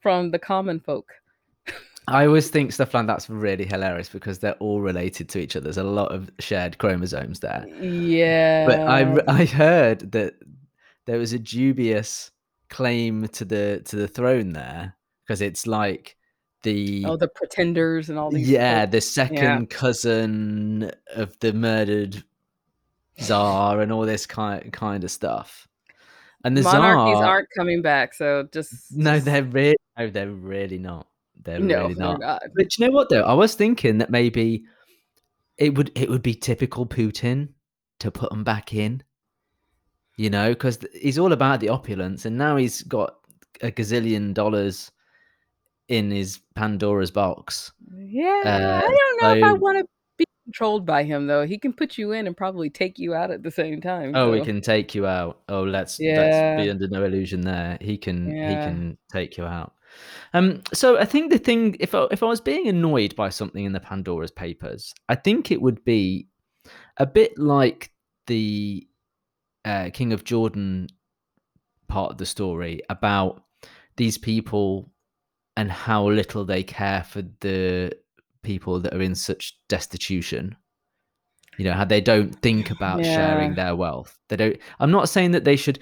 from 0.00 0.30
the 0.30 0.38
common 0.38 0.80
folk. 0.80 1.12
I 2.08 2.26
always 2.26 2.48
think 2.50 2.72
stuff 2.72 2.94
like 2.94 3.06
that's 3.06 3.28
really 3.28 3.64
hilarious 3.64 4.08
because 4.08 4.38
they're 4.38 4.54
all 4.54 4.80
related 4.80 5.28
to 5.30 5.38
each 5.40 5.56
other. 5.56 5.64
There's 5.64 5.76
a 5.78 5.82
lot 5.82 6.12
of 6.12 6.30
shared 6.38 6.78
chromosomes 6.78 7.40
there. 7.40 7.66
Yeah. 7.80 8.66
But 8.66 8.80
I 8.80 9.00
Yeah. 9.00 9.22
I 9.26 9.44
heard 9.44 10.12
that 10.12 10.34
there 11.06 11.18
was 11.18 11.32
a 11.32 11.38
dubious 11.38 12.30
claim 12.68 13.26
to 13.28 13.44
the 13.44 13.82
to 13.86 13.96
the 13.96 14.08
throne 14.08 14.52
there 14.52 14.94
because 15.24 15.40
it's 15.40 15.66
like 15.66 16.16
the 16.62 17.04
Oh, 17.06 17.16
the 17.16 17.28
pretenders 17.28 18.08
and 18.10 18.18
all 18.18 18.30
these 18.30 18.48
yeah 18.48 18.82
folks. 18.82 18.90
the 18.90 18.96
Yeah. 18.96 19.00
second 19.26 19.70
cousin 19.70 20.90
of 21.14 21.36
the 21.40 21.52
murdered 21.52 22.22
czar 23.20 23.80
and 23.80 23.92
all 23.92 24.02
this 24.06 24.26
kind 24.26 24.72
kind 24.72 25.02
of 25.04 25.10
stuff. 25.10 25.66
And 26.44 26.56
the 26.56 26.62
Monarchies 26.62 27.16
czar, 27.18 27.24
aren't 27.26 27.48
coming 27.56 27.82
back, 27.82 28.14
so 28.14 28.48
just 28.52 28.96
no, 28.96 29.18
they're 29.18 29.42
really 29.42 29.76
no, 29.98 30.08
they're 30.10 30.30
really 30.30 30.78
not. 30.78 31.06
They're 31.42 31.60
no, 31.60 31.82
really 31.82 31.94
they're 31.94 32.06
not. 32.06 32.20
not. 32.20 32.42
But 32.54 32.76
you 32.76 32.86
know 32.86 32.92
what 32.92 33.08
though? 33.08 33.22
I 33.22 33.32
was 33.34 33.54
thinking 33.54 33.98
that 33.98 34.10
maybe 34.10 34.64
it 35.58 35.74
would 35.76 35.92
it 35.94 36.08
would 36.10 36.22
be 36.22 36.34
typical 36.34 36.86
Putin 36.86 37.48
to 38.00 38.10
put 38.10 38.30
them 38.30 38.44
back 38.44 38.74
in. 38.74 39.02
You 40.16 40.30
know, 40.30 40.48
because 40.50 40.78
he's 40.94 41.18
all 41.18 41.32
about 41.32 41.60
the 41.60 41.68
opulence, 41.68 42.24
and 42.24 42.38
now 42.38 42.56
he's 42.56 42.82
got 42.82 43.16
a 43.60 43.70
gazillion 43.70 44.32
dollars 44.32 44.90
in 45.88 46.10
his 46.10 46.40
Pandora's 46.54 47.10
box. 47.10 47.70
Yeah, 47.94 48.42
Uh, 48.44 48.80
I 48.84 48.90
don't 48.90 49.22
know 49.22 49.34
if 49.34 49.44
I 49.44 49.52
wanna 49.52 49.84
be 50.16 50.24
controlled 50.44 50.86
by 50.86 51.04
him, 51.04 51.26
though. 51.26 51.46
He 51.46 51.58
can 51.58 51.72
put 51.72 51.98
you 51.98 52.12
in 52.12 52.26
and 52.26 52.36
probably 52.36 52.70
take 52.70 52.98
you 52.98 53.14
out 53.14 53.30
at 53.30 53.42
the 53.42 53.50
same 53.50 53.80
time, 53.80 54.12
oh, 54.16 54.32
he 54.32 54.40
can 54.40 54.60
take 54.60 54.94
you 54.94 55.06
out. 55.06 55.42
Oh, 55.48 55.62
let's 55.62 56.00
let's 56.00 56.62
be 56.62 56.70
under 56.70 56.88
no 56.88 57.04
illusion 57.04 57.42
there. 57.42 57.78
He 57.80 57.98
can 57.98 58.26
he 58.26 58.54
can 58.54 58.96
take 59.12 59.36
you 59.36 59.44
out. 59.44 59.74
Um, 60.34 60.62
so 60.72 60.98
I 60.98 61.04
think 61.04 61.30
the 61.30 61.38
thing, 61.38 61.76
if 61.80 61.94
I, 61.94 62.06
if 62.10 62.22
I 62.22 62.26
was 62.26 62.40
being 62.40 62.68
annoyed 62.68 63.14
by 63.16 63.28
something 63.28 63.64
in 63.64 63.72
the 63.72 63.80
Pandora's 63.80 64.30
Papers, 64.30 64.92
I 65.08 65.14
think 65.14 65.50
it 65.50 65.60
would 65.62 65.84
be 65.84 66.28
a 66.98 67.06
bit 67.06 67.38
like 67.38 67.90
the 68.26 68.86
uh, 69.64 69.90
King 69.92 70.12
of 70.12 70.24
Jordan 70.24 70.88
part 71.88 72.12
of 72.12 72.18
the 72.18 72.26
story 72.26 72.80
about 72.90 73.42
these 73.96 74.18
people 74.18 74.90
and 75.56 75.70
how 75.70 76.08
little 76.08 76.44
they 76.44 76.62
care 76.62 77.02
for 77.04 77.22
the 77.40 77.92
people 78.42 78.80
that 78.80 78.94
are 78.94 79.00
in 79.02 79.14
such 79.14 79.58
destitution. 79.68 80.56
You 81.56 81.64
know, 81.64 81.72
how 81.72 81.86
they 81.86 82.02
don't 82.02 82.34
think 82.42 82.70
about 82.70 83.02
Yeah. 83.02 83.14
sharing 83.14 83.54
their 83.54 83.74
wealth. 83.74 84.18
They 84.28 84.36
don't. 84.36 84.58
I'm 84.78 84.90
not 84.90 85.08
saying 85.08 85.30
that 85.30 85.44
they 85.44 85.56
should 85.56 85.78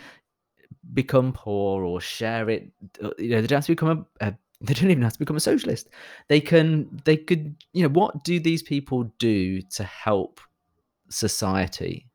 become 0.93 1.33
poor 1.33 1.85
or 1.85 2.01
share 2.01 2.51
it. 2.51 2.71
uh, 3.03 3.11
You 3.19 3.31
know, 3.31 3.41
they 3.41 3.47
don't 3.47 3.59
have 3.59 3.67
to 3.67 3.73
become 3.73 4.07
a. 4.21 4.27
a 4.27 4.35
they 4.61 4.73
don't 4.75 4.91
even 4.91 5.03
have 5.03 5.13
to 5.15 5.19
become 5.19 5.37
a 5.37 5.41
socialist. 5.41 5.89
They 6.29 6.41
can. 6.41 7.01
They 7.05 7.17
could. 7.17 7.57
You 7.73 7.83
know, 7.85 7.89
what 8.01 8.25
do 8.25 8.39
these 8.41 8.63
people 8.63 9.05
do 9.19 9.61
to 9.63 9.85
help 9.85 10.41
society? 11.09 12.07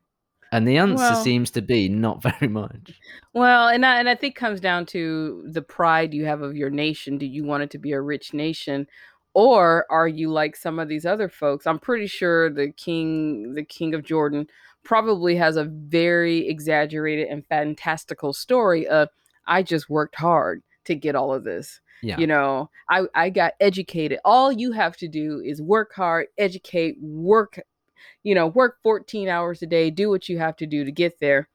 And 0.51 0.67
the 0.67 0.77
answer 0.77 0.95
Well- 0.95 1.23
seems 1.23 1.51
to 1.51 1.61
be 1.61 1.89
not 1.89 2.23
very 2.29 2.47
much. 2.47 2.99
Well, 3.33 3.67
and 3.67 3.85
I, 3.85 3.99
and 3.99 4.09
I 4.09 4.15
think 4.15 4.35
comes 4.35 4.59
down 4.59 4.85
to 4.87 5.43
the 5.51 5.61
pride 5.61 6.13
you 6.13 6.25
have 6.25 6.41
of 6.41 6.55
your 6.55 6.71
nation. 6.71 7.17
Do 7.17 7.25
you 7.27 7.43
want 7.43 7.63
it 7.63 7.69
to 7.71 7.77
be 7.77 7.91
a 7.91 8.01
rich 8.01 8.33
nation, 8.33 8.87
or 9.35 9.85
are 9.91 10.07
you 10.07 10.31
like 10.31 10.55
some 10.55 10.79
of 10.79 10.87
these 10.89 11.05
other 11.05 11.29
folks? 11.29 11.67
I'm 11.67 11.77
pretty 11.77 12.07
sure 12.07 12.49
the 12.49 12.71
king, 12.71 13.53
the 13.53 13.63
king 13.63 13.93
of 13.93 14.03
Jordan, 14.03 14.47
probably 14.83 15.35
has 15.35 15.57
a 15.57 15.65
very 15.65 16.47
exaggerated 16.47 17.27
and 17.27 17.45
fantastical 17.47 18.33
story 18.33 18.87
of 18.87 19.09
I 19.47 19.63
just 19.63 19.89
worked 19.89 20.15
hard 20.15 20.61
to 20.85 20.95
get 20.95 21.15
all 21.15 21.33
of 21.33 21.43
this. 21.43 21.81
Yeah. 22.01 22.17
You 22.17 22.27
know, 22.27 22.69
I 22.89 23.05
I 23.13 23.29
got 23.29 23.53
educated. 23.59 24.19
All 24.23 24.51
you 24.51 24.71
have 24.71 24.95
to 24.97 25.07
do 25.07 25.41
is 25.43 25.61
work 25.61 25.93
hard, 25.93 26.27
educate, 26.37 26.95
work, 27.01 27.59
you 28.23 28.33
know, 28.33 28.47
work 28.47 28.77
14 28.83 29.27
hours 29.27 29.61
a 29.61 29.67
day, 29.67 29.91
do 29.91 30.09
what 30.09 30.29
you 30.29 30.39
have 30.39 30.55
to 30.57 30.65
do 30.65 30.85
to 30.85 30.91
get 30.91 31.19
there 31.19 31.49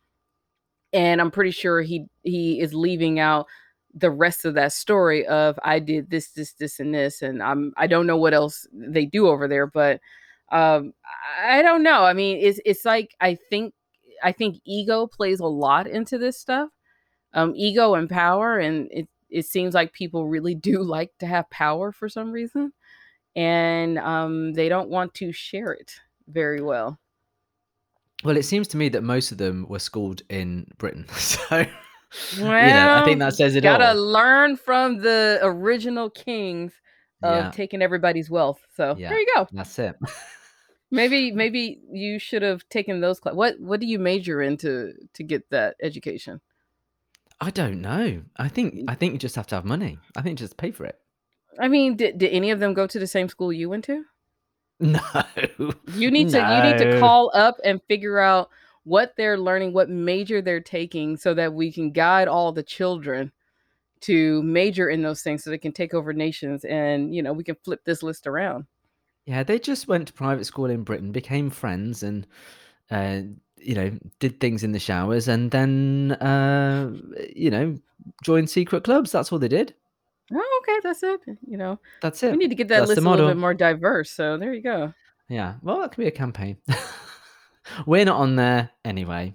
and 0.94 1.20
I'm 1.20 1.32
pretty 1.32 1.50
sure 1.50 1.82
he 1.82 2.06
he 2.22 2.60
is 2.60 2.72
leaving 2.72 3.18
out 3.18 3.46
the 3.92 4.10
rest 4.10 4.44
of 4.44 4.54
that 4.54 4.72
story 4.72 5.26
of 5.26 5.58
I 5.62 5.78
did 5.78 6.10
this, 6.10 6.30
this, 6.30 6.52
this, 6.52 6.80
and 6.80 6.94
this, 6.94 7.20
and 7.20 7.42
I'm 7.42 7.74
I 7.76 7.86
don't 7.86 8.06
know 8.06 8.16
what 8.16 8.32
else 8.32 8.66
they 8.72 9.04
do 9.04 9.28
over 9.28 9.46
there, 9.48 9.66
but 9.66 10.00
um 10.50 10.92
I 11.42 11.62
don't 11.62 11.82
know. 11.82 12.04
I 12.04 12.12
mean, 12.12 12.38
it's 12.40 12.60
it's 12.64 12.84
like 12.84 13.14
I 13.20 13.34
think 13.34 13.74
I 14.22 14.32
think 14.32 14.60
ego 14.64 15.06
plays 15.06 15.40
a 15.40 15.46
lot 15.46 15.86
into 15.86 16.18
this 16.18 16.38
stuff, 16.38 16.70
um, 17.32 17.52
ego 17.56 17.94
and 17.94 18.08
power, 18.08 18.58
and 18.58 18.88
it 18.90 19.08
it 19.30 19.46
seems 19.46 19.74
like 19.74 19.92
people 19.92 20.26
really 20.26 20.54
do 20.54 20.82
like 20.96 21.12
to 21.18 21.26
have 21.26 21.50
power 21.50 21.92
for 21.92 22.08
some 22.08 22.30
reason, 22.32 22.72
and 23.36 23.98
um 23.98 24.52
they 24.54 24.68
don't 24.68 24.90
want 24.90 25.14
to 25.14 25.32
share 25.32 25.72
it 25.72 25.92
very 26.28 26.60
well. 26.62 26.98
Well, 28.22 28.36
it 28.36 28.44
seems 28.44 28.68
to 28.68 28.76
me 28.76 28.88
that 28.90 29.02
most 29.02 29.32
of 29.32 29.38
them 29.38 29.66
were 29.68 29.78
schooled 29.78 30.22
in 30.28 30.66
Britain. 30.78 31.06
So, 31.16 31.66
you 32.30 32.72
know, 32.72 32.94
I 32.94 33.02
think 33.04 33.18
that 33.18 33.34
says 33.34 33.56
it 33.56 33.62
gotta 33.62 33.88
all. 33.88 33.96
learn 33.96 34.56
from 34.56 34.98
the 34.98 35.40
original 35.42 36.08
kings 36.10 36.72
of 37.24 37.44
Yeah. 37.44 37.50
taking 37.50 37.82
everybody's 37.82 38.30
wealth. 38.30 38.60
So 38.76 38.94
Yeah. 38.96 39.08
there 39.08 39.20
you 39.20 39.26
go. 39.34 39.48
That's 39.52 39.78
it. 39.78 39.96
Maybe 40.90 41.32
maybe 41.32 41.80
you 41.90 42.20
should 42.20 42.42
have 42.42 42.68
taken 42.68 43.00
those 43.00 43.18
classes. 43.18 43.36
What 43.36 43.58
what 43.58 43.80
do 43.80 43.86
you 43.86 43.98
major 43.98 44.40
in 44.40 44.56
to 44.58 44.92
to 45.14 45.22
get 45.24 45.50
that 45.50 45.74
education? 45.82 46.40
I 47.40 47.50
don't 47.50 47.80
know. 47.80 48.22
I 48.36 48.48
think 48.48 48.74
mm. 48.74 48.84
I 48.86 48.94
think 48.94 49.12
you 49.12 49.18
just 49.18 49.34
have 49.34 49.48
to 49.48 49.56
have 49.56 49.64
money. 49.64 49.98
I 50.16 50.22
think 50.22 50.38
just 50.38 50.56
pay 50.56 50.70
for 50.70 50.84
it. 50.84 50.96
I 51.58 51.66
mean, 51.68 51.96
did, 51.96 52.18
did 52.18 52.30
any 52.32 52.50
of 52.50 52.60
them 52.60 52.74
go 52.74 52.86
to 52.86 52.98
the 52.98 53.06
same 53.06 53.28
school 53.28 53.52
you 53.52 53.68
went 53.68 53.84
to? 53.84 54.04
No. 54.80 55.00
You 55.94 56.10
need 56.10 56.30
to 56.30 56.38
you 56.38 56.62
need 56.62 56.78
to 56.78 56.98
call 57.00 57.30
up 57.32 57.56
and 57.64 57.80
figure 57.88 58.18
out 58.18 58.50
what 58.82 59.14
they're 59.16 59.38
learning, 59.38 59.72
what 59.72 59.88
major 59.88 60.42
they're 60.42 60.60
taking, 60.60 61.16
so 61.16 61.32
that 61.34 61.54
we 61.54 61.72
can 61.72 61.92
guide 61.92 62.28
all 62.28 62.52
the 62.52 62.62
children 62.62 63.32
to 64.04 64.42
major 64.42 64.88
in 64.88 65.02
those 65.02 65.22
things, 65.22 65.44
so 65.44 65.50
they 65.50 65.58
can 65.58 65.72
take 65.72 65.94
over 65.94 66.12
nations, 66.12 66.64
and 66.64 67.14
you 67.14 67.22
know 67.22 67.32
we 67.32 67.44
can 67.44 67.56
flip 67.64 67.84
this 67.84 68.02
list 68.02 68.26
around. 68.26 68.66
Yeah, 69.26 69.42
they 69.42 69.58
just 69.58 69.88
went 69.88 70.08
to 70.08 70.12
private 70.12 70.44
school 70.44 70.66
in 70.66 70.82
Britain, 70.82 71.12
became 71.12 71.50
friends, 71.50 72.02
and 72.02 72.26
uh, 72.90 73.20
you 73.58 73.74
know 73.74 73.90
did 74.18 74.40
things 74.40 74.62
in 74.62 74.72
the 74.72 74.78
showers, 74.78 75.28
and 75.28 75.50
then 75.50 76.12
uh, 76.12 76.92
you 77.34 77.50
know 77.50 77.78
joined 78.22 78.50
secret 78.50 78.84
clubs. 78.84 79.12
That's 79.12 79.32
all 79.32 79.38
they 79.38 79.48
did. 79.48 79.74
Oh, 80.32 80.62
okay, 80.62 80.80
that's 80.82 81.02
it. 81.02 81.20
You 81.46 81.56
know, 81.56 81.78
That's 82.00 82.22
it 82.22 82.32
we 82.32 82.38
need 82.38 82.48
to 82.48 82.54
get 82.54 82.68
that 82.68 82.80
That's 82.80 82.88
list 82.90 83.00
a 83.02 83.10
little 83.10 83.28
bit 83.28 83.36
more 83.36 83.54
diverse. 83.54 84.10
So 84.10 84.38
there 84.38 84.54
you 84.54 84.62
go. 84.62 84.94
Yeah. 85.28 85.54
Well, 85.62 85.80
that 85.80 85.92
could 85.92 86.00
be 86.00 86.06
a 86.06 86.10
campaign. 86.10 86.56
We're 87.86 88.04
not 88.04 88.16
on 88.16 88.36
there 88.36 88.70
anyway. 88.84 89.34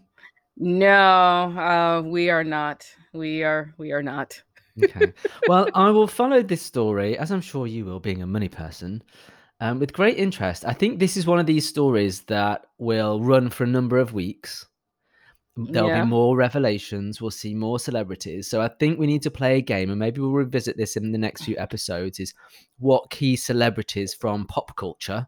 No, 0.57 0.87
uh, 0.87 2.01
we 2.05 2.29
are 2.29 2.43
not. 2.43 2.85
We 3.13 3.43
are. 3.43 3.73
We 3.77 3.91
are 3.91 4.03
not. 4.03 4.41
Okay. 4.83 5.13
well, 5.47 5.69
I 5.73 5.89
will 5.89 6.07
follow 6.07 6.41
this 6.41 6.61
story, 6.61 7.17
as 7.17 7.31
I'm 7.31 7.41
sure 7.41 7.67
you 7.67 7.85
will, 7.85 7.99
being 7.99 8.21
a 8.21 8.27
money 8.27 8.49
person, 8.49 9.03
um, 9.59 9.79
with 9.79 9.93
great 9.93 10.17
interest. 10.17 10.65
I 10.65 10.73
think 10.73 10.99
this 10.99 11.17
is 11.17 11.25
one 11.25 11.39
of 11.39 11.45
these 11.45 11.67
stories 11.67 12.21
that 12.23 12.65
will 12.77 13.21
run 13.21 13.49
for 13.49 13.63
a 13.63 13.67
number 13.67 13.97
of 13.97 14.13
weeks. 14.13 14.65
There'll 15.57 15.89
Yeah. 15.89 16.03
be 16.03 16.07
more 16.07 16.37
revelations. 16.37 17.19
We'll 17.19 17.31
see 17.31 17.53
more 17.53 17.79
celebrities. 17.79 18.47
So 18.47 18.61
I 18.61 18.69
think 18.69 18.97
we 18.97 19.07
need 19.07 19.23
to 19.23 19.31
play 19.31 19.57
a 19.57 19.61
game, 19.61 19.89
and 19.89 19.99
maybe 19.99 20.21
we'll 20.21 20.31
revisit 20.31 20.77
this 20.77 20.95
in 20.95 21.11
the 21.11 21.17
next 21.17 21.43
few 21.43 21.57
episodes. 21.57 22.19
Is 22.19 22.33
what 22.77 23.09
key 23.09 23.35
celebrities 23.35 24.13
from 24.13 24.45
pop 24.47 24.75
culture 24.77 25.27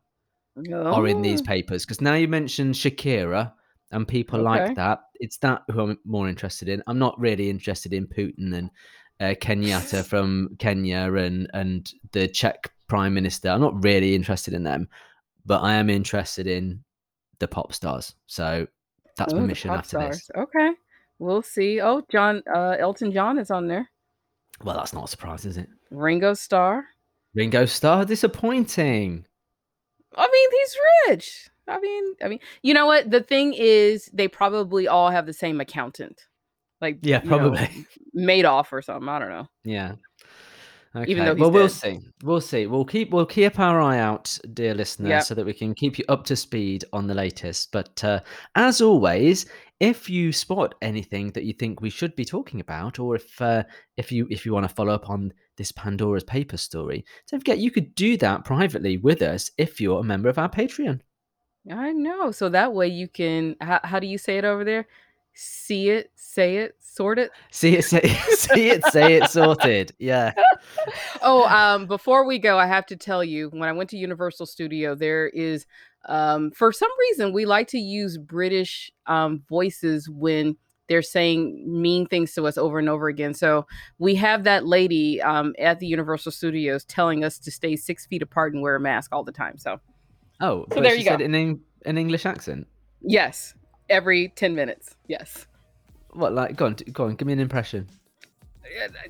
are 0.89 1.07
in 1.07 1.21
these 1.21 1.41
Oh, 1.41 1.45
papers? 1.45 1.85
Because 1.85 1.99
now 1.99 2.13
you 2.13 2.29
mentioned 2.29 2.75
Shakira 2.75 3.51
and 3.91 4.07
people 4.07 4.39
Okay. 4.39 4.45
like 4.45 4.75
that. 4.75 4.99
It's 5.15 5.37
that 5.39 5.63
who 5.69 5.81
I'm 5.81 5.99
more 6.05 6.29
interested 6.29 6.69
in. 6.69 6.81
I'm 6.87 6.99
not 6.99 7.19
really 7.19 7.49
interested 7.49 7.91
in 7.91 8.07
Putin 8.07 8.53
and 8.55 8.69
uh, 9.21 9.35
Kenyatta 9.35 10.03
from 10.11 10.55
Kenya 10.59 11.13
and 11.13 11.49
and 11.53 11.91
the 12.11 12.27
Czech 12.27 12.71
Prime 12.87 13.13
Minister. 13.13 13.49
I'm 13.49 13.61
not 13.61 13.83
really 13.83 14.15
interested 14.15 14.53
in 14.53 14.63
them, 14.63 14.89
but 15.45 15.61
I 15.61 15.75
am 15.75 15.89
interested 15.89 16.47
in 16.47 16.83
the 17.39 17.47
pop 17.47 17.73
stars. 17.73 18.15
So 18.27 18.67
that's 19.17 19.33
my 19.33 19.39
Oh, 19.39 19.45
mission 19.47 19.71
after 19.71 19.97
this. 19.99 20.29
Okay, 20.35 20.71
we'll 21.19 21.41
see. 21.41 21.79
Oh, 21.79 22.01
John, 22.11 22.43
uh, 22.53 22.75
Elton 22.79 23.11
John 23.11 23.37
is 23.37 23.51
on 23.51 23.67
there. 23.67 23.89
Well, 24.63 24.75
that's 24.75 24.93
not 24.93 25.05
a 25.05 25.07
surprise, 25.07 25.45
is 25.45 25.57
it? 25.57 25.69
Ringo 25.89 26.33
Starr. 26.33 26.85
Ringo 27.33 27.65
Starr, 27.65 28.05
disappointing. 28.05 29.25
I 30.15 30.29
mean, 30.31 30.49
he's 30.59 30.77
rich. 31.07 31.49
I 31.67 31.79
mean, 31.79 32.15
I 32.23 32.27
mean, 32.27 32.39
you 32.61 32.73
know 32.73 32.85
what? 32.85 33.09
The 33.09 33.21
thing 33.21 33.53
is, 33.53 34.09
they 34.13 34.27
probably 34.27 34.87
all 34.87 35.09
have 35.09 35.25
the 35.25 35.33
same 35.33 35.61
accountant, 35.61 36.25
like 36.81 36.99
Yeah, 37.01 37.19
know, 37.19 37.27
probably. 37.27 37.85
Madoff 38.17 38.71
or 38.71 38.81
something. 38.81 39.07
I 39.09 39.19
don't 39.19 39.29
know. 39.29 39.47
Yeah. 39.63 39.93
Okay. 40.93 41.09
Even 41.09 41.23
though 41.25 41.35
well, 41.35 41.51
we'll 41.51 41.69
see. 41.69 41.99
We'll 42.21 42.41
see. 42.41 42.67
We'll 42.67 42.83
keep 42.83 43.11
we'll 43.11 43.25
keep 43.25 43.57
our 43.59 43.79
eye 43.79 43.97
out, 43.99 44.37
dear 44.53 44.73
listener, 44.73 45.07
Yep. 45.07 45.23
so 45.23 45.35
that 45.35 45.45
we 45.45 45.53
can 45.53 45.73
keep 45.73 45.97
you 45.97 46.03
up 46.09 46.25
to 46.25 46.35
speed 46.35 46.83
on 46.91 47.07
the 47.07 47.13
latest. 47.13 47.71
But 47.71 48.03
uh, 48.03 48.19
as 48.55 48.81
always, 48.81 49.45
if 49.79 50.09
you 50.09 50.33
spot 50.33 50.75
anything 50.81 51.31
that 51.31 51.45
you 51.45 51.53
think 51.53 51.79
we 51.79 51.89
should 51.89 52.13
be 52.17 52.25
talking 52.25 52.59
about, 52.59 52.99
or 52.99 53.15
if 53.15 53.41
uh, 53.41 53.63
if 53.95 54.11
you 54.11 54.27
if 54.29 54.45
you 54.45 54.51
want 54.51 54.67
to 54.67 54.75
follow 54.75 54.93
up 54.93 55.09
on 55.09 55.31
this 55.55 55.71
Pandora's 55.71 56.25
paper 56.25 56.57
story, 56.57 57.05
don't 57.29 57.39
forget 57.39 57.59
you 57.59 57.71
could 57.71 57.95
do 57.95 58.17
that 58.17 58.43
privately 58.43 58.97
with 58.97 59.21
us 59.21 59.49
if 59.57 59.79
you're 59.79 60.01
a 60.01 60.03
member 60.03 60.27
of 60.27 60.37
our 60.37 60.49
Patreon. 60.49 60.99
I 61.71 61.93
know. 61.93 62.31
So 62.31 62.49
that 62.49 62.73
way 62.73 62.87
you 62.89 63.07
can. 63.07 63.55
How, 63.61 63.79
how 63.81 63.99
do 63.99 64.07
you 64.07 64.17
say 64.17 64.37
it 64.37 64.43
over 64.43 64.65
there? 64.65 64.87
See 65.33 65.89
it, 65.89 66.11
say 66.15 66.57
it, 66.57 66.75
sort 66.79 67.17
it. 67.19 67.31
See 67.51 67.75
it, 67.75 67.83
say, 67.85 68.01
see 68.29 68.69
it, 68.69 68.83
say 68.85 69.15
it, 69.15 69.29
sorted. 69.29 69.93
Yeah. 69.99 70.33
oh, 71.21 71.45
um, 71.47 71.87
before 71.87 72.25
we 72.25 72.39
go, 72.39 72.57
I 72.57 72.65
have 72.67 72.85
to 72.87 72.95
tell 72.95 73.23
you, 73.23 73.49
when 73.49 73.63
I 73.63 73.71
went 73.71 73.89
to 73.91 73.97
Universal 73.97 74.45
Studio, 74.47 74.95
there 74.95 75.27
is, 75.27 75.65
um, 76.05 76.51
for 76.51 76.71
some 76.71 76.89
reason, 76.99 77.33
we 77.33 77.45
like 77.45 77.67
to 77.69 77.79
use 77.79 78.17
British 78.17 78.91
um, 79.07 79.43
voices 79.49 80.09
when 80.09 80.57
they're 80.87 81.01
saying 81.01 81.63
mean 81.65 82.05
things 82.05 82.33
to 82.33 82.45
us 82.47 82.57
over 82.57 82.77
and 82.77 82.89
over 82.89 83.07
again. 83.07 83.33
So 83.33 83.65
we 83.97 84.15
have 84.15 84.43
that 84.43 84.65
lady 84.65 85.21
um, 85.21 85.53
at 85.57 85.79
the 85.79 85.87
Universal 85.87 86.33
Studios 86.33 86.83
telling 86.85 87.23
us 87.23 87.39
to 87.39 87.51
stay 87.51 87.77
six 87.77 88.05
feet 88.05 88.21
apart 88.21 88.53
and 88.53 88.61
wear 88.61 88.75
a 88.75 88.79
mask 88.79 89.13
all 89.13 89.23
the 89.23 89.31
time. 89.31 89.57
So 89.57 89.79
Oh, 90.41 90.65
so 90.73 90.81
there 90.81 90.91
she 90.93 90.99
you 90.99 91.03
go. 91.05 91.11
said 91.11 91.21
it 91.21 91.25
in 91.25 91.35
Eng- 91.35 91.61
an 91.85 91.97
English 91.97 92.25
accent. 92.25 92.67
yes, 93.01 93.53
every 93.91 94.29
ten 94.29 94.55
minutes. 94.55 94.95
Yes. 95.07 95.45
What 96.13 96.33
like? 96.33 96.55
Go 96.55 96.65
on, 96.65 96.75
go 96.91 97.05
on. 97.05 97.15
Give 97.15 97.27
me 97.27 97.33
an 97.33 97.39
impression. 97.39 97.87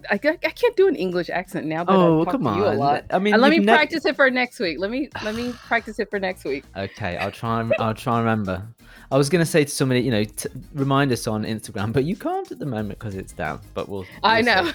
I, 0.10 0.14
I, 0.16 0.20
I 0.26 0.38
can't 0.38 0.76
do 0.76 0.88
an 0.88 0.96
English 0.96 1.30
accent 1.30 1.68
now 1.68 1.84
that 1.84 1.92
Oh, 1.94 2.26
come 2.26 2.44
to 2.44 2.50
you 2.56 2.64
a 2.66 2.70
on. 2.72 2.78
lot. 2.78 3.06
I 3.12 3.20
mean, 3.20 3.34
And 3.34 3.42
let 3.42 3.52
me 3.52 3.60
ne- 3.60 3.66
practice 3.66 4.06
it 4.06 4.16
for 4.16 4.30
next 4.32 4.60
week. 4.60 4.80
Let 4.80 4.90
me 4.92 5.10
let 5.24 5.36
me 5.36 5.54
practice 5.68 6.00
it 6.00 6.10
for 6.10 6.20
next 6.20 6.46
week. 6.46 6.64
Okay, 6.76 7.18
I'll 7.18 7.32
try. 7.32 7.60
and 7.62 7.74
I'll 7.80 7.94
try 7.94 8.18
and 8.18 8.26
remember. 8.26 8.66
I 9.12 9.18
was 9.18 9.30
gonna 9.30 9.46
say 9.46 9.64
to 9.66 9.70
somebody, 9.70 10.00
you 10.02 10.12
know, 10.12 10.24
t- 10.24 10.50
remind 10.74 11.12
us 11.12 11.28
on 11.28 11.44
Instagram, 11.44 11.92
but 11.92 12.06
you 12.06 12.16
can't 12.16 12.50
at 12.52 12.60
the 12.60 12.66
moment 12.66 12.98
because 12.98 13.16
it's 13.16 13.34
down. 13.34 13.60
But 13.74 13.90
we'll. 13.90 14.06
I 14.24 14.42
we'll 14.42 14.56
know. 14.56 14.72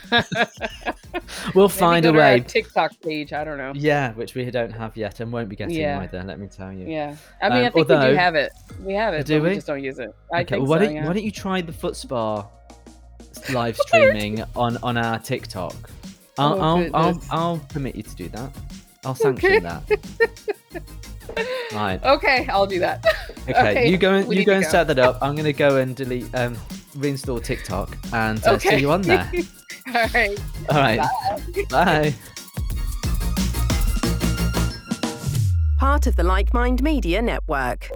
We'll 1.55 1.69
find 1.71 2.05
a 2.05 2.13
to 2.13 2.19
way. 2.19 2.41
TikTok 2.41 3.01
page. 3.01 3.33
I 3.33 3.45
don't 3.45 3.59
know. 3.59 3.73
Yeah, 3.75 4.13
which 4.13 4.35
we 4.35 4.49
don't 4.51 4.71
have 4.73 4.97
yet 4.97 5.21
and 5.21 5.33
won't 5.33 5.49
be 5.49 5.57
getting 5.57 5.75
Yeah. 5.77 6.01
either. 6.01 6.23
Let 6.23 6.39
me 6.39 6.47
tell 6.49 6.73
you. 6.73 6.87
Yeah, 6.87 7.17
I 7.43 7.49
mean, 7.49 7.59
Um, 7.59 7.65
I 7.65 7.71
think 7.71 7.75
we 7.89 7.95
do 7.95 8.15
have 8.15 8.35
it. 8.35 8.53
We 8.83 8.93
have 8.93 9.15
it, 9.15 9.27
Do 9.27 9.39
but 9.39 9.43
we? 9.45 9.49
we? 9.51 9.55
just 9.57 9.67
don't 9.67 9.83
use 9.83 9.99
it. 9.99 10.15
I 10.33 10.41
Okay, 10.43 10.57
think 10.57 10.63
well, 10.63 10.71
why 10.71 10.79
so. 10.79 10.85
don't 10.85 10.95
yeah. 10.97 11.07
why 11.07 11.13
don't 11.15 11.25
you 11.25 11.31
try 11.31 11.61
the 11.63 11.73
foot 11.73 11.97
spa 11.97 12.47
live 13.51 13.77
streaming 13.87 14.43
on 14.55 14.77
on 14.83 14.97
our 14.97 15.19
TikTok? 15.19 15.75
I'll 16.39 16.55
Oh, 16.55 16.61
I'll, 16.61 16.91
I'll 16.97 17.13
goodness. 17.13 17.29
I'll 17.31 17.59
permit 17.71 17.97
you 17.97 18.03
to 18.03 18.15
do 18.17 18.29
that. 18.31 18.51
I'll 19.05 19.15
sanction 19.15 19.53
Okay. 19.53 19.61
that. 19.61 20.83
right. 21.73 22.03
Okay, 22.05 22.47
I'll 22.49 22.67
do 22.67 22.79
that. 22.81 23.05
Okay, 23.49 23.89
you 23.89 23.97
go 23.97 24.13
and 24.15 24.27
we 24.27 24.35
you 24.35 24.39
need 24.41 24.47
go 24.47 24.53
to 24.53 24.57
and 24.57 24.65
go. 24.65 24.71
set 24.71 24.89
that 24.89 24.99
up. 24.99 25.19
I'm 25.23 25.37
gonna 25.37 25.53
go 25.53 25.77
and 25.77 25.95
delete 25.95 26.35
um 26.35 26.57
reinstall 26.97 27.41
TikTok 27.43 27.97
and 28.13 28.43
uh, 28.45 28.59
see 28.59 28.69
Okay. 28.71 28.81
you 28.81 28.91
on 28.91 29.03
there. 29.03 29.31
All 29.95 30.09
right. 30.13 30.41
All 30.69 30.77
right. 30.81 31.09
Bye. 31.71 32.13
Part 35.79 36.07
of 36.09 36.17
the 36.17 36.25
Like 36.25 36.53
Mind 36.53 36.83
Media 36.83 37.23
Network. 37.23 37.91